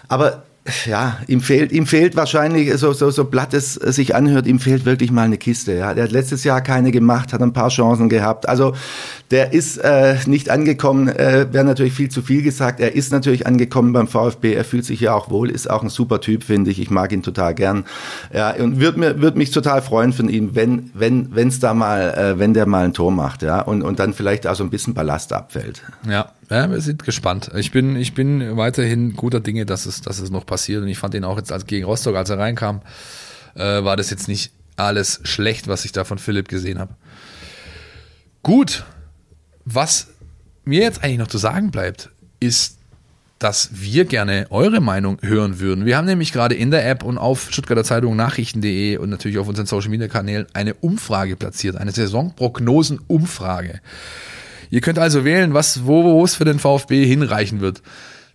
aber 0.06 0.44
ja, 0.86 1.18
ihm 1.26 1.42
fehlt, 1.42 1.72
ihm 1.72 1.86
fehlt 1.86 2.16
wahrscheinlich, 2.16 2.74
so, 2.78 2.94
so, 2.94 3.10
so 3.10 3.24
blatt 3.26 3.52
es 3.52 3.74
sich 3.74 4.14
anhört, 4.14 4.46
ihm 4.46 4.58
fehlt 4.58 4.86
wirklich 4.86 5.10
mal 5.10 5.24
eine 5.24 5.36
Kiste. 5.36 5.74
Ja. 5.74 5.92
Der 5.92 6.04
hat 6.04 6.12
letztes 6.12 6.42
Jahr 6.42 6.62
keine 6.62 6.90
gemacht, 6.90 7.34
hat 7.34 7.42
ein 7.42 7.52
paar 7.52 7.68
Chancen 7.68 8.08
gehabt. 8.08 8.48
Also 8.48 8.74
der 9.30 9.52
ist 9.52 9.76
äh, 9.76 10.16
nicht 10.26 10.48
angekommen, 10.48 11.08
äh, 11.08 11.52
wäre 11.52 11.64
natürlich 11.64 11.92
viel 11.92 12.08
zu 12.08 12.22
viel 12.22 12.42
gesagt. 12.42 12.80
Er 12.80 12.94
ist 12.94 13.12
natürlich 13.12 13.46
angekommen 13.46 13.92
beim 13.92 14.08
VfB, 14.08 14.54
er 14.54 14.64
fühlt 14.64 14.86
sich 14.86 15.00
ja 15.00 15.12
auch 15.12 15.28
wohl, 15.28 15.50
ist 15.50 15.68
auch 15.68 15.82
ein 15.82 15.90
super 15.90 16.22
Typ, 16.22 16.44
finde 16.44 16.70
ich. 16.70 16.80
Ich 16.80 16.90
mag 16.90 17.12
ihn 17.12 17.22
total 17.22 17.54
gern. 17.54 17.84
Ja, 18.32 18.54
und 18.54 18.80
würde 18.80 19.00
mir 19.00 19.20
würd 19.20 19.36
mich 19.36 19.50
total 19.50 19.82
freuen 19.82 20.14
von 20.14 20.30
ihm, 20.30 20.54
wenn 20.54 20.90
wenn 20.94 21.34
wenn's 21.34 21.60
da 21.60 21.74
mal, 21.74 22.14
äh, 22.14 22.38
wenn 22.38 22.54
der 22.54 22.66
mal 22.66 22.86
ein 22.86 22.94
Tor 22.94 23.12
macht, 23.12 23.42
ja, 23.42 23.60
und 23.60 23.82
und 23.82 23.98
dann 23.98 24.14
vielleicht 24.14 24.46
auch 24.46 24.54
so 24.54 24.64
ein 24.64 24.70
bisschen 24.70 24.94
Ballast 24.94 25.34
abfällt. 25.34 25.82
Ja, 26.08 26.30
ja, 26.50 26.70
wir 26.70 26.80
sind 26.80 27.04
gespannt. 27.04 27.50
Ich 27.54 27.70
bin, 27.70 27.96
ich 27.96 28.14
bin 28.14 28.56
weiterhin 28.56 29.14
guter 29.14 29.40
Dinge, 29.40 29.66
dass 29.66 29.86
es, 29.86 30.00
dass 30.00 30.18
es 30.18 30.30
noch 30.30 30.46
passiert. 30.46 30.82
Und 30.82 30.88
ich 30.88 30.98
fand 30.98 31.14
ihn 31.14 31.24
auch 31.24 31.38
jetzt 31.38 31.52
als 31.52 31.66
gegen 31.66 31.84
Rostock, 31.84 32.16
als 32.16 32.30
er 32.30 32.38
reinkam, 32.38 32.82
äh, 33.54 33.84
war 33.84 33.96
das 33.96 34.10
jetzt 34.10 34.28
nicht 34.28 34.52
alles 34.76 35.20
schlecht, 35.24 35.68
was 35.68 35.84
ich 35.84 35.92
da 35.92 36.04
von 36.04 36.18
Philipp 36.18 36.48
gesehen 36.48 36.78
habe. 36.78 36.94
Gut, 38.42 38.84
was 39.64 40.08
mir 40.64 40.82
jetzt 40.82 41.02
eigentlich 41.02 41.18
noch 41.18 41.28
zu 41.28 41.38
sagen 41.38 41.70
bleibt, 41.70 42.10
ist, 42.40 42.78
dass 43.38 43.70
wir 43.72 44.04
gerne 44.04 44.46
eure 44.50 44.80
Meinung 44.80 45.18
hören 45.20 45.60
würden. 45.60 45.84
Wir 45.84 45.96
haben 45.96 46.06
nämlich 46.06 46.32
gerade 46.32 46.54
in 46.54 46.70
der 46.70 46.88
App 46.88 47.02
und 47.02 47.18
auf 47.18 47.50
Stuttgarter 47.50 47.84
Zeitung 47.84 48.16
Nachrichten.de 48.16 48.96
und 48.96 49.10
natürlich 49.10 49.38
auf 49.38 49.48
unseren 49.48 49.66
Social 49.66 49.90
Media 49.90 50.08
Kanälen 50.08 50.46
eine 50.54 50.74
Umfrage 50.74 51.36
platziert, 51.36 51.76
eine 51.76 51.90
Saisonprognosen-Umfrage. 51.90 53.80
Ihr 54.74 54.80
könnt 54.80 54.98
also 54.98 55.24
wählen, 55.24 55.54
was, 55.54 55.86
wo, 55.86 56.02
wo 56.02 56.24
es 56.24 56.34
für 56.34 56.44
den 56.44 56.58
VfB 56.58 57.06
hinreichen 57.06 57.60
wird. 57.60 57.80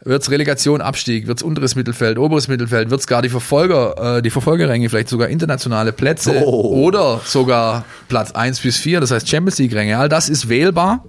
Wird's 0.05 0.31
Relegation, 0.31 0.79
Abstieg, 0.79 1.27
wird's 1.27 1.43
unteres 1.43 1.75
Mittelfeld, 1.75 2.17
oberes 2.17 2.47
Mittelfeld, 2.47 2.89
wird's 2.89 3.07
gar 3.07 3.21
die 3.21 3.27
Verfolger, 3.27 4.19
äh, 4.19 4.21
die 4.21 4.29
Verfolgerränge, 4.29 4.87
vielleicht 4.87 5.09
sogar 5.09 5.27
internationale 5.27 5.91
Plätze 5.91 6.41
Oh. 6.45 6.85
oder 6.85 7.19
sogar 7.25 7.83
Platz 8.07 8.31
1 8.31 8.61
bis 8.61 8.77
4, 8.77 9.01
das 9.01 9.11
heißt 9.11 9.27
Champions 9.27 9.59
League 9.59 9.73
Ränge. 9.75 9.97
All 9.97 10.07
das 10.07 10.29
ist 10.29 10.47
wählbar. 10.47 11.03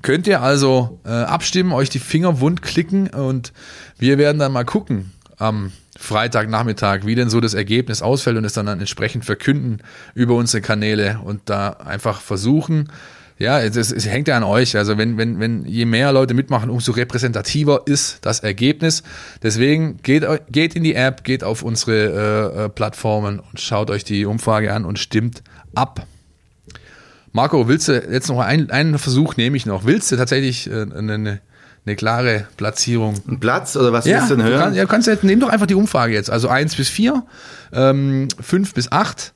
Könnt 0.00 0.26
ihr 0.26 0.40
also 0.40 1.00
äh, 1.04 1.10
abstimmen, 1.10 1.72
euch 1.72 1.90
die 1.90 1.98
Finger 1.98 2.40
wund 2.40 2.62
klicken 2.62 3.08
und 3.08 3.52
wir 3.98 4.16
werden 4.16 4.38
dann 4.38 4.52
mal 4.52 4.64
gucken 4.64 5.12
am 5.36 5.70
Freitagnachmittag, 5.98 7.00
wie 7.04 7.14
denn 7.14 7.28
so 7.28 7.40
das 7.40 7.52
Ergebnis 7.52 8.00
ausfällt 8.00 8.38
und 8.38 8.46
es 8.46 8.54
dann, 8.54 8.64
dann 8.64 8.78
entsprechend 8.78 9.26
verkünden 9.26 9.82
über 10.14 10.34
unsere 10.34 10.62
Kanäle 10.62 11.20
und 11.22 11.42
da 11.44 11.68
einfach 11.84 12.22
versuchen, 12.22 12.88
ja, 13.38 13.60
es, 13.60 13.76
es, 13.76 14.06
hängt 14.06 14.28
ja 14.28 14.36
an 14.36 14.44
euch. 14.44 14.76
Also 14.76 14.96
wenn, 14.96 15.18
wenn, 15.18 15.38
wenn 15.40 15.66
je 15.66 15.84
mehr 15.84 16.12
Leute 16.12 16.32
mitmachen, 16.32 16.70
umso 16.70 16.92
repräsentativer 16.92 17.82
ist 17.84 18.18
das 18.22 18.40
Ergebnis. 18.40 19.02
Deswegen 19.42 19.98
geht, 20.02 20.24
geht 20.50 20.74
in 20.74 20.82
die 20.82 20.94
App, 20.94 21.22
geht 21.22 21.44
auf 21.44 21.62
unsere 21.62 22.54
äh, 22.56 22.64
äh, 22.64 22.68
Plattformen 22.70 23.40
und 23.40 23.60
schaut 23.60 23.90
euch 23.90 24.04
die 24.04 24.24
Umfrage 24.24 24.72
an 24.72 24.86
und 24.86 24.98
stimmt 24.98 25.42
ab. 25.74 26.06
Marco, 27.32 27.68
willst 27.68 27.88
du 27.88 27.92
jetzt 27.92 28.28
noch 28.28 28.40
einen, 28.40 28.70
einen 28.70 28.98
Versuch 28.98 29.36
nehme 29.36 29.58
ich 29.58 29.66
noch? 29.66 29.84
Willst 29.84 30.10
du 30.10 30.16
tatsächlich 30.16 30.70
äh, 30.70 30.86
eine, 30.96 31.40
eine 31.84 31.96
klare 31.96 32.46
Platzierung? 32.56 33.16
Ein 33.28 33.38
Platz 33.38 33.76
oder 33.76 33.92
was 33.92 34.06
Ja, 34.06 34.16
willst 34.16 34.30
du 34.30 34.36
du 34.36 34.42
denn 34.42 34.50
hören? 34.50 34.60
kannst, 34.62 34.76
ja, 34.78 34.82
du 34.84 34.88
kannst 34.88 35.08
jetzt, 35.08 35.24
nimm 35.24 35.40
doch 35.40 35.50
einfach 35.50 35.66
die 35.66 35.74
Umfrage 35.74 36.14
jetzt. 36.14 36.30
Also 36.30 36.48
1 36.48 36.74
bis 36.76 36.88
4, 36.88 37.22
ähm, 37.74 38.28
5 38.40 38.72
bis 38.72 38.90
8, 38.90 39.34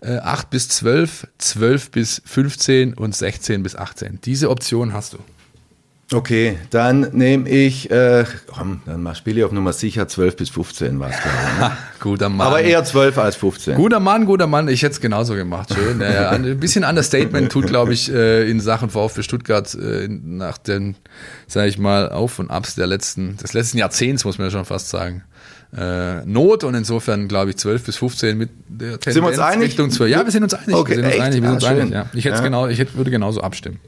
äh, 0.00 0.18
8 0.18 0.50
bis 0.50 0.68
12, 0.68 1.26
12 1.38 1.90
bis 1.90 2.22
15 2.24 2.94
und 2.94 3.14
16 3.14 3.62
bis 3.62 3.76
18. 3.76 4.20
Diese 4.24 4.50
Option 4.50 4.92
hast 4.92 5.14
du. 5.14 5.18
Okay, 6.12 6.58
dann 6.70 7.02
nehme 7.12 7.48
ich, 7.48 7.88
äh, 7.88 8.24
komm, 8.52 8.82
dann 8.84 9.14
spiele 9.14 9.38
ich 9.38 9.44
auf 9.44 9.52
Nummer 9.52 9.72
sicher 9.72 10.08
12 10.08 10.34
bis 10.34 10.50
15 10.50 10.98
was. 10.98 11.14
Ha, 11.24 11.76
guter 12.00 12.28
Mann. 12.28 12.48
Aber 12.48 12.62
eher 12.62 12.82
12 12.82 13.16
als 13.16 13.36
15. 13.36 13.76
Guter 13.76 14.00
Mann, 14.00 14.26
guter 14.26 14.48
Mann. 14.48 14.66
Ich 14.66 14.82
hätte 14.82 14.94
es 14.94 15.00
genauso 15.00 15.36
gemacht. 15.36 15.72
Schön. 15.72 16.00
Äh, 16.00 16.26
ein 16.26 16.58
bisschen 16.58 16.82
Understatement 16.82 17.52
tut, 17.52 17.68
glaube 17.68 17.92
ich, 17.92 18.12
äh, 18.12 18.50
in 18.50 18.58
Sachen 18.58 18.90
VfB 18.90 19.22
Stuttgart 19.22 19.72
äh, 19.76 20.08
nach 20.08 20.58
den, 20.58 20.96
sage 21.46 21.68
ich 21.68 21.78
mal, 21.78 22.10
Auf 22.10 22.40
und 22.40 22.50
Abs 22.50 22.74
der 22.74 22.88
letzten, 22.88 23.36
des 23.36 23.52
letzten 23.52 23.78
Jahrzehnts, 23.78 24.24
muss 24.24 24.36
man 24.36 24.48
ja 24.48 24.50
schon 24.50 24.64
fast 24.64 24.88
sagen. 24.88 25.22
Äh, 25.76 26.24
Not 26.26 26.64
und 26.64 26.74
insofern 26.74 27.28
glaube 27.28 27.50
ich 27.50 27.56
12 27.56 27.84
bis 27.84 27.96
15 27.96 28.36
mit 28.36 28.50
der 28.68 28.98
Tendenz 28.98 29.14
wir 29.16 29.28
uns 29.28 29.38
einig? 29.38 29.68
Richtung 29.68 29.90
12. 29.90 30.10
Ja, 30.10 30.24
wir 30.24 30.32
sind 30.32 30.42
uns 30.42 30.54
einig. 30.54 30.74
Okay, 30.74 30.96
wir 30.96 30.96
sind 30.96 31.04
uns 31.06 31.14
echt? 31.14 31.22
einig. 31.22 31.42
Wir 31.42 31.48
sind 31.48 31.50
Ah, 31.50 31.54
uns 31.54 31.64
einig 31.80 31.92
ja. 31.92 32.06
Ich 32.12 32.24
hätte 32.24 32.36
Ja. 32.36 32.42
genau, 32.42 32.66
ich 32.66 32.78
hätte, 32.78 32.94
würde 32.96 33.10
genauso 33.10 33.40
abstimmen. 33.40 33.78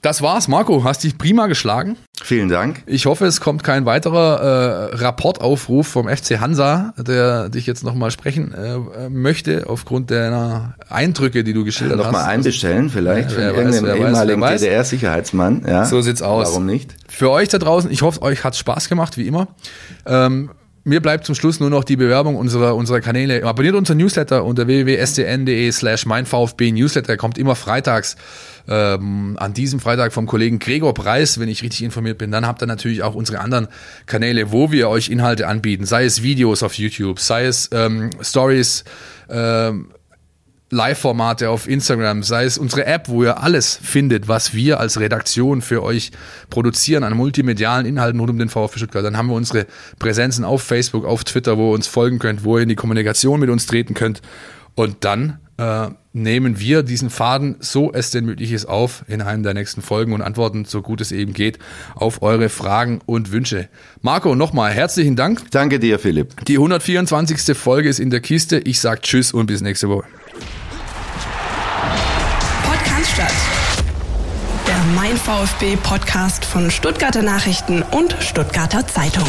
Das 0.00 0.20
war's, 0.20 0.48
Marco. 0.48 0.82
Hast 0.82 1.04
dich 1.04 1.16
prima 1.16 1.46
geschlagen. 1.46 1.96
Vielen 2.20 2.48
Dank. 2.48 2.82
Ich 2.86 3.06
hoffe, 3.06 3.24
es 3.26 3.40
kommt 3.40 3.62
kein 3.62 3.86
weiterer 3.86 4.90
äh, 4.90 4.96
Rapportaufruf 4.96 5.86
vom 5.86 6.08
FC 6.08 6.40
Hansa, 6.40 6.92
der 6.98 7.50
dich 7.50 7.66
jetzt 7.68 7.84
nochmal 7.84 8.10
sprechen 8.10 8.52
äh, 8.52 9.08
möchte, 9.10 9.66
aufgrund 9.68 10.10
deiner 10.10 10.74
Eindrücke, 10.88 11.44
die 11.44 11.52
du 11.52 11.62
geschildert 11.62 11.98
Nochmal 11.98 12.22
hast. 12.22 12.28
einbestellen 12.30 12.90
vielleicht 12.90 13.30
Ja, 13.30 13.36
von 13.36 13.44
irgendeinem 13.64 13.96
ehemaligen. 13.96 14.40
DDR-Sicherheitsmann. 14.40 15.62
Ja. 15.68 15.84
So 15.84 16.00
sieht's 16.00 16.20
aus. 16.22 16.48
Warum 16.48 16.66
nicht? 16.66 16.96
Für 17.08 17.30
euch 17.30 17.48
da 17.50 17.58
draußen, 17.58 17.88
ich 17.88 18.02
hoffe, 18.02 18.22
euch 18.22 18.42
hat's 18.42 18.58
Spaß 18.58 18.88
gemacht, 18.88 19.16
wie 19.18 19.28
immer. 19.28 19.48
Ähm, 20.04 20.50
mir 20.84 21.00
bleibt 21.00 21.24
zum 21.24 21.34
Schluss 21.34 21.60
nur 21.60 21.70
noch 21.70 21.84
die 21.84 21.96
Bewerbung 21.96 22.36
unserer, 22.36 22.74
unserer 22.74 23.00
Kanäle. 23.00 23.44
Abonniert 23.44 23.74
unseren 23.74 23.98
Newsletter 23.98 24.44
unter 24.44 24.66
www.sdn.de 24.66 25.70
slash 25.70 26.06
meinVfB 26.06 26.72
Newsletter. 26.72 27.16
Kommt 27.16 27.38
immer 27.38 27.54
freitags 27.54 28.16
ähm, 28.68 29.36
an 29.38 29.54
diesem 29.54 29.80
Freitag 29.80 30.12
vom 30.12 30.26
Kollegen 30.26 30.58
Gregor 30.58 30.94
Preis, 30.94 31.38
wenn 31.38 31.48
ich 31.48 31.62
richtig 31.62 31.82
informiert 31.82 32.18
bin. 32.18 32.30
Dann 32.32 32.46
habt 32.46 32.62
ihr 32.62 32.66
natürlich 32.66 33.02
auch 33.02 33.14
unsere 33.14 33.40
anderen 33.40 33.68
Kanäle, 34.06 34.50
wo 34.50 34.72
wir 34.72 34.88
euch 34.88 35.08
Inhalte 35.08 35.46
anbieten. 35.46 35.84
Sei 35.84 36.04
es 36.04 36.22
Videos 36.22 36.62
auf 36.62 36.74
YouTube, 36.74 37.20
sei 37.20 37.44
es 37.44 37.70
ähm, 37.72 38.10
Stories, 38.20 38.84
ähm, 39.30 39.88
Live-Formate 40.72 41.50
auf 41.50 41.68
Instagram, 41.68 42.22
sei 42.22 42.44
es 42.44 42.56
unsere 42.56 42.86
App, 42.86 43.08
wo 43.08 43.22
ihr 43.22 43.42
alles 43.42 43.78
findet, 43.80 44.26
was 44.26 44.54
wir 44.54 44.80
als 44.80 44.98
Redaktion 44.98 45.60
für 45.60 45.82
euch 45.82 46.12
produzieren 46.48 47.04
an 47.04 47.14
multimedialen 47.14 47.84
Inhalten 47.84 48.18
rund 48.18 48.30
um 48.30 48.38
den 48.38 48.48
VfB 48.48 48.78
Stuttgart. 48.78 49.04
Dann 49.04 49.18
haben 49.18 49.28
wir 49.28 49.34
unsere 49.34 49.66
Präsenzen 49.98 50.44
auf 50.44 50.62
Facebook, 50.62 51.04
auf 51.04 51.24
Twitter, 51.24 51.58
wo 51.58 51.72
ihr 51.72 51.74
uns 51.74 51.86
folgen 51.86 52.18
könnt, 52.18 52.42
wo 52.42 52.56
ihr 52.56 52.62
in 52.62 52.70
die 52.70 52.74
Kommunikation 52.74 53.38
mit 53.38 53.50
uns 53.50 53.66
treten 53.66 53.92
könnt. 53.92 54.22
Und 54.74 55.04
dann 55.04 55.38
äh, 55.58 55.88
nehmen 56.14 56.58
wir 56.58 56.82
diesen 56.82 57.10
Faden, 57.10 57.56
so 57.60 57.92
es 57.92 58.10
denn 58.10 58.24
möglich 58.24 58.52
ist, 58.52 58.64
auf 58.64 59.04
in 59.08 59.20
einem 59.20 59.42
der 59.42 59.52
nächsten 59.52 59.82
Folgen 59.82 60.14
und 60.14 60.22
antworten, 60.22 60.64
so 60.64 60.80
gut 60.80 61.02
es 61.02 61.12
eben 61.12 61.34
geht, 61.34 61.58
auf 61.94 62.22
eure 62.22 62.48
Fragen 62.48 63.00
und 63.04 63.30
Wünsche. 63.30 63.68
Marco, 64.00 64.34
nochmal 64.34 64.72
herzlichen 64.72 65.16
Dank. 65.16 65.50
Danke 65.50 65.78
dir, 65.78 65.98
Philipp. 65.98 66.44
Die 66.46 66.54
124. 66.54 67.54
Folge 67.56 67.90
ist 67.90 68.00
in 68.00 68.08
der 68.08 68.20
Kiste. 68.20 68.58
Ich 68.58 68.80
sag 68.80 69.02
Tschüss 69.02 69.32
und 69.32 69.46
bis 69.46 69.60
nächste 69.60 69.90
Woche. 69.90 70.06
Podcast 72.64 73.10
statt. 73.10 73.32
Der 74.66 74.78
Mein 74.94 75.16
VfB 75.16 75.76
Podcast 75.76 76.44
von 76.44 76.70
Stuttgarter 76.70 77.22
Nachrichten 77.22 77.82
und 77.82 78.16
Stuttgarter 78.20 78.86
Zeitung. 78.86 79.28